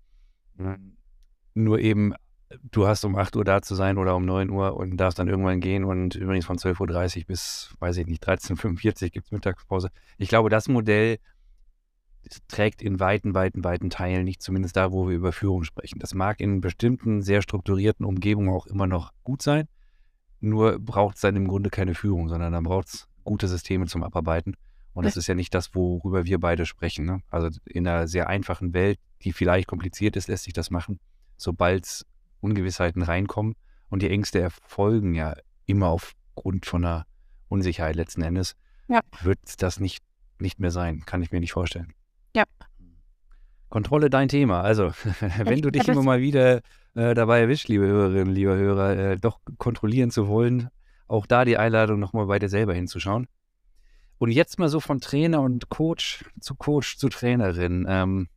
Nur 1.55 1.79
eben, 1.79 2.15
du 2.63 2.87
hast 2.87 3.05
um 3.05 3.17
8 3.17 3.37
Uhr 3.37 3.45
da 3.45 3.63
zu 3.63 3.75
sein 3.75 3.99
oder 3.99 4.15
um 4.17 4.25
9 4.25 4.51
Uhr 4.51 4.77
und 4.77 4.97
darfst 4.97 5.19
dann 5.19 5.29
irgendwann 5.29 5.61
gehen 5.61 5.85
und 5.85 6.15
übrigens 6.15 6.47
von 6.47 6.59
12.30 6.59 7.19
Uhr 7.19 7.25
bis, 7.27 7.75
weiß 7.81 7.97
ich 7.99 8.07
nicht, 8.07 8.27
13.45 8.27 9.05
Uhr 9.05 9.11
gibt 9.11 9.27
es 9.27 9.33
Mittagspause. 9.33 9.91
Ich 10.19 10.29
glaube, 10.29 10.51
das 10.51 10.69
Modell 10.69 11.19
trägt 12.49 12.83
in 12.83 12.99
weiten, 12.99 13.35
weiten, 13.35 13.63
weiten 13.65 13.91
Teilen 13.91 14.25
nicht, 14.25 14.43
zumindest 14.43 14.77
da, 14.77 14.93
wo 14.93 15.09
wir 15.09 15.17
über 15.17 15.33
Führung 15.33 15.65
sprechen. 15.65 15.99
Das 15.99 16.15
mag 16.15 16.41
in 16.41 16.61
bestimmten, 16.61 17.23
sehr 17.23 17.43
strukturierten 17.43 18.05
Umgebungen 18.05 18.51
auch 18.51 18.67
immer 18.67 18.87
noch 18.87 19.13
gut 19.23 19.43
sein, 19.43 19.69
nur 20.41 20.79
braucht 20.79 21.17
es 21.17 21.21
dann 21.23 21.37
im 21.37 21.49
Grunde 21.49 21.71
keine 21.71 21.95
Führung, 21.95 22.29
sondern 22.29 22.53
dann 22.53 22.65
braucht 22.65 22.89
es 22.89 23.09
gute 23.25 23.49
Systeme 23.49 23.87
zum 23.87 24.03
Abarbeiten. 24.03 24.57
Und 24.93 25.05
das 25.05 25.19
ist 25.19 25.27
ja 25.27 25.35
nicht 25.35 25.53
das, 25.55 25.75
worüber 25.75 26.25
wir 26.25 26.41
beide 26.41 26.65
sprechen. 26.65 27.05
Ne? 27.05 27.21
Also 27.31 27.51
in 27.67 27.87
einer 27.87 28.09
sehr 28.09 28.29
einfachen 28.29 28.73
Welt, 28.73 28.99
die 29.23 29.33
vielleicht 29.33 29.69
kompliziert 29.69 30.17
ist, 30.17 30.29
lässt 30.29 30.45
sich 30.45 30.55
das 30.55 30.71
machen. 30.71 31.01
Sobald 31.37 32.07
Ungewissheiten 32.41 33.03
reinkommen 33.03 33.55
und 33.89 34.03
die 34.03 34.11
Ängste 34.11 34.41
erfolgen 34.41 35.15
ja 35.15 35.35
immer 35.67 35.89
aufgrund 35.89 36.67
von 36.67 36.85
einer 36.85 37.07
Unsicherheit 37.49 37.97
letzten 37.97 38.23
Endes, 38.23 38.57
ja. 38.89 39.01
wird 39.23 39.39
das 39.59 39.81
nicht, 39.81 40.03
nicht 40.39 40.59
mehr 40.59 40.71
sein. 40.71 41.05
Kann 41.07 41.23
ich 41.23 41.33
mir 41.33 41.41
nicht 41.41 41.53
vorstellen. 41.53 41.93
Ja. 42.35 42.45
Kontrolle 43.69 44.11
dein 44.11 44.29
Thema. 44.29 44.63
Also, 44.63 44.93
wenn 45.39 45.63
du 45.63 45.71
dich 45.71 45.89
immer 45.89 46.03
mal 46.03 46.21
wieder 46.21 46.61
äh, 46.95 47.15
dabei 47.15 47.41
erwischt, 47.41 47.69
liebe 47.69 47.87
Hörerinnen, 47.87 48.35
liebe 48.35 48.57
Hörer, 48.57 48.97
äh, 48.97 49.17
doch 49.17 49.41
kontrollieren 49.59 50.11
zu 50.11 50.29
wollen, 50.29 50.69
auch 51.09 51.27
da 51.27 51.45
die 51.45 51.59
Einladung 51.59 51.99
nochmal 51.99 52.27
bei 52.27 52.39
dir 52.39 52.49
selber 52.49 52.75
hinzuschauen. 52.75 53.29
Und 54.19 54.31
jetzt 54.31 54.59
mal 54.59 54.69
so 54.69 54.81
von 54.81 55.01
Trainer 55.01 55.43
und 55.43 55.69
Coach 55.69 56.25
zu 56.41 56.55
Coach 56.55 56.97
zu 56.97 57.09
Trainerin. 57.09 57.87
Ähm, 57.89 58.29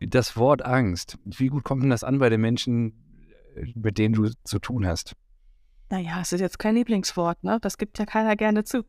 das 0.00 0.36
Wort 0.36 0.64
Angst, 0.64 1.18
wie 1.24 1.48
gut 1.48 1.64
kommt 1.64 1.82
denn 1.82 1.90
das 1.90 2.04
an 2.04 2.18
bei 2.18 2.28
den 2.28 2.40
Menschen, 2.40 2.92
mit 3.74 3.98
denen 3.98 4.14
du 4.14 4.30
zu 4.44 4.58
tun 4.58 4.86
hast? 4.86 5.14
Naja, 5.90 6.20
es 6.20 6.32
ist 6.32 6.40
jetzt 6.40 6.58
kein 6.58 6.74
Lieblingswort, 6.74 7.42
ne? 7.42 7.58
Das 7.60 7.78
gibt 7.78 7.98
ja 7.98 8.04
keiner 8.04 8.36
gerne 8.36 8.64
zu. 8.64 8.84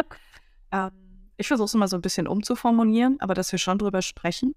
ähm, 0.72 0.90
ich 1.36 1.46
versuche 1.46 1.66
es 1.66 1.74
immer 1.74 1.88
so 1.88 1.96
ein 1.96 2.02
bisschen 2.02 2.26
umzuformulieren, 2.26 3.20
aber 3.20 3.34
dass 3.34 3.52
wir 3.52 3.58
schon 3.58 3.78
drüber 3.78 4.02
sprechen. 4.02 4.54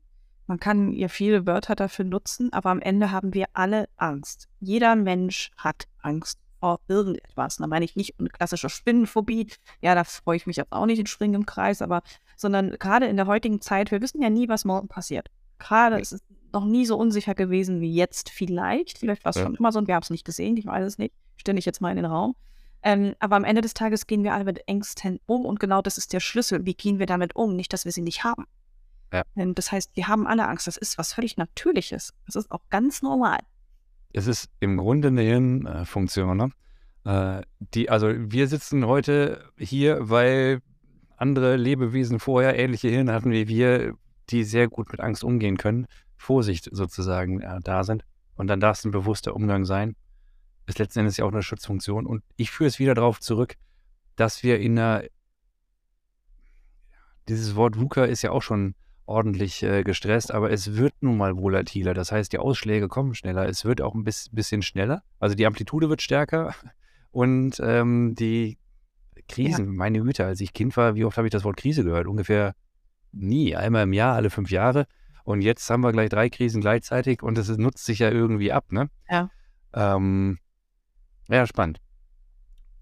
Man 0.48 0.60
kann 0.60 0.92
ja 0.94 1.08
viele 1.08 1.46
Wörter 1.46 1.76
dafür 1.76 2.06
nutzen, 2.06 2.52
aber 2.54 2.72
am 2.72 2.82
Ende 2.82 3.12
haben 3.12 3.34
wir 3.34 3.46
alle 3.54 3.88
Angst. 3.98 4.48
Jeder 4.60 4.96
Mensch 4.96 5.52
hat 5.58 5.86
Angst 6.02 6.40
vor 6.60 6.80
irgendetwas. 6.88 7.58
Da 7.58 7.68
meine 7.68 7.86
ich 7.86 7.96
nicht 7.96 8.20
eine 8.20 8.30
klassische 8.30 8.70
Spinnenphobie. 8.70 9.48
Ja, 9.82 9.94
da 9.94 10.04
freue 10.04 10.38
ich 10.38 10.48
mich 10.48 10.58
jetzt 10.58 10.72
auch 10.72 10.86
nicht 10.86 11.00
in 11.00 11.06
Springen 11.06 11.36
im 11.36 11.46
Kreis, 11.46 11.82
aber 11.82 12.02
sondern 12.36 12.72
gerade 12.72 13.08
in 13.08 13.18
der 13.18 13.28
heutigen 13.28 13.62
Zeit, 13.62 13.92
wir 13.92 14.02
wissen 14.02 14.22
ja 14.22 14.30
nie, 14.30 14.50
was 14.50 14.66
morgen 14.66 14.88
passiert. 14.88 15.30
Gerade 15.62 16.00
ist 16.00 16.12
es 16.12 16.22
noch 16.52 16.66
nie 16.66 16.86
so 16.86 16.98
unsicher 16.98 17.36
gewesen 17.36 17.82
wie 17.82 17.94
jetzt 17.94 18.30
vielleicht. 18.30 18.98
Vielleicht 18.98 19.24
war 19.24 19.30
es 19.30 19.36
ja. 19.38 19.44
schon 19.44 19.56
immer 19.56 19.72
so 19.72 19.80
und 19.80 19.88
wir 19.88 19.96
haben 19.96 20.04
es 20.04 20.10
nicht 20.10 20.26
gesehen, 20.26 20.58
ich 20.58 20.66
weiß 20.66 20.86
es 20.86 20.98
nicht. 20.98 21.14
Stelle 21.38 21.60
ich 21.60 21.66
jetzt 21.66 21.82
mal 21.82 21.92
in 21.92 21.98
den 21.98 22.06
Raum. 22.06 22.36
Ähm, 22.84 23.14
aber 23.20 23.36
am 23.36 23.44
Ende 23.44 23.62
des 23.62 23.76
Tages 23.76 24.08
gehen 24.08 24.24
wir 24.24 24.34
alle 24.34 24.44
mit 24.44 24.68
Ängsten 24.68 25.20
um 25.28 25.46
und 25.46 25.60
genau 25.60 25.84
das 25.84 26.00
ist 26.00 26.14
der 26.14 26.20
Schlüssel. 26.20 26.66
Wie 26.66 26.74
gehen 26.74 26.98
wir 26.98 27.06
damit 27.06 27.36
um? 27.36 27.56
Nicht, 27.56 27.74
dass 27.74 27.86
wir 27.86 27.92
sie 27.92 28.02
nicht 28.02 28.24
haben. 28.24 28.46
Ja. 29.14 29.22
Ähm, 29.36 29.54
das 29.54 29.72
heißt, 29.72 29.96
wir 29.96 30.08
haben 30.08 30.26
alle 30.26 30.48
Angst. 30.48 30.66
Das 30.66 30.78
ist 30.78 30.98
was 30.98 31.14
völlig 31.14 31.38
Natürliches. 31.38 32.14
Das 32.26 32.36
ist 32.36 32.52
auch 32.52 32.64
ganz 32.72 33.04
normal. 33.04 33.40
Es 34.14 34.26
ist 34.26 34.50
im 34.60 34.78
Grunde 34.78 35.10
eine 35.10 35.22
Hirnfunktion. 35.22 36.38
Ne? 36.38 36.52
Äh, 37.06 37.44
die, 37.60 37.90
also 37.90 38.08
wir 38.16 38.48
sitzen 38.48 38.88
heute 38.88 39.46
hier, 39.58 40.10
weil 40.10 40.62
andere 41.18 41.56
Lebewesen 41.56 42.20
vorher 42.20 42.58
ähnliche 42.58 42.90
Hirne 42.90 43.14
hatten 43.14 43.32
wie 43.32 43.48
wir, 43.48 43.94
die 44.32 44.44
sehr 44.44 44.68
gut 44.68 44.92
mit 44.92 45.02
Angst 45.02 45.24
umgehen 45.24 45.58
können, 45.58 45.88
Vorsicht 46.18 46.70
sozusagen 46.72 47.42
äh, 47.42 47.60
da 47.64 47.84
sind. 47.84 48.04
Und 48.36 48.48
dann 48.48 48.60
darf 48.60 48.78
es 48.78 48.86
ein 48.86 48.92
bewusster 48.92 49.36
Umgang 49.36 49.66
sein 49.66 49.96
ist 50.72 50.80
letzten 50.80 51.00
Endes 51.00 51.18
ja 51.18 51.26
auch 51.26 51.32
eine 51.32 51.44
Schutzfunktion. 51.44 52.06
Und 52.06 52.24
ich 52.38 52.52
führe 52.52 52.68
es 52.68 52.80
wieder 52.80 52.96
darauf 52.96 53.20
zurück, 53.20 53.56
dass 54.16 54.44
wir 54.44 54.60
in 54.60 54.78
einer, 54.78 55.04
dieses 57.28 57.56
Wort 57.56 57.80
VUCA 57.80 58.06
ist 58.06 58.22
ja 58.22 58.32
auch 58.32 58.42
schon 58.42 58.76
ordentlich 59.06 59.64
äh, 59.64 59.84
gestresst, 59.84 60.32
aber 60.32 60.52
es 60.52 60.76
wird 60.76 60.94
nun 61.02 61.18
mal 61.18 61.36
volatiler. 61.36 61.94
Das 61.94 62.12
heißt, 62.12 62.32
die 62.32 62.40
Ausschläge 62.40 62.88
kommen 62.88 63.14
schneller. 63.14 63.48
Es 63.48 63.66
wird 63.66 63.82
auch 63.82 63.94
ein 63.94 64.04
bisschen 64.04 64.62
schneller. 64.62 65.04
Also 65.20 65.36
die 65.36 65.46
Amplitude 65.46 65.90
wird 65.90 66.02
stärker 66.02 66.56
und 67.12 67.60
ähm, 67.64 68.16
die 68.16 68.58
Krisen, 69.28 69.66
ja. 69.66 69.72
meine 69.72 70.02
Güte, 70.02 70.26
als 70.26 70.42
ich 70.42 70.54
Kind 70.54 70.76
war, 70.78 70.96
wie 70.96 71.06
oft 71.06 71.18
habe 71.18 71.28
ich 71.28 71.32
das 71.32 71.44
Wort 71.44 71.58
Krise 71.58 71.84
gehört? 71.84 72.08
Ungefähr 72.08 72.56
nie, 73.12 73.56
einmal 73.56 73.84
im 73.84 73.94
Jahr, 73.94 74.16
alle 74.16 74.30
fünf 74.30 74.52
Jahre. 74.52 74.88
Und 75.24 75.42
jetzt 75.42 75.70
haben 75.70 75.82
wir 75.82 75.92
gleich 75.92 76.10
drei 76.10 76.30
Krisen 76.30 76.62
gleichzeitig 76.62 77.22
und 77.22 77.38
es 77.38 77.50
nutzt 77.58 77.86
sich 77.86 78.00
ja 78.00 78.10
irgendwie 78.10 78.52
ab, 78.52 78.72
ne? 78.72 78.90
Ja. 79.10 79.30
Ähm, 79.74 80.40
ja, 81.30 81.46
spannend. 81.46 81.80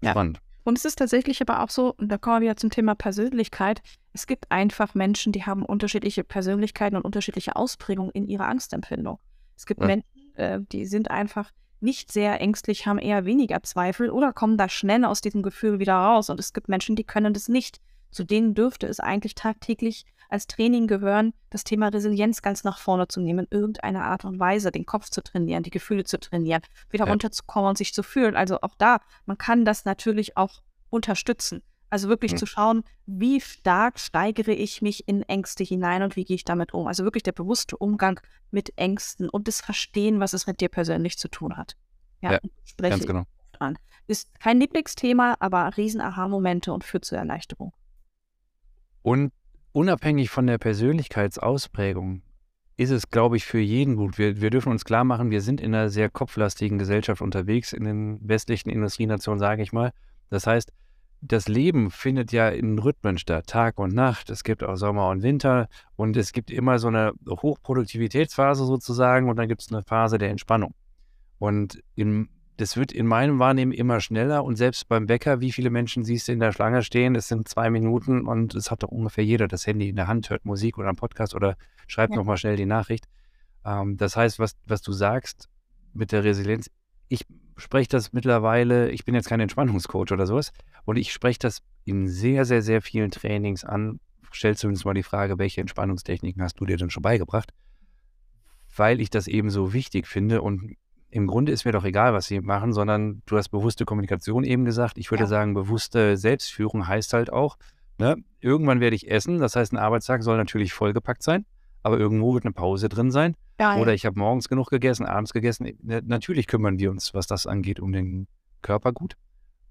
Spannend. 0.02 0.38
Ja. 0.38 0.42
Und 0.64 0.78
es 0.78 0.84
ist 0.84 0.98
tatsächlich 0.98 1.40
aber 1.40 1.62
auch 1.62 1.70
so, 1.70 1.94
und 1.94 2.08
da 2.08 2.18
kommen 2.18 2.36
wir 2.36 2.48
wieder 2.48 2.56
zum 2.56 2.70
Thema 2.70 2.94
Persönlichkeit, 2.94 3.82
es 4.12 4.26
gibt 4.26 4.50
einfach 4.50 4.94
Menschen, 4.94 5.32
die 5.32 5.44
haben 5.44 5.64
unterschiedliche 5.64 6.24
Persönlichkeiten 6.24 6.96
und 6.96 7.02
unterschiedliche 7.02 7.56
Ausprägungen 7.56 8.10
in 8.12 8.26
ihrer 8.26 8.46
Angstempfindung. 8.46 9.18
Es 9.56 9.66
gibt 9.66 9.80
ja. 9.80 9.86
Menschen, 9.86 10.08
äh, 10.34 10.60
die 10.72 10.86
sind 10.86 11.10
einfach 11.10 11.50
nicht 11.80 12.12
sehr 12.12 12.40
ängstlich, 12.40 12.86
haben 12.86 12.98
eher 12.98 13.24
weniger 13.24 13.62
Zweifel 13.62 14.10
oder 14.10 14.32
kommen 14.32 14.58
da 14.58 14.68
schnell 14.68 15.04
aus 15.04 15.20
diesem 15.20 15.42
Gefühl 15.42 15.78
wieder 15.78 15.94
raus. 15.94 16.28
Und 16.28 16.38
es 16.38 16.52
gibt 16.52 16.68
Menschen, 16.68 16.96
die 16.96 17.04
können 17.04 17.32
das 17.32 17.48
nicht. 17.48 17.80
Zu 18.10 18.24
denen 18.24 18.54
dürfte 18.54 18.86
es 18.86 19.00
eigentlich 19.00 19.34
tagtäglich 19.34 20.04
als 20.30 20.46
Training 20.46 20.86
gehören, 20.86 21.32
das 21.50 21.64
Thema 21.64 21.88
Resilienz 21.88 22.42
ganz 22.42 22.64
nach 22.64 22.78
vorne 22.78 23.08
zu 23.08 23.20
nehmen, 23.20 23.46
in 23.50 23.58
irgendeiner 23.58 24.04
Art 24.04 24.24
und 24.24 24.38
Weise, 24.38 24.70
den 24.70 24.86
Kopf 24.86 25.10
zu 25.10 25.22
trainieren, 25.22 25.62
die 25.62 25.70
Gefühle 25.70 26.04
zu 26.04 26.18
trainieren, 26.18 26.62
wieder 26.90 27.06
ja. 27.06 27.10
runterzukommen 27.10 27.70
und 27.70 27.78
sich 27.78 27.92
zu 27.92 28.02
fühlen. 28.02 28.36
Also 28.36 28.60
auch 28.60 28.74
da, 28.78 29.00
man 29.26 29.38
kann 29.38 29.64
das 29.64 29.84
natürlich 29.84 30.36
auch 30.36 30.62
unterstützen. 30.88 31.62
Also 31.90 32.08
wirklich 32.08 32.32
mhm. 32.32 32.36
zu 32.36 32.46
schauen, 32.46 32.84
wie 33.06 33.40
stark 33.40 33.98
steigere 33.98 34.52
ich 34.52 34.80
mich 34.80 35.08
in 35.08 35.22
Ängste 35.22 35.64
hinein 35.64 36.04
und 36.04 36.14
wie 36.14 36.24
gehe 36.24 36.36
ich 36.36 36.44
damit 36.44 36.72
um. 36.72 36.86
Also 36.86 37.02
wirklich 37.02 37.24
der 37.24 37.32
bewusste 37.32 37.76
Umgang 37.76 38.20
mit 38.52 38.72
Ängsten 38.76 39.28
und 39.28 39.48
das 39.48 39.60
Verstehen, 39.60 40.20
was 40.20 40.32
es 40.32 40.46
mit 40.46 40.60
dir 40.60 40.68
persönlich 40.68 41.18
zu 41.18 41.28
tun 41.28 41.56
hat. 41.56 41.76
Ja, 42.20 42.32
ja 42.32 42.40
ganz 42.78 43.06
genau. 43.06 43.24
An. 43.58 43.76
Ist 44.06 44.32
kein 44.40 44.58
Lieblingsthema, 44.58 45.36
aber 45.40 45.76
riesen 45.76 46.00
Aha-Momente 46.00 46.72
und 46.72 46.82
führt 46.82 47.04
zur 47.04 47.18
Erleichterung. 47.18 47.74
Und 49.02 49.32
unabhängig 49.72 50.30
von 50.30 50.46
der 50.46 50.58
Persönlichkeitsausprägung 50.58 52.22
ist 52.76 52.90
es, 52.90 53.10
glaube 53.10 53.36
ich, 53.36 53.44
für 53.44 53.58
jeden 53.58 53.96
gut. 53.96 54.16
Wir, 54.16 54.40
wir 54.40 54.50
dürfen 54.50 54.72
uns 54.72 54.84
klar 54.84 55.04
machen, 55.04 55.30
wir 55.30 55.42
sind 55.42 55.60
in 55.60 55.74
einer 55.74 55.90
sehr 55.90 56.08
kopflastigen 56.08 56.78
Gesellschaft 56.78 57.20
unterwegs, 57.20 57.74
in 57.74 57.84
den 57.84 58.18
westlichen 58.26 58.70
Industrienationen, 58.70 59.38
sage 59.38 59.62
ich 59.62 59.72
mal. 59.72 59.92
Das 60.30 60.46
heißt, 60.46 60.72
das 61.20 61.48
Leben 61.48 61.90
findet 61.90 62.32
ja 62.32 62.48
in 62.48 62.78
Rhythmen 62.78 63.18
statt, 63.18 63.46
Tag 63.46 63.78
und 63.78 63.94
Nacht. 63.94 64.30
Es 64.30 64.44
gibt 64.44 64.62
auch 64.62 64.76
Sommer 64.76 65.10
und 65.10 65.22
Winter 65.22 65.68
und 65.96 66.16
es 66.16 66.32
gibt 66.32 66.50
immer 66.50 66.78
so 66.78 66.88
eine 66.88 67.12
Hochproduktivitätsphase 67.28 68.64
sozusagen 68.64 69.28
und 69.28 69.36
dann 69.36 69.48
gibt 69.48 69.60
es 69.60 69.70
eine 69.70 69.82
Phase 69.82 70.16
der 70.16 70.30
Entspannung. 70.30 70.74
Und 71.38 71.82
in, 71.94 72.30
das 72.60 72.76
wird 72.76 72.92
in 72.92 73.06
meinem 73.06 73.38
Wahrnehmen 73.38 73.72
immer 73.72 74.00
schneller 74.00 74.44
und 74.44 74.56
selbst 74.56 74.86
beim 74.86 75.06
Bäcker, 75.06 75.40
wie 75.40 75.50
viele 75.50 75.70
Menschen 75.70 76.04
siehst 76.04 76.28
du 76.28 76.32
in 76.32 76.40
der 76.40 76.52
Schlange 76.52 76.82
stehen? 76.82 77.14
Es 77.14 77.28
sind 77.28 77.48
zwei 77.48 77.70
Minuten 77.70 78.26
und 78.26 78.54
es 78.54 78.70
hat 78.70 78.82
doch 78.82 78.90
ungefähr 78.90 79.24
jeder 79.24 79.48
das 79.48 79.66
Handy 79.66 79.88
in 79.88 79.96
der 79.96 80.08
Hand, 80.08 80.28
hört 80.28 80.44
Musik 80.44 80.76
oder 80.76 80.88
einen 80.88 80.96
Podcast 80.96 81.34
oder 81.34 81.56
schreibt 81.86 82.12
ja. 82.12 82.18
nochmal 82.18 82.36
schnell 82.36 82.56
die 82.56 82.66
Nachricht. 82.66 83.06
Ähm, 83.64 83.96
das 83.96 84.14
heißt, 84.16 84.38
was, 84.38 84.56
was 84.66 84.82
du 84.82 84.92
sagst 84.92 85.48
mit 85.94 86.12
der 86.12 86.22
Resilienz, 86.22 86.70
ich 87.08 87.24
spreche 87.56 87.88
das 87.88 88.12
mittlerweile, 88.12 88.90
ich 88.90 89.04
bin 89.04 89.14
jetzt 89.14 89.28
kein 89.28 89.40
Entspannungscoach 89.40 90.12
oder 90.12 90.26
sowas, 90.26 90.52
und 90.84 90.96
ich 90.96 91.12
spreche 91.12 91.38
das 91.38 91.62
in 91.84 92.08
sehr, 92.08 92.44
sehr, 92.44 92.62
sehr 92.62 92.82
vielen 92.82 93.10
Trainings 93.10 93.64
an. 93.64 94.00
Stellst 94.34 94.62
du 94.62 94.68
uns 94.68 94.84
mal 94.84 94.94
die 94.94 95.02
Frage, 95.02 95.38
welche 95.38 95.60
Entspannungstechniken 95.60 96.42
hast 96.42 96.60
du 96.60 96.66
dir 96.66 96.76
denn 96.76 96.90
schon 96.90 97.02
beigebracht? 97.02 97.52
Weil 98.76 99.00
ich 99.00 99.10
das 99.10 99.26
eben 99.26 99.50
so 99.50 99.72
wichtig 99.72 100.06
finde 100.06 100.42
und 100.42 100.76
im 101.10 101.26
Grunde 101.26 101.52
ist 101.52 101.64
mir 101.64 101.72
doch 101.72 101.84
egal, 101.84 102.12
was 102.12 102.26
sie 102.26 102.40
machen, 102.40 102.72
sondern 102.72 103.22
du 103.26 103.36
hast 103.36 103.48
bewusste 103.48 103.84
Kommunikation 103.84 104.44
eben 104.44 104.64
gesagt. 104.64 104.98
Ich 104.98 105.10
würde 105.10 105.24
ja. 105.24 105.28
sagen, 105.28 105.54
bewusste 105.54 106.16
Selbstführung 106.16 106.86
heißt 106.86 107.12
halt 107.12 107.32
auch, 107.32 107.56
ne, 107.98 108.16
irgendwann 108.40 108.80
werde 108.80 108.96
ich 108.96 109.10
essen. 109.10 109.38
Das 109.38 109.56
heißt, 109.56 109.72
ein 109.72 109.78
Arbeitstag 109.78 110.22
soll 110.22 110.36
natürlich 110.36 110.72
vollgepackt 110.72 111.22
sein, 111.22 111.44
aber 111.82 111.98
irgendwo 111.98 112.34
wird 112.34 112.44
eine 112.44 112.52
Pause 112.52 112.88
drin 112.88 113.10
sein. 113.10 113.34
Ja, 113.60 113.76
Oder 113.76 113.92
ich 113.92 114.06
habe 114.06 114.18
morgens 114.18 114.48
genug 114.48 114.70
gegessen, 114.70 115.04
abends 115.04 115.32
gegessen. 115.32 115.68
Natürlich 115.82 116.46
kümmern 116.46 116.78
wir 116.78 116.90
uns, 116.90 117.12
was 117.12 117.26
das 117.26 117.46
angeht, 117.46 117.78
um 117.78 117.92
den 117.92 118.26
Körper 118.62 118.92
gut. 118.92 119.16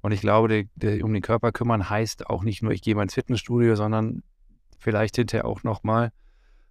Und 0.01 0.11
ich 0.11 0.21
glaube, 0.21 0.47
der, 0.47 0.63
der, 0.75 1.03
um 1.03 1.11
den 1.11 1.23
Körper 1.23 1.51
kümmern 1.51 1.89
heißt 1.89 2.27
auch 2.27 2.43
nicht 2.43 2.61
nur, 2.61 2.71
ich 2.71 2.81
gehe 2.81 2.95
mal 2.95 3.03
ins 3.03 3.15
Fitnessstudio, 3.15 3.75
sondern 3.75 4.23
vielleicht 4.77 5.15
hinterher 5.15 5.45
auch 5.45 5.63
nochmal, 5.63 6.11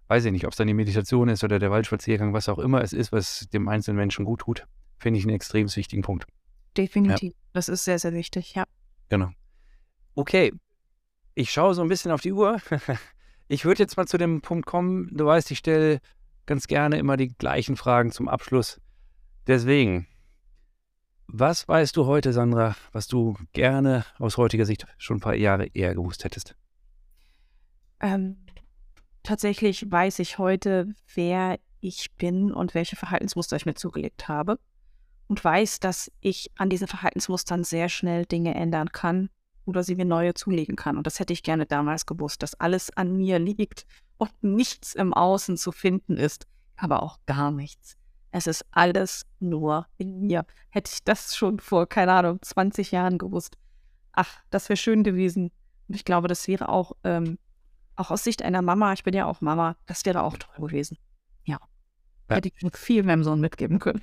weiß 0.09 0.25
ich 0.25 0.31
nicht, 0.31 0.45
ob 0.45 0.51
es 0.51 0.57
dann 0.57 0.67
die 0.67 0.73
Meditation 0.73 1.29
ist 1.29 1.43
oder 1.43 1.59
der 1.59 1.71
Waldspaziergang, 1.71 2.33
was 2.33 2.49
auch 2.49 2.59
immer 2.59 2.81
es 2.81 2.93
ist, 2.93 3.11
was 3.11 3.47
dem 3.53 3.69
einzelnen 3.69 3.97
Menschen 3.97 4.25
gut 4.25 4.41
tut, 4.41 4.67
finde 4.97 5.19
ich 5.19 5.25
einen 5.25 5.35
extrem 5.35 5.73
wichtigen 5.73 6.01
Punkt. 6.01 6.25
Definitiv. 6.75 7.33
Ja. 7.33 7.39
Das 7.53 7.69
ist 7.69 7.85
sehr, 7.85 7.99
sehr 7.99 8.13
wichtig, 8.13 8.55
ja. 8.55 8.65
Genau. 9.09 9.29
Okay. 10.15 10.51
Ich 11.35 11.51
schaue 11.51 11.73
so 11.73 11.81
ein 11.81 11.87
bisschen 11.87 12.11
auf 12.11 12.21
die 12.21 12.33
Uhr. 12.33 12.59
Ich 13.51 13.65
würde 13.65 13.81
jetzt 13.81 13.97
mal 13.97 14.05
zu 14.05 14.19
dem 14.19 14.41
Punkt 14.41 14.67
kommen. 14.67 15.09
Du 15.11 15.25
weißt, 15.25 15.49
ich 15.49 15.57
stelle 15.57 16.01
ganz 16.45 16.67
gerne 16.67 16.99
immer 16.99 17.17
die 17.17 17.29
gleichen 17.29 17.77
Fragen 17.77 18.11
zum 18.11 18.29
Abschluss. 18.29 18.79
Deswegen, 19.47 20.05
was 21.25 21.67
weißt 21.67 21.97
du 21.97 22.05
heute, 22.05 22.31
Sandra, 22.31 22.75
was 22.91 23.07
du 23.07 23.35
gerne 23.53 24.05
aus 24.19 24.37
heutiger 24.37 24.67
Sicht 24.67 24.85
schon 24.99 25.17
ein 25.17 25.21
paar 25.21 25.33
Jahre 25.33 25.65
eher 25.73 25.95
gewusst 25.95 26.25
hättest? 26.25 26.55
Ähm, 28.01 28.37
tatsächlich 29.23 29.91
weiß 29.91 30.19
ich 30.19 30.37
heute, 30.37 30.93
wer 31.13 31.59
ich 31.81 32.11
bin 32.17 32.51
und 32.51 32.73
welche 32.73 32.95
Verhaltensmuster 32.95 33.55
ich 33.55 33.65
mir 33.65 33.75
zugelegt 33.75 34.27
habe. 34.27 34.59
Und 35.27 35.43
weiß, 35.43 35.79
dass 35.79 36.11
ich 36.21 36.51
an 36.57 36.69
diesen 36.69 36.87
Verhaltensmustern 36.87 37.63
sehr 37.63 37.87
schnell 37.87 38.25
Dinge 38.25 38.55
ändern 38.55 38.91
kann 38.91 39.29
oder 39.65 39.83
sie 39.83 39.95
mir 39.95 40.05
neue 40.05 40.33
zulegen 40.33 40.75
kann. 40.75 40.97
Und 40.97 41.05
das 41.05 41.19
hätte 41.19 41.33
ich 41.33 41.43
gerne 41.43 41.67
damals 41.67 42.07
gewusst, 42.07 42.41
dass 42.41 42.55
alles 42.55 42.89
an 42.97 43.15
mir 43.15 43.37
liegt 43.37 43.85
und 44.17 44.31
nichts 44.41 44.95
im 44.95 45.13
Außen 45.13 45.55
zu 45.57 45.71
finden 45.71 46.17
ist, 46.17 46.47
aber 46.77 47.03
auch 47.03 47.19
gar 47.27 47.51
nichts. 47.51 47.95
Es 48.31 48.47
ist 48.47 48.65
alles 48.71 49.25
nur 49.39 49.87
in 49.97 50.19
mir. 50.19 50.45
Hätte 50.69 50.91
ich 50.93 51.03
das 51.03 51.35
schon 51.35 51.59
vor, 51.59 51.87
keine 51.87 52.13
Ahnung, 52.13 52.39
20 52.41 52.91
Jahren 52.91 53.17
gewusst. 53.17 53.57
Ach, 54.11 54.39
das 54.49 54.69
wäre 54.69 54.77
schön 54.77 55.03
gewesen. 55.03 55.51
Und 55.87 55.95
ich 55.95 56.05
glaube, 56.05 56.27
das 56.27 56.47
wäre 56.47 56.69
auch, 56.69 56.93
ähm, 57.03 57.39
auch 57.99 58.11
aus 58.11 58.23
Sicht 58.23 58.41
einer 58.43 58.61
Mama, 58.61 58.93
ich 58.93 59.03
bin 59.03 59.13
ja 59.13 59.25
auch 59.25 59.41
Mama, 59.41 59.75
das 59.85 60.05
wäre 60.05 60.23
auch 60.23 60.37
toll 60.37 60.67
gewesen. 60.67 60.97
Ja. 61.43 61.59
ja. 62.29 62.35
Hätte 62.35 62.49
ich 62.49 62.77
viel 62.77 63.03
meinem 63.03 63.23
Sohn 63.23 63.41
mitgeben 63.41 63.79
können. 63.79 64.01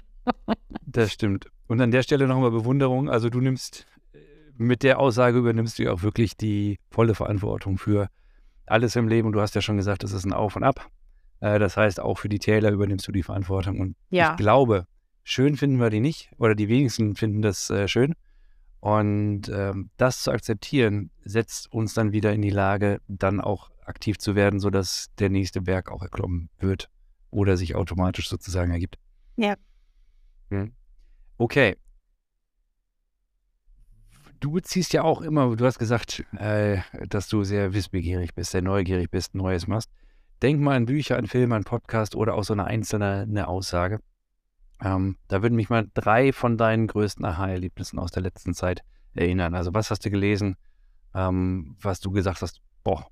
das 0.87 1.13
stimmt. 1.13 1.47
Und 1.67 1.81
an 1.81 1.91
der 1.91 2.03
Stelle 2.03 2.27
nochmal 2.27 2.51
Bewunderung. 2.51 3.09
Also 3.09 3.31
du 3.31 3.41
nimmst, 3.41 3.87
äh, 4.13 4.19
mit 4.57 4.83
der 4.83 5.01
Aussage 5.01 5.39
übernimmst 5.39 5.79
du 5.79 5.85
ja 5.85 5.93
auch 5.93 6.03
wirklich 6.03 6.37
die 6.37 6.79
volle 6.91 7.15
Verantwortung 7.15 7.79
für 7.79 8.09
alles 8.67 8.97
im 8.97 9.09
Leben. 9.09 9.27
Und 9.27 9.33
du 9.33 9.41
hast 9.41 9.55
ja 9.55 9.61
schon 9.61 9.77
gesagt, 9.77 10.03
das 10.03 10.13
ist 10.13 10.25
ein 10.25 10.33
Auf 10.33 10.57
und 10.57 10.65
Ab. 10.65 10.89
Äh, 11.41 11.59
das 11.59 11.77
heißt, 11.77 12.01
auch 12.01 12.19
für 12.19 12.29
die 12.29 12.39
Täler 12.39 12.71
übernimmst 12.71 13.09
du 13.09 13.13
die 13.13 13.23
Verantwortung. 13.23 13.81
Und 13.81 13.97
ja. 14.11 14.33
ich 14.33 14.37
glaube, 14.37 14.87
schön 15.25 15.57
finden 15.57 15.79
wir 15.79 15.91
die 15.91 16.01
nicht 16.01 16.31
oder 16.39 16.55
die 16.55 16.69
wenigsten 16.69 17.17
finden 17.17 17.43
das 17.43 17.71
äh, 17.71 17.89
schön. 17.89 18.15
Und 18.81 19.49
ähm, 19.49 19.91
das 19.97 20.23
zu 20.23 20.31
akzeptieren, 20.31 21.11
setzt 21.25 21.73
uns 21.73 21.95
dann 21.95 22.13
wieder 22.13 22.33
in 22.33 22.43
die 22.43 22.51
Lage, 22.51 23.01
dann 23.09 23.41
auch 23.41 23.71
aktiv 23.89 24.19
zu 24.19 24.35
werden, 24.35 24.61
sodass 24.61 25.09
der 25.19 25.31
nächste 25.31 25.61
Berg 25.61 25.91
auch 25.91 26.03
erklommen 26.03 26.51
wird 26.59 26.91
oder 27.31 27.57
sich 27.57 27.75
automatisch 27.75 28.29
sozusagen 28.29 28.71
ergibt. 28.73 28.99
Ja. 29.37 29.55
Hm. 30.51 30.73
Okay. 31.39 31.77
Du 34.41 34.61
ziehst 34.61 34.93
ja 34.93 35.03
auch 35.03 35.23
immer, 35.23 35.57
du 35.57 35.65
hast 35.65 35.79
gesagt, 35.79 36.25
äh, 36.39 36.79
dass 37.09 37.29
du 37.29 37.43
sehr 37.43 37.73
wissbegierig 37.73 38.35
bist, 38.35 38.51
sehr 38.51 38.63
neugierig 38.63 39.11
bist, 39.11 39.35
Neues 39.35 39.67
machst. 39.67 39.91
Denk 40.43 40.61
mal 40.61 40.77
an 40.77 40.87
Bücher, 40.87 41.17
an 41.17 41.27
Filme, 41.27 41.57
an 41.57 41.65
Podcast 41.65 42.15
oder 42.15 42.35
auch 42.35 42.45
so 42.45 42.53
eine 42.53 42.65
einzelne 42.65 43.23
eine 43.29 43.49
Aussage. 43.49 44.01
Ähm, 44.83 45.17
da 45.29 45.43
würden 45.43 45.57
mich 45.57 45.71
mal 45.71 45.89
drei 45.95 46.33
von 46.33 46.59
deinen 46.59 46.87
größten 46.87 47.25
Aha-Erlebnissen 47.25 47.99
aus 47.99 48.11
der 48.11 48.23
letzten 48.23 48.53
Zeit 48.53 48.83
erinnern. 49.15 49.55
Also 49.55 49.73
was 49.73 49.91
hast 49.91 50.05
du 50.05 50.11
gelesen, 50.11 50.57
ähm, 51.15 51.77
was 51.81 52.01
du 52.01 52.11
gesagt 52.11 52.43
hast, 52.43 52.61
boah, 52.85 53.07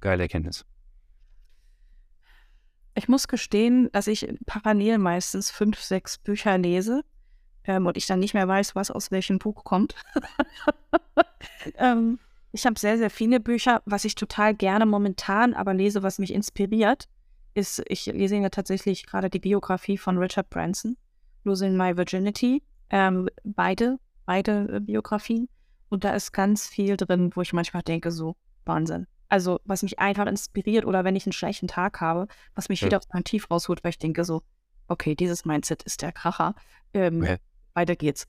geile 0.00 0.24
Erkenntnis. 0.24 0.64
Ich 2.94 3.08
muss 3.08 3.28
gestehen, 3.28 3.88
dass 3.92 4.06
ich 4.06 4.28
parallel 4.46 4.98
meistens 4.98 5.50
fünf, 5.50 5.80
sechs 5.80 6.18
Bücher 6.18 6.58
lese 6.58 7.02
ähm, 7.64 7.86
und 7.86 7.96
ich 7.96 8.06
dann 8.06 8.18
nicht 8.18 8.34
mehr 8.34 8.48
weiß, 8.48 8.74
was 8.74 8.90
aus 8.90 9.10
welchem 9.10 9.38
Buch 9.38 9.64
kommt. 9.64 9.94
ähm, 11.76 12.18
ich 12.52 12.66
habe 12.66 12.78
sehr, 12.78 12.98
sehr 12.98 13.10
viele 13.10 13.38
Bücher. 13.40 13.80
Was 13.84 14.04
ich 14.04 14.16
total 14.16 14.54
gerne 14.54 14.86
momentan 14.86 15.54
aber 15.54 15.72
lese, 15.72 16.02
was 16.02 16.18
mich 16.18 16.32
inspiriert, 16.34 17.08
ist, 17.54 17.82
ich 17.86 18.06
lese 18.06 18.36
ja 18.36 18.48
tatsächlich 18.48 19.06
gerade 19.06 19.30
die 19.30 19.38
Biografie 19.38 19.98
von 19.98 20.18
Richard 20.18 20.50
Branson, 20.50 20.96
Losing 21.44 21.76
My 21.76 21.96
Virginity. 21.96 22.62
Ähm, 22.90 23.28
beide, 23.44 23.98
beide 24.26 24.68
äh, 24.72 24.80
Biografien. 24.80 25.48
Und 25.88 26.04
da 26.04 26.14
ist 26.14 26.32
ganz 26.32 26.66
viel 26.66 26.96
drin, 26.96 27.30
wo 27.34 27.42
ich 27.42 27.52
manchmal 27.52 27.82
denke, 27.82 28.10
so 28.10 28.36
Wahnsinn. 28.64 29.06
Also, 29.30 29.60
was 29.64 29.82
mich 29.82 29.98
einfach 29.98 30.26
inspiriert 30.26 30.84
oder 30.84 31.04
wenn 31.04 31.16
ich 31.16 31.24
einen 31.24 31.32
schlechten 31.32 31.68
Tag 31.68 32.00
habe, 32.00 32.26
was 32.54 32.68
mich 32.68 32.80
ja. 32.80 32.86
wieder 32.86 32.98
aus 32.98 33.08
meinem 33.12 33.24
Tief 33.24 33.50
rausholt, 33.50 33.82
weil 33.82 33.90
ich 33.90 33.98
denke 33.98 34.24
so, 34.24 34.42
okay, 34.88 35.14
dieses 35.14 35.44
Mindset 35.44 35.82
ist 35.84 36.02
der 36.02 36.12
Kracher. 36.12 36.54
Ähm, 36.92 37.22
ja. 37.22 37.36
Weiter 37.74 37.96
geht's. 37.96 38.28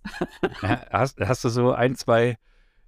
hast, 0.61 1.19
hast 1.19 1.43
du 1.43 1.49
so 1.49 1.73
ein, 1.73 1.95
zwei 1.95 2.37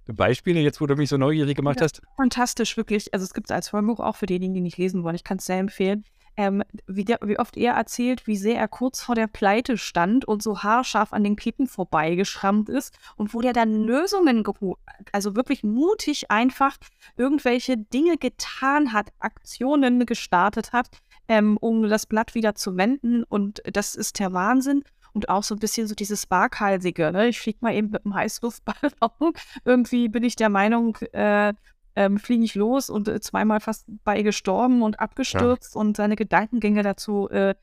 Beispiele, 0.06 0.60
jetzt 0.60 0.80
wo 0.80 0.86
du 0.86 0.96
mich 0.96 1.08
so 1.08 1.16
neugierig 1.16 1.56
gemacht 1.56 1.80
ja, 1.80 1.84
hast? 1.84 2.02
Fantastisch, 2.16 2.76
wirklich. 2.76 3.12
Also 3.12 3.24
es 3.24 3.34
gibt 3.34 3.50
es 3.50 3.54
als 3.54 3.72
Hörbuch 3.72 4.00
auch 4.00 4.16
für 4.16 4.26
diejenigen, 4.26 4.54
die 4.54 4.60
nicht 4.60 4.78
lesen 4.78 5.02
wollen. 5.02 5.16
Ich 5.16 5.24
kann 5.24 5.38
es 5.38 5.46
sehr 5.46 5.58
empfehlen. 5.58 6.04
Ähm, 6.36 6.62
wie, 6.86 7.04
der, 7.04 7.18
wie, 7.22 7.38
oft 7.38 7.56
er 7.56 7.74
erzählt, 7.74 8.26
wie 8.26 8.36
sehr 8.36 8.58
er 8.58 8.68
kurz 8.68 9.00
vor 9.00 9.14
der 9.14 9.28
Pleite 9.28 9.78
stand 9.78 10.24
und 10.24 10.42
so 10.42 10.62
haarscharf 10.62 11.12
an 11.12 11.22
den 11.22 11.36
Klippen 11.36 11.66
vorbeigeschrammt 11.66 12.68
ist 12.68 12.98
und 13.16 13.34
wo 13.34 13.40
der 13.40 13.52
dann 13.52 13.84
Lösungen 13.84 14.42
geholt, 14.42 14.78
also 15.12 15.36
wirklich 15.36 15.62
mutig 15.62 16.30
einfach 16.30 16.76
irgendwelche 17.16 17.76
Dinge 17.76 18.16
getan 18.16 18.92
hat, 18.92 19.12
Aktionen 19.20 20.04
gestartet 20.06 20.72
hat, 20.72 20.88
ähm, 21.28 21.56
um 21.56 21.88
das 21.88 22.06
Blatt 22.06 22.34
wieder 22.34 22.54
zu 22.54 22.76
wenden. 22.76 23.22
Und 23.24 23.62
das 23.72 23.94
ist 23.94 24.18
der 24.18 24.32
Wahnsinn 24.32 24.82
und 25.14 25.28
auch 25.28 25.42
so 25.42 25.54
ein 25.54 25.60
bisschen 25.60 25.86
so 25.86 25.94
dieses 25.94 26.30
Waghalsige. 26.30 27.12
Ne? 27.12 27.28
Ich 27.28 27.40
fliege 27.40 27.58
mal 27.60 27.74
eben 27.74 27.90
mit 27.90 28.04
dem 28.04 28.14
Heißluftballon. 28.14 28.92
Irgendwie 29.64 30.08
bin 30.08 30.24
ich 30.24 30.36
der 30.36 30.48
Meinung, 30.48 30.96
äh, 31.12 31.54
ähm, 31.96 32.18
fliege 32.18 32.44
ich 32.44 32.54
los 32.54 32.90
und 32.90 33.08
äh, 33.08 33.20
zweimal 33.20 33.60
fast 33.60 33.86
bei 34.04 34.22
gestorben 34.22 34.82
und 34.82 35.00
abgestürzt 35.00 35.74
ja. 35.74 35.80
und 35.80 35.96
seine 35.96 36.16
Gedankengänge 36.16 36.82
dazu, 36.82 37.28
äh, 37.30 37.54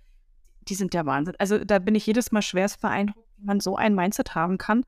die 0.68 0.76
sind 0.76 0.94
der 0.94 1.06
Wahnsinn. 1.06 1.36
Also 1.40 1.64
da 1.64 1.80
bin 1.80 1.96
ich 1.96 2.06
jedes 2.06 2.32
Mal 2.32 2.42
schwerst 2.42 2.82
beeindruckt, 2.82 3.28
wie 3.38 3.46
man 3.46 3.60
so 3.60 3.76
ein 3.76 3.96
Mindset 3.96 4.36
haben 4.36 4.58
kann 4.58 4.84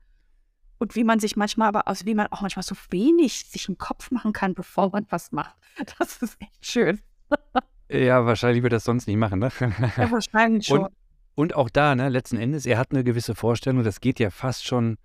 und 0.78 0.94
wie 0.94 1.04
man 1.04 1.20
sich 1.20 1.36
manchmal 1.36 1.68
aber, 1.68 1.88
also 1.88 2.06
wie 2.06 2.14
man 2.14 2.28
auch 2.28 2.40
manchmal 2.40 2.62
so 2.62 2.74
wenig 2.90 3.46
sich 3.46 3.68
im 3.68 3.78
Kopf 3.78 4.10
machen 4.10 4.32
kann, 4.32 4.54
bevor 4.54 4.90
man 4.90 5.06
was 5.10 5.32
macht. 5.32 5.54
Das 5.98 6.22
ist 6.22 6.40
echt 6.40 6.64
schön. 6.64 7.00
ja, 7.88 8.24
wahrscheinlich 8.24 8.62
wird 8.62 8.72
er 8.72 8.76
das 8.76 8.84
sonst 8.84 9.08
nicht 9.08 9.16
machen, 9.16 9.40
ne? 9.40 9.50
Ja, 9.96 10.08
wahrscheinlich 10.10 10.66
schon. 10.68 10.84
Und, 10.84 10.92
und 11.34 11.54
auch 11.56 11.68
da, 11.68 11.96
ne, 11.96 12.08
letzten 12.08 12.36
Endes, 12.36 12.64
er 12.64 12.78
hat 12.78 12.92
eine 12.92 13.02
gewisse 13.02 13.34
Vorstellung, 13.34 13.82
das 13.82 14.00
geht 14.00 14.20
ja 14.20 14.30
fast 14.30 14.64
schon 14.64 14.96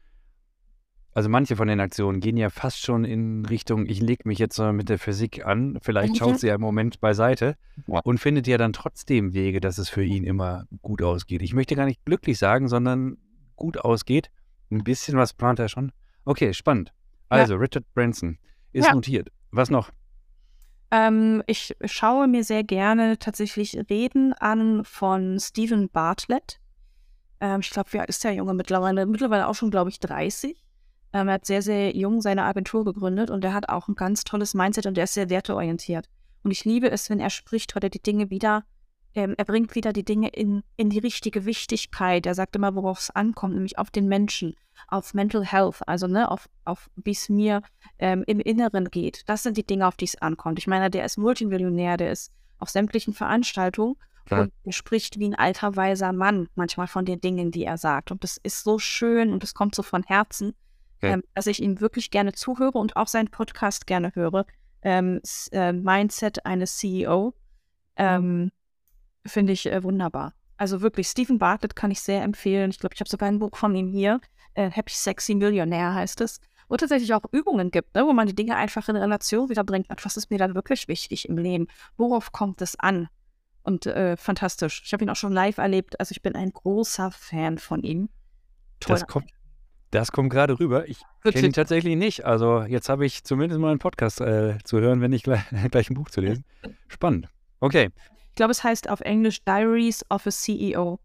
also 1.19 1.27
manche 1.27 1.57
von 1.57 1.67
den 1.67 1.81
Aktionen 1.81 2.21
gehen 2.21 2.37
ja 2.37 2.49
fast 2.49 2.79
schon 2.79 3.03
in 3.03 3.45
Richtung, 3.45 3.85
ich 3.87 3.99
lege 3.99 4.25
mich 4.25 4.39
jetzt 4.39 4.57
mit 4.57 4.87
der 4.87 4.97
Physik 4.97 5.45
an, 5.45 5.77
vielleicht 5.81 6.15
schaut 6.15 6.31
mhm. 6.31 6.37
sie 6.37 6.47
ja 6.47 6.55
im 6.55 6.61
Moment 6.61 7.01
beiseite 7.01 7.57
ja. 7.87 7.99
und 8.05 8.19
findet 8.19 8.47
ja 8.47 8.57
dann 8.57 8.71
trotzdem 8.71 9.33
Wege, 9.33 9.59
dass 9.59 9.79
es 9.79 9.89
für 9.89 10.01
ihn 10.01 10.23
immer 10.23 10.63
gut 10.81 11.01
ausgeht. 11.01 11.41
Ich 11.41 11.53
möchte 11.53 11.75
gar 11.75 11.83
nicht 11.83 12.05
glücklich 12.05 12.39
sagen, 12.39 12.69
sondern 12.69 13.17
gut 13.57 13.79
ausgeht. 13.79 14.31
Ein 14.71 14.85
bisschen 14.85 15.17
was 15.17 15.33
plant 15.33 15.59
er 15.59 15.67
schon. 15.67 15.91
Okay, 16.23 16.53
spannend. 16.53 16.93
Also, 17.27 17.55
ja. 17.55 17.59
Richard 17.59 17.83
Branson 17.93 18.37
ist 18.71 18.87
ja. 18.87 18.93
notiert. 18.93 19.27
Was 19.51 19.69
noch? 19.69 19.91
Ähm, 20.89 21.43
ich 21.47 21.75
schaue 21.83 22.29
mir 22.29 22.45
sehr 22.45 22.63
gerne 22.63 23.19
tatsächlich 23.19 23.77
Reden 23.89 24.31
an 24.31 24.85
von 24.85 25.37
Stephen 25.37 25.89
Bartlett. 25.89 26.61
Ähm, 27.41 27.59
ich 27.59 27.71
glaube, 27.71 27.91
wie 27.91 27.99
alt 27.99 28.07
ist 28.07 28.23
der 28.23 28.35
Junge 28.35 28.53
mittlerweile? 28.53 29.05
Mittlerweile 29.05 29.49
auch 29.49 29.55
schon, 29.55 29.69
glaube 29.69 29.89
ich, 29.89 29.99
30. 29.99 30.55
Ähm, 31.13 31.27
er 31.27 31.35
hat 31.35 31.45
sehr, 31.45 31.61
sehr 31.61 31.95
jung 31.95 32.21
seine 32.21 32.43
Agentur 32.43 32.85
gegründet 32.85 33.31
und 33.31 33.43
er 33.43 33.53
hat 33.53 33.69
auch 33.69 33.87
ein 33.87 33.95
ganz 33.95 34.23
tolles 34.23 34.53
Mindset 34.53 34.85
und 34.85 34.97
er 34.97 35.05
ist 35.05 35.13
sehr 35.13 35.29
werteorientiert. 35.29 36.07
Und 36.43 36.51
ich 36.51 36.65
liebe 36.65 36.89
es, 36.89 37.09
wenn 37.09 37.19
er 37.19 37.29
spricht 37.29 37.75
oder 37.75 37.89
die 37.89 38.01
Dinge 38.01 38.29
wieder, 38.29 38.63
ähm, 39.15 39.33
er 39.37 39.45
bringt 39.45 39.75
wieder 39.75 39.91
die 39.91 40.05
Dinge 40.05 40.29
in, 40.29 40.63
in 40.77 40.89
die 40.89 40.99
richtige 40.99 41.45
Wichtigkeit. 41.45 42.25
Er 42.25 42.35
sagt 42.35 42.55
immer, 42.55 42.75
worauf 42.75 42.99
es 42.99 43.09
ankommt, 43.09 43.55
nämlich 43.55 43.77
auf 43.77 43.89
den 43.89 44.07
Menschen, 44.07 44.55
auf 44.87 45.13
Mental 45.13 45.43
Health, 45.43 45.81
also 45.87 46.07
ne, 46.07 46.29
auf, 46.29 46.47
auf 46.63 46.89
wie 46.95 47.11
es 47.11 47.27
mir 47.27 47.61
ähm, 47.97 48.23
im 48.27 48.39
Inneren 48.39 48.85
geht. 48.85 49.23
Das 49.27 49.43
sind 49.43 49.57
die 49.57 49.65
Dinge, 49.65 49.87
auf 49.87 49.97
die 49.97 50.05
es 50.05 50.21
ankommt. 50.21 50.59
Ich 50.59 50.67
meine, 50.67 50.89
der 50.89 51.05
ist 51.05 51.17
Multimillionär, 51.17 51.97
der 51.97 52.11
ist 52.11 52.31
auf 52.59 52.69
sämtlichen 52.69 53.13
Veranstaltungen 53.13 53.95
ja. 54.29 54.41
und 54.41 54.53
er 54.63 54.73
spricht 54.73 55.17
wie 55.17 55.27
ein 55.27 55.35
alter, 55.35 55.75
weiser 55.75 56.13
Mann 56.13 56.47
manchmal 56.55 56.87
von 56.87 57.05
den 57.05 57.19
Dingen, 57.19 57.51
die 57.51 57.63
er 57.63 57.77
sagt. 57.77 58.11
Und 58.11 58.23
das 58.23 58.37
ist 58.37 58.63
so 58.63 58.77
schön 58.77 59.33
und 59.33 59.43
es 59.43 59.53
kommt 59.53 59.75
so 59.75 59.81
von 59.81 60.03
Herzen 60.03 60.53
okay. 61.01 61.13
ähm, 61.13 61.23
dass 61.33 61.47
ich 61.47 61.61
ihm 61.61 61.79
wirklich 61.79 62.11
gerne 62.11 62.33
zuhöre 62.33 62.77
und 62.77 62.95
auch 62.95 63.07
seinen 63.07 63.29
Podcast 63.29 63.87
gerne 63.87 64.11
höre. 64.15 64.45
Ähm, 64.81 65.21
äh, 65.51 65.73
Mindset 65.73 66.45
eines 66.45 66.77
CEO 66.77 67.33
ähm, 67.97 68.51
finde 69.25 69.53
ich 69.53 69.65
äh, 69.65 69.83
wunderbar. 69.83 70.33
Also 70.57 70.81
wirklich, 70.81 71.07
Stephen 71.07 71.39
Bartlett 71.39 71.75
kann 71.75 71.91
ich 71.91 72.01
sehr 72.01 72.23
empfehlen. 72.23 72.69
Ich 72.71 72.79
glaube, 72.79 72.93
ich 72.93 72.99
habe 72.99 73.09
sogar 73.09 73.29
ein 73.29 73.39
Buch 73.39 73.55
von 73.55 73.75
ihm 73.75 73.87
hier. 73.87 74.19
Äh, 74.53 74.69
Happy 74.69 74.93
Sexy 74.93 75.35
Millionär 75.35 75.93
heißt 75.93 76.21
es. 76.21 76.39
Wo 76.67 76.77
tatsächlich 76.77 77.13
auch 77.13 77.23
Übungen 77.31 77.71
gibt, 77.71 77.95
ne, 77.95 78.05
wo 78.05 78.13
man 78.13 78.27
die 78.27 78.35
Dinge 78.35 78.55
einfach 78.55 78.87
in 78.89 78.95
Relation 78.95 79.49
wieder 79.49 79.63
bringt. 79.63 79.87
Was 80.03 80.17
ist 80.17 80.29
mir 80.29 80.37
dann 80.37 80.53
wirklich 80.53 80.87
wichtig 80.87 81.27
im 81.27 81.37
Leben? 81.37 81.67
Worauf 81.97 82.31
kommt 82.31 82.61
es 82.61 82.77
an? 82.77 83.07
Und 83.63 83.87
äh, 83.87 84.15
fantastisch. 84.17 84.83
Ich 84.85 84.93
habe 84.93 85.03
ihn 85.03 85.09
auch 85.09 85.15
schon 85.15 85.33
live 85.33 85.57
erlebt. 85.57 85.99
Also 85.99 86.11
ich 86.11 86.21
bin 86.21 86.35
ein 86.35 86.51
großer 86.51 87.09
Fan 87.11 87.57
von 87.57 87.81
ihm. 87.81 88.09
Toll. 88.79 88.95
Das 88.95 89.07
kommt, 89.07 89.31
das 89.91 90.11
kommt 90.11 90.29
gerade 90.29 90.59
rüber. 90.59 90.87
Ich 90.87 91.01
kenne 91.23 91.47
ihn 91.47 91.53
tatsächlich 91.53 91.95
nicht. 91.95 92.25
Also 92.25 92.61
jetzt 92.61 92.89
habe 92.89 93.05
ich 93.05 93.23
zumindest 93.23 93.59
mal 93.59 93.69
einen 93.69 93.79
Podcast 93.79 94.21
äh, 94.21 94.57
zu 94.63 94.79
hören, 94.79 95.01
wenn 95.01 95.11
nicht 95.11 95.23
gleich, 95.23 95.43
gleich 95.71 95.89
ein 95.89 95.95
Buch 95.95 96.09
zu 96.09 96.21
lesen. 96.21 96.45
Spannend. 96.87 97.27
Okay. 97.59 97.89
Ich 98.29 98.35
glaube, 98.35 98.51
es 98.51 98.63
heißt 98.63 98.89
auf 98.89 99.01
Englisch 99.01 99.43
Diaries 99.43 100.05
of 100.09 100.25
a 100.27 100.31
CEO, 100.31 100.99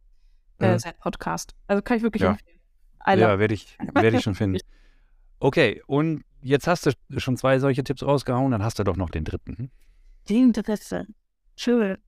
äh, 0.59 0.79
sein 0.79 0.95
Podcast. 1.01 1.55
Also 1.67 1.83
kann 1.83 1.97
ich 1.97 2.03
wirklich 2.03 2.23
ja. 2.23 2.33
empfehlen. 2.33 3.21
Ja, 3.21 3.39
werde 3.39 3.55
ich, 3.55 3.77
werd 3.95 4.15
ich 4.15 4.23
schon 4.23 4.35
finden. 4.35 4.59
Okay, 5.41 5.83
und 5.87 6.25
jetzt 6.41 6.67
hast 6.67 6.87
du 6.87 6.93
schon 7.19 7.37
zwei 7.37 7.59
solche 7.59 7.85
Tipps 7.85 8.03
rausgehauen, 8.03 8.53
dann 8.53 8.63
hast 8.63 8.79
du 8.79 8.85
doch 8.85 8.97
noch 8.97 9.11
den 9.11 9.25
dritten. 9.25 9.71
Den 10.27 10.55
dritten. 10.55 11.15
Schön. 11.55 11.99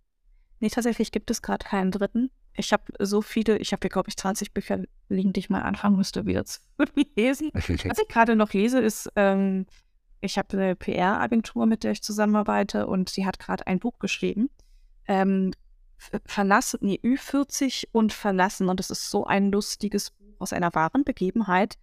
Nee, 0.60 0.70
tatsächlich 0.70 1.12
gibt 1.12 1.30
es 1.30 1.42
gerade 1.42 1.66
keinen 1.66 1.90
dritten. 1.90 2.30
Ich 2.56 2.72
habe 2.72 2.84
so 2.98 3.22
viele, 3.22 3.58
ich 3.58 3.72
habe 3.72 3.80
hier, 3.82 3.90
glaube 3.90 4.08
ich, 4.08 4.16
20 4.16 4.52
Bücher 4.52 4.82
liegen, 5.08 5.32
die 5.32 5.40
ich 5.40 5.50
mal 5.50 5.62
anfangen 5.62 5.96
müsste, 5.96 6.26
wieder 6.26 6.44
zu 6.44 6.60
lesen. 7.16 7.50
Was 7.52 7.68
ich 7.68 8.08
gerade 8.08 8.36
noch 8.36 8.52
lese, 8.52 8.80
ist, 8.80 9.10
ähm, 9.16 9.66
ich 10.20 10.38
habe 10.38 10.56
eine 10.56 10.76
PR-Agentur, 10.76 11.66
mit 11.66 11.84
der 11.84 11.92
ich 11.92 12.02
zusammenarbeite 12.02 12.86
und 12.86 13.08
sie 13.08 13.26
hat 13.26 13.38
gerade 13.38 13.66
ein 13.66 13.78
Buch 13.78 13.98
geschrieben. 13.98 14.50
Ähm, 15.06 15.52
Verlassen, 15.98 16.80
nee, 16.82 17.00
Ü40 17.02 17.88
und 17.92 18.12
Verlassen. 18.12 18.68
Und 18.68 18.80
es 18.80 18.90
ist 18.90 19.10
so 19.10 19.24
ein 19.24 19.50
lustiges 19.50 20.10
Buch 20.10 20.40
aus 20.40 20.52
einer 20.52 20.74
wahren 20.74 21.04
Begebenheit 21.04 21.76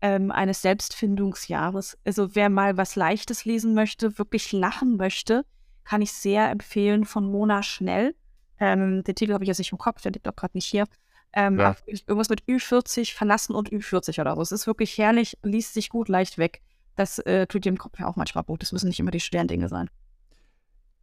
ähm, 0.00 0.30
eines 0.30 0.62
Selbstfindungsjahres. 0.62 1.98
Also 2.04 2.34
wer 2.34 2.50
mal 2.50 2.76
was 2.76 2.96
Leichtes 2.96 3.44
lesen 3.44 3.74
möchte, 3.74 4.18
wirklich 4.18 4.52
lachen 4.52 4.96
möchte, 4.96 5.44
kann 5.84 6.02
ich 6.02 6.12
sehr 6.12 6.50
empfehlen 6.50 7.04
von 7.04 7.30
Mona 7.30 7.62
Schnell. 7.62 8.14
Ähm, 8.58 9.04
den 9.04 9.14
Titel 9.14 9.32
habe 9.32 9.44
ich 9.44 9.48
jetzt 9.48 9.58
nicht 9.58 9.72
im 9.72 9.78
Kopf, 9.78 10.02
der 10.02 10.12
liegt 10.12 10.26
auch 10.28 10.36
gerade 10.36 10.56
nicht 10.56 10.66
hier. 10.66 10.84
Ähm, 11.32 11.58
ja. 11.58 11.76
Irgendwas 11.86 12.28
mit 12.28 12.42
Ü40 12.44 13.14
verlassen 13.14 13.54
und 13.54 13.70
Ü40 13.70 14.20
oder 14.20 14.34
so. 14.36 14.42
Es 14.42 14.52
ist 14.52 14.66
wirklich 14.66 14.96
herrlich, 14.96 15.36
liest 15.42 15.74
sich 15.74 15.90
gut, 15.90 16.08
leicht 16.08 16.38
weg. 16.38 16.62
Das 16.94 17.18
äh, 17.18 17.46
tut 17.46 17.66
im 17.66 17.76
Kopf 17.76 17.98
ja 17.98 18.06
auch 18.06 18.16
manchmal 18.16 18.44
gut. 18.44 18.62
Das 18.62 18.72
müssen 18.72 18.88
nicht 18.88 19.00
immer 19.00 19.10
die 19.10 19.20
schweren 19.20 19.48
Dinge 19.48 19.68
sein. 19.68 19.90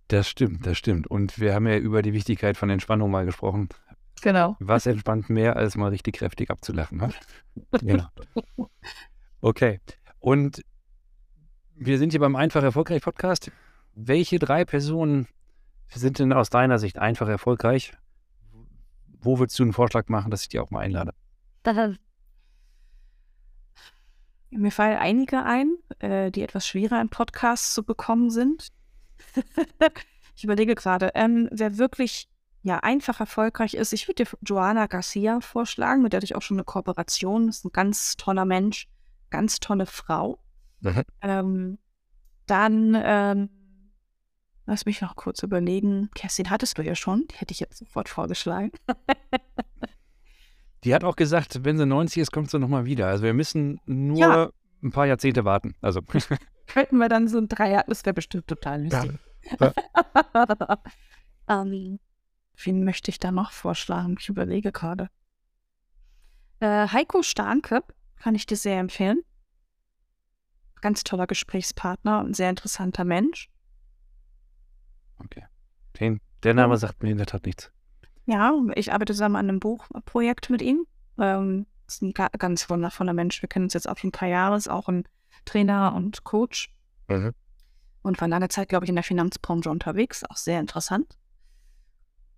Das 0.08 0.28
stimmt, 0.28 0.66
das 0.66 0.78
stimmt. 0.78 1.08
Und 1.08 1.40
wir 1.40 1.54
haben 1.54 1.68
ja 1.68 1.78
über 1.78 2.02
die 2.02 2.14
Wichtigkeit 2.14 2.58
von 2.58 2.70
Entspannung 2.70 3.12
mal 3.12 3.26
gesprochen. 3.26 3.70
Genau. 4.22 4.56
Was 4.60 4.86
entspannt 4.86 5.30
mehr, 5.30 5.56
als 5.56 5.76
mal 5.76 5.90
richtig 5.90 6.16
kräftig 6.16 6.50
abzulachen? 6.50 6.98
Ne? 6.98 7.14
genau. 7.80 8.08
Okay. 9.42 9.82
Und 10.20 10.64
wir 11.76 11.98
sind 11.98 12.12
hier 12.12 12.22
beim 12.22 12.38
Einfach 12.38 12.64
Erfolgreich 12.64 13.02
Podcast. 13.02 13.52
Welche 13.94 14.40
drei 14.40 14.64
Personen 14.64 15.28
sind 16.00 16.20
denn 16.20 16.34
aus 16.34 16.50
deiner 16.50 16.80
Sicht 16.80 16.98
einfach 16.98 17.28
erfolgreich? 17.28 17.94
Wo 19.22 19.40
würdest 19.40 19.58
du 19.60 19.64
einen 19.64 19.74
Vorschlag 19.74 20.08
machen, 20.10 20.32
dass 20.32 20.42
ich 20.42 20.50
die 20.50 20.60
auch 20.60 20.70
mal 20.70 20.82
einlade? 20.82 21.14
Mir 24.50 24.72
fallen 24.72 24.98
einige 24.98 25.44
ein, 25.44 25.76
äh, 26.00 26.30
die 26.30 26.42
etwas 26.42 26.68
schwerer 26.68 27.02
im 27.02 27.10
Podcast 27.10 27.74
zu 27.74 27.84
bekommen 27.84 28.30
sind. 28.30 28.68
ich 30.36 30.44
überlege 30.44 30.76
gerade, 30.76 31.12
ähm, 31.16 31.50
wer 31.52 31.78
wirklich 31.78 32.30
ja 32.62 32.80
einfach 32.80 33.20
erfolgreich 33.20 33.74
ist. 33.74 33.94
Ich 33.94 34.08
würde 34.08 34.24
dir 34.24 34.32
Joana 34.42 34.88
Garcia 34.88 35.42
vorschlagen, 35.42 36.02
mit 36.02 36.14
der 36.14 36.18
hatte 36.18 36.26
ich 36.26 36.36
auch 36.36 36.42
schon 36.42 36.58
eine 36.58 36.64
Kooperation. 36.66 37.48
Das 37.48 37.58
ist 37.58 37.66
ein 37.66 37.72
ganz 37.72 38.16
toller 38.16 38.46
Mensch, 38.46 38.88
ganz 39.30 39.60
tolle 39.60 39.86
Frau. 39.86 40.40
Mhm. 40.82 41.04
Ähm, 41.22 41.78
dann 42.46 42.98
ähm, 43.02 43.50
Lass 44.66 44.86
mich 44.86 45.02
noch 45.02 45.16
kurz 45.16 45.44
überlegen. 45.44 46.10
Kerstin 46.16 46.50
hattest 46.50 46.78
du 46.78 46.82
ja 46.82 46.96
schon. 46.96 47.28
Die 47.28 47.36
hätte 47.36 47.52
ich 47.52 47.60
jetzt 47.60 47.78
sofort 47.78 48.08
vorgeschlagen. 48.08 48.72
die 50.84 50.96
hat 50.96 51.04
auch 51.04 51.16
gesagt, 51.16 51.66
wenn 51.66 51.78
sie 51.78 51.86
90 51.86 52.22
ist, 52.22 52.32
kommt 52.32 52.50
sie 52.50 52.60
nochmal 52.60 52.86
wieder. 52.86 53.08
Also 53.08 53.24
wir 53.24 53.34
müssen 53.34 53.82
nur 53.86 54.20
ja. 54.20 54.50
ein 54.82 54.92
paar 54.92 55.06
Jahrzehnte 55.06 55.44
warten. 55.44 55.76
Also. 55.82 56.02
Könnten 56.68 56.98
wir 56.98 57.10
dann 57.10 57.28
so 57.28 57.40
ein 57.40 57.50
Dreier, 57.50 57.84
das 57.88 58.06
wäre 58.06 58.14
bestimmt 58.14 58.48
total 58.48 58.84
lustig. 58.84 59.20
Ja. 59.60 59.74
ähm, 61.62 62.00
wen 62.64 62.84
möchte 62.86 63.12
ich 63.12 63.20
da 63.20 63.32
noch 63.32 63.52
vorschlagen? 63.52 64.16
Ich 64.18 64.30
überlege 64.30 64.72
gerade. 64.72 65.10
Äh, 66.62 66.88
Heiko 66.88 67.22
Starnke 67.22 67.84
kann 68.16 68.34
ich 68.36 68.46
dir 68.46 68.56
sehr 68.56 68.80
empfehlen. 68.80 69.22
Ganz 70.80 71.04
toller 71.04 71.28
Gesprächspartner 71.28 72.22
und 72.22 72.36
sehr 72.38 72.50
interessanter 72.50 73.04
Mensch. 73.04 73.50
Okay. 75.26 75.46
Den, 76.00 76.20
der 76.44 76.54
Name 76.54 76.78
sagt 76.78 77.04
mir 77.04 77.12
in 77.12 77.18
der 77.18 77.28
Tat 77.28 77.46
nichts. 77.46 77.72
Ja, 78.26 78.54
ich 78.76 78.94
arbeite 78.94 79.14
zusammen 79.14 79.36
an 79.36 79.50
einem 79.50 79.60
Buchprojekt 79.60 80.50
mit 80.50 80.62
ihm. 80.62 80.86
Ähm, 81.20 81.66
ist 81.88 82.02
ein 82.02 82.14
ganz 82.14 82.70
wundervoller 82.70 83.14
Mensch. 83.14 83.42
Wir 83.42 83.50
kennen 83.50 83.66
uns 83.66 83.74
jetzt 83.74 83.88
auch 83.88 83.98
schon 83.98 84.10
ein 84.10 84.14
paar 84.14 84.30
Jahre, 84.30 84.56
ist 84.56 84.70
auch 84.70 84.88
ein 84.88 85.08
Trainer 85.46 85.94
und 85.96 86.24
Coach. 86.24 86.74
Mhm. 87.08 87.34
Und 88.02 88.20
war 88.20 88.28
lange 88.28 88.50
Zeit, 88.50 88.70
glaube 88.70 88.86
ich, 88.86 88.90
in 88.90 88.96
der 88.96 89.04
Finanzbranche 89.04 89.70
unterwegs. 89.70 90.24
Auch 90.30 90.38
sehr 90.38 90.60
interessant. 90.60 91.18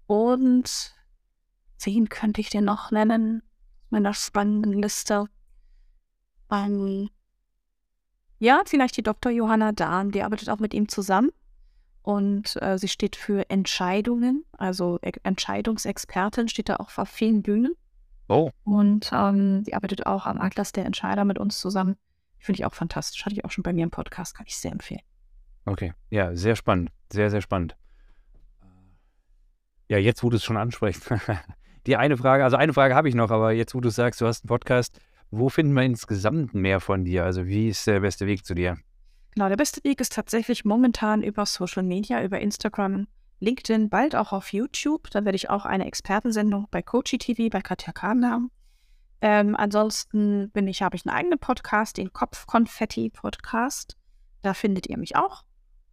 Und 0.07 0.95
wen 1.83 2.09
könnte 2.09 2.41
ich 2.41 2.49
dir 2.49 2.61
noch 2.61 2.91
nennen? 2.91 3.41
Meiner 3.89 4.13
spannenden 4.13 4.73
Liste. 4.73 5.25
Ähm, 6.51 7.09
ja, 8.39 8.61
vielleicht 8.65 8.97
die 8.97 9.03
Dr. 9.03 9.31
Johanna 9.31 9.71
Dahn, 9.71 10.11
die 10.11 10.21
arbeitet 10.21 10.49
auch 10.49 10.59
mit 10.59 10.73
ihm 10.73 10.87
zusammen 10.87 11.31
und 12.05 12.61
äh, 12.61 12.77
sie 12.77 12.87
steht 12.87 13.15
für 13.15 13.49
Entscheidungen, 13.49 14.45
also 14.51 14.99
e 15.01 15.11
Entscheidungsexpertin, 15.23 16.47
steht 16.47 16.69
da 16.69 16.75
auch 16.75 16.95
auf 16.95 17.09
vielen 17.09 17.41
Bühnen. 17.41 17.73
Oh. 18.27 18.51
Und 18.63 19.09
ähm, 19.11 19.63
die 19.63 19.73
arbeitet 19.73 20.05
auch 20.05 20.27
am 20.27 20.39
Atlas 20.39 20.71
der 20.71 20.85
Entscheider 20.85 21.25
mit 21.25 21.39
uns 21.39 21.59
zusammen. 21.59 21.95
Finde 22.37 22.59
ich 22.59 22.65
auch 22.65 22.75
fantastisch. 22.75 23.25
Hatte 23.25 23.33
ich 23.33 23.43
auch 23.43 23.49
schon 23.49 23.63
bei 23.63 23.73
mir 23.73 23.83
im 23.83 23.89
Podcast, 23.89 24.37
kann 24.37 24.45
ich 24.47 24.55
sehr 24.55 24.71
empfehlen. 24.71 25.01
Okay, 25.65 25.93
ja, 26.11 26.35
sehr 26.35 26.55
spannend. 26.55 26.91
Sehr, 27.11 27.31
sehr 27.31 27.41
spannend. 27.41 27.75
Ja, 29.89 29.97
jetzt, 29.97 30.23
wo 30.23 30.29
du 30.29 30.35
es 30.35 30.43
schon 30.43 30.57
ansprichst. 30.57 31.11
Die 31.87 31.95
eine 31.97 32.17
Frage, 32.17 32.43
also 32.43 32.55
eine 32.55 32.73
Frage 32.73 32.93
habe 32.93 33.09
ich 33.09 33.15
noch, 33.15 33.31
aber 33.31 33.51
jetzt, 33.51 33.73
wo 33.73 33.81
du 33.81 33.89
sagst, 33.89 34.21
du 34.21 34.27
hast 34.27 34.43
einen 34.43 34.49
Podcast, 34.49 34.99
wo 35.31 35.49
finden 35.49 35.73
wir 35.73 35.81
insgesamt 35.81 36.53
mehr 36.53 36.79
von 36.79 37.03
dir? 37.03 37.23
Also, 37.23 37.47
wie 37.47 37.69
ist 37.69 37.87
der 37.87 37.99
beste 38.01 38.27
Weg 38.27 38.45
zu 38.45 38.53
dir? 38.53 38.77
Genau, 39.35 39.49
der 39.49 39.57
beste 39.57 39.83
Weg 39.83 39.99
ist 39.99 40.13
tatsächlich 40.13 40.63
momentan 40.63 41.21
über 41.21 41.45
Social 41.45 41.83
Media, 41.83 42.23
über 42.23 42.39
Instagram, 42.39 43.07
LinkedIn, 43.41 43.89
bald 43.89 44.15
auch 44.15 44.31
auf 44.31 44.53
YouTube. 44.53 45.09
Da 45.11 45.25
werde 45.25 45.35
ich 45.35 45.49
auch 45.49 45.65
eine 45.65 45.85
Expertensendung 45.85 46.67
bei 46.71 46.81
Coachy 46.81 47.17
TV, 47.17 47.49
bei 47.49 47.59
Katja 47.59 47.91
Kahn 47.91 48.25
haben. 48.25 48.49
Ähm, 49.19 49.57
ansonsten 49.57 50.51
bin 50.51 50.69
ich, 50.69 50.81
habe 50.81 50.95
ich 50.95 51.05
einen 51.05 51.13
eigenen 51.13 51.37
Podcast, 51.37 51.97
den 51.97 52.13
Kopfkonfetti 52.13 53.09
Podcast. 53.09 53.97
Da 54.41 54.53
findet 54.53 54.87
ihr 54.87 54.97
mich 54.97 55.17
auch. 55.17 55.43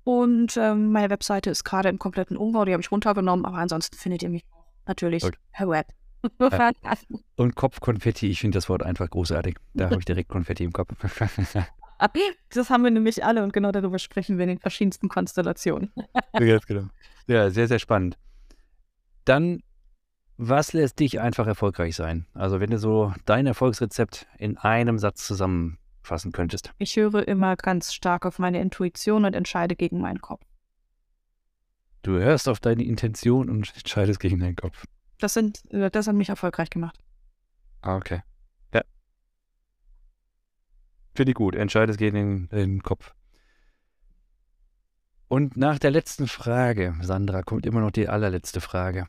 Und 0.04 0.56
ähm, 0.56 0.92
meine 0.92 1.10
Webseite 1.10 1.50
ist 1.50 1.64
gerade 1.64 1.88
im 1.88 1.98
kompletten 1.98 2.36
Umbau, 2.36 2.64
die 2.64 2.72
habe 2.72 2.82
ich 2.82 2.92
runtergenommen, 2.92 3.44
aber 3.44 3.58
ansonsten 3.58 3.96
findet 3.96 4.22
ihr 4.22 4.28
mich 4.28 4.44
auch 4.52 4.66
natürlich 4.86 5.24
okay. 5.24 5.36
per 5.52 5.68
Web. 5.68 5.86
Und 7.36 7.56
Kopfkonfetti, 7.56 8.28
ich 8.28 8.38
finde 8.38 8.56
das 8.56 8.68
Wort 8.68 8.84
einfach 8.84 9.10
großartig. 9.10 9.56
Da 9.74 9.86
habe 9.86 9.98
ich 9.98 10.04
direkt 10.04 10.28
Konfetti 10.28 10.62
im 10.62 10.72
Kopf. 10.72 10.92
das 12.50 12.70
haben 12.70 12.84
wir 12.84 12.90
nämlich 12.90 13.24
alle 13.24 13.42
und 13.42 13.52
genau 13.52 13.72
darüber 13.72 13.98
sprechen 13.98 14.38
wir 14.38 14.44
in 14.44 14.50
den 14.50 14.58
verschiedensten 14.58 15.08
Konstellationen. 15.08 15.92
ja, 16.40 16.58
genau. 16.58 16.88
Ja, 17.26 17.50
sehr, 17.50 17.68
sehr 17.68 17.78
spannend. 17.78 18.18
Dann, 19.24 19.62
was 20.36 20.72
lässt 20.72 20.98
dich 20.98 21.20
einfach 21.20 21.46
erfolgreich 21.46 21.94
sein? 21.94 22.26
Also, 22.34 22.60
wenn 22.60 22.70
du 22.70 22.78
so 22.78 23.12
dein 23.24 23.46
Erfolgsrezept 23.46 24.26
in 24.38 24.58
einem 24.58 24.98
Satz 24.98 25.26
zusammenfassen 25.26 26.32
könntest. 26.32 26.72
Ich 26.78 26.96
höre 26.96 27.26
immer 27.28 27.56
ganz 27.56 27.94
stark 27.94 28.26
auf 28.26 28.38
meine 28.38 28.60
Intuition 28.60 29.24
und 29.24 29.34
entscheide 29.34 29.76
gegen 29.76 30.00
meinen 30.00 30.20
Kopf. 30.20 30.44
Du 32.02 32.18
hörst 32.18 32.48
auf 32.48 32.58
deine 32.58 32.82
Intention 32.82 33.48
und 33.48 33.72
entscheidest 33.76 34.18
gegen 34.18 34.40
deinen 34.40 34.56
Kopf. 34.56 34.84
Das, 35.20 35.34
sind, 35.34 35.62
äh, 35.70 35.88
das 35.88 36.08
hat 36.08 36.16
mich 36.16 36.30
erfolgreich 36.30 36.70
gemacht. 36.70 36.98
Ah, 37.82 37.96
okay. 37.96 38.22
Finde 41.14 41.32
ich 41.32 41.36
gut. 41.36 41.54
Entscheidest 41.54 41.98
gegen 41.98 42.16
den, 42.16 42.48
den 42.48 42.82
Kopf. 42.82 43.14
Und 45.28 45.56
nach 45.56 45.78
der 45.78 45.90
letzten 45.90 46.28
Frage, 46.28 46.94
Sandra, 47.00 47.42
kommt 47.42 47.64
immer 47.64 47.80
noch 47.80 47.90
die 47.90 48.08
allerletzte 48.08 48.60
Frage. 48.60 49.06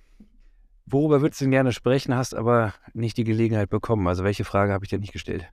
Worüber 0.86 1.22
würdest 1.22 1.42
du 1.42 1.46
denn 1.46 1.52
gerne 1.52 1.72
sprechen, 1.72 2.16
hast 2.16 2.34
aber 2.34 2.74
nicht 2.94 3.18
die 3.18 3.24
Gelegenheit 3.24 3.70
bekommen? 3.70 4.08
Also 4.08 4.24
welche 4.24 4.46
Frage 4.46 4.74
habe 4.74 4.86
ich 4.86 4.90
dir 4.90 5.00
nicht 5.00 5.14
gestellt? 5.14 5.50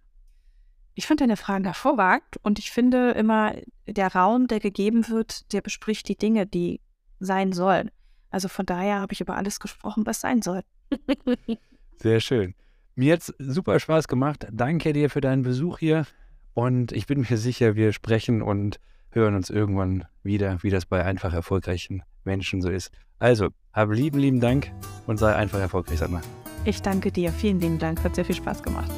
Ich 0.95 1.07
finde 1.07 1.25
deine 1.25 1.37
Fragen 1.37 1.65
hervorragend 1.65 2.37
und 2.43 2.59
ich 2.59 2.71
finde 2.71 3.13
immer, 3.13 3.55
der 3.87 4.15
Raum, 4.15 4.49
der 4.49 4.61
gegeben 4.61 5.09
wird, 5.09 5.53
der 5.53 5.61
bespricht 5.61 6.09
die 6.09 6.17
Dinge, 6.17 6.47
die 6.47 6.81
sein 7.21 7.53
sollen. 7.53 7.91
Also 8.31 8.49
von 8.49 8.67
daher 8.67 9.01
habe 9.01 9.13
ich 9.13 9.21
über 9.21 9.37
alles 9.37 9.61
gesprochen, 9.61 10.07
was 10.07 10.21
sein 10.21 10.43
soll. 10.43 10.63
Sehr 11.97 12.21
schön. 12.21 12.55
Mir 12.95 13.15
hat 13.15 13.21
es 13.21 13.35
super 13.39 13.79
Spaß 13.79 14.09
gemacht. 14.09 14.47
Danke 14.53 14.93
dir 14.93 15.11
für 15.11 15.21
deinen 15.21 15.43
Besuch 15.43 15.79
hier 15.79 16.07
und 16.55 16.93
ich 16.93 17.07
bin 17.07 17.27
mir 17.29 17.37
sicher, 17.37 17.75
wir 17.75 17.93
sprechen 17.93 18.43
und 18.43 18.81
hören 19.11 19.35
uns 19.35 19.51
irgendwann 19.51 20.05
wieder, 20.23 20.63
wie 20.63 20.71
das 20.71 20.87
bei 20.87 21.05
einfach 21.05 21.33
erfolgreichen 21.33 22.03
Menschen 22.25 22.63
so 22.63 22.71
ist. 22.71 22.91
Also, 23.19 23.49
habe 23.73 23.95
lieben, 23.95 24.19
lieben 24.19 24.41
Dank 24.41 24.71
und 25.07 25.19
sei 25.19 25.35
einfach 25.35 25.59
erfolgreich, 25.59 26.01
mal. 26.09 26.23
Ich 26.65 26.83
danke 26.83 27.11
dir. 27.11 27.33
Vielen 27.33 27.61
lieben 27.61 27.79
Dank. 27.79 28.03
Hat 28.05 28.15
sehr 28.15 28.25
viel 28.25 28.35
Spaß 28.35 28.63
gemacht. 28.63 28.91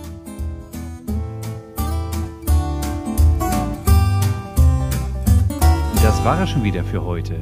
Das 6.02 6.24
war 6.24 6.42
es 6.42 6.50
schon 6.50 6.64
wieder 6.64 6.84
für 6.84 7.04
heute. 7.04 7.38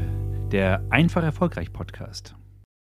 Der 0.53 0.85
Einfach 0.91 1.23
Erfolgreich 1.23 1.73
Podcast. 1.73 2.35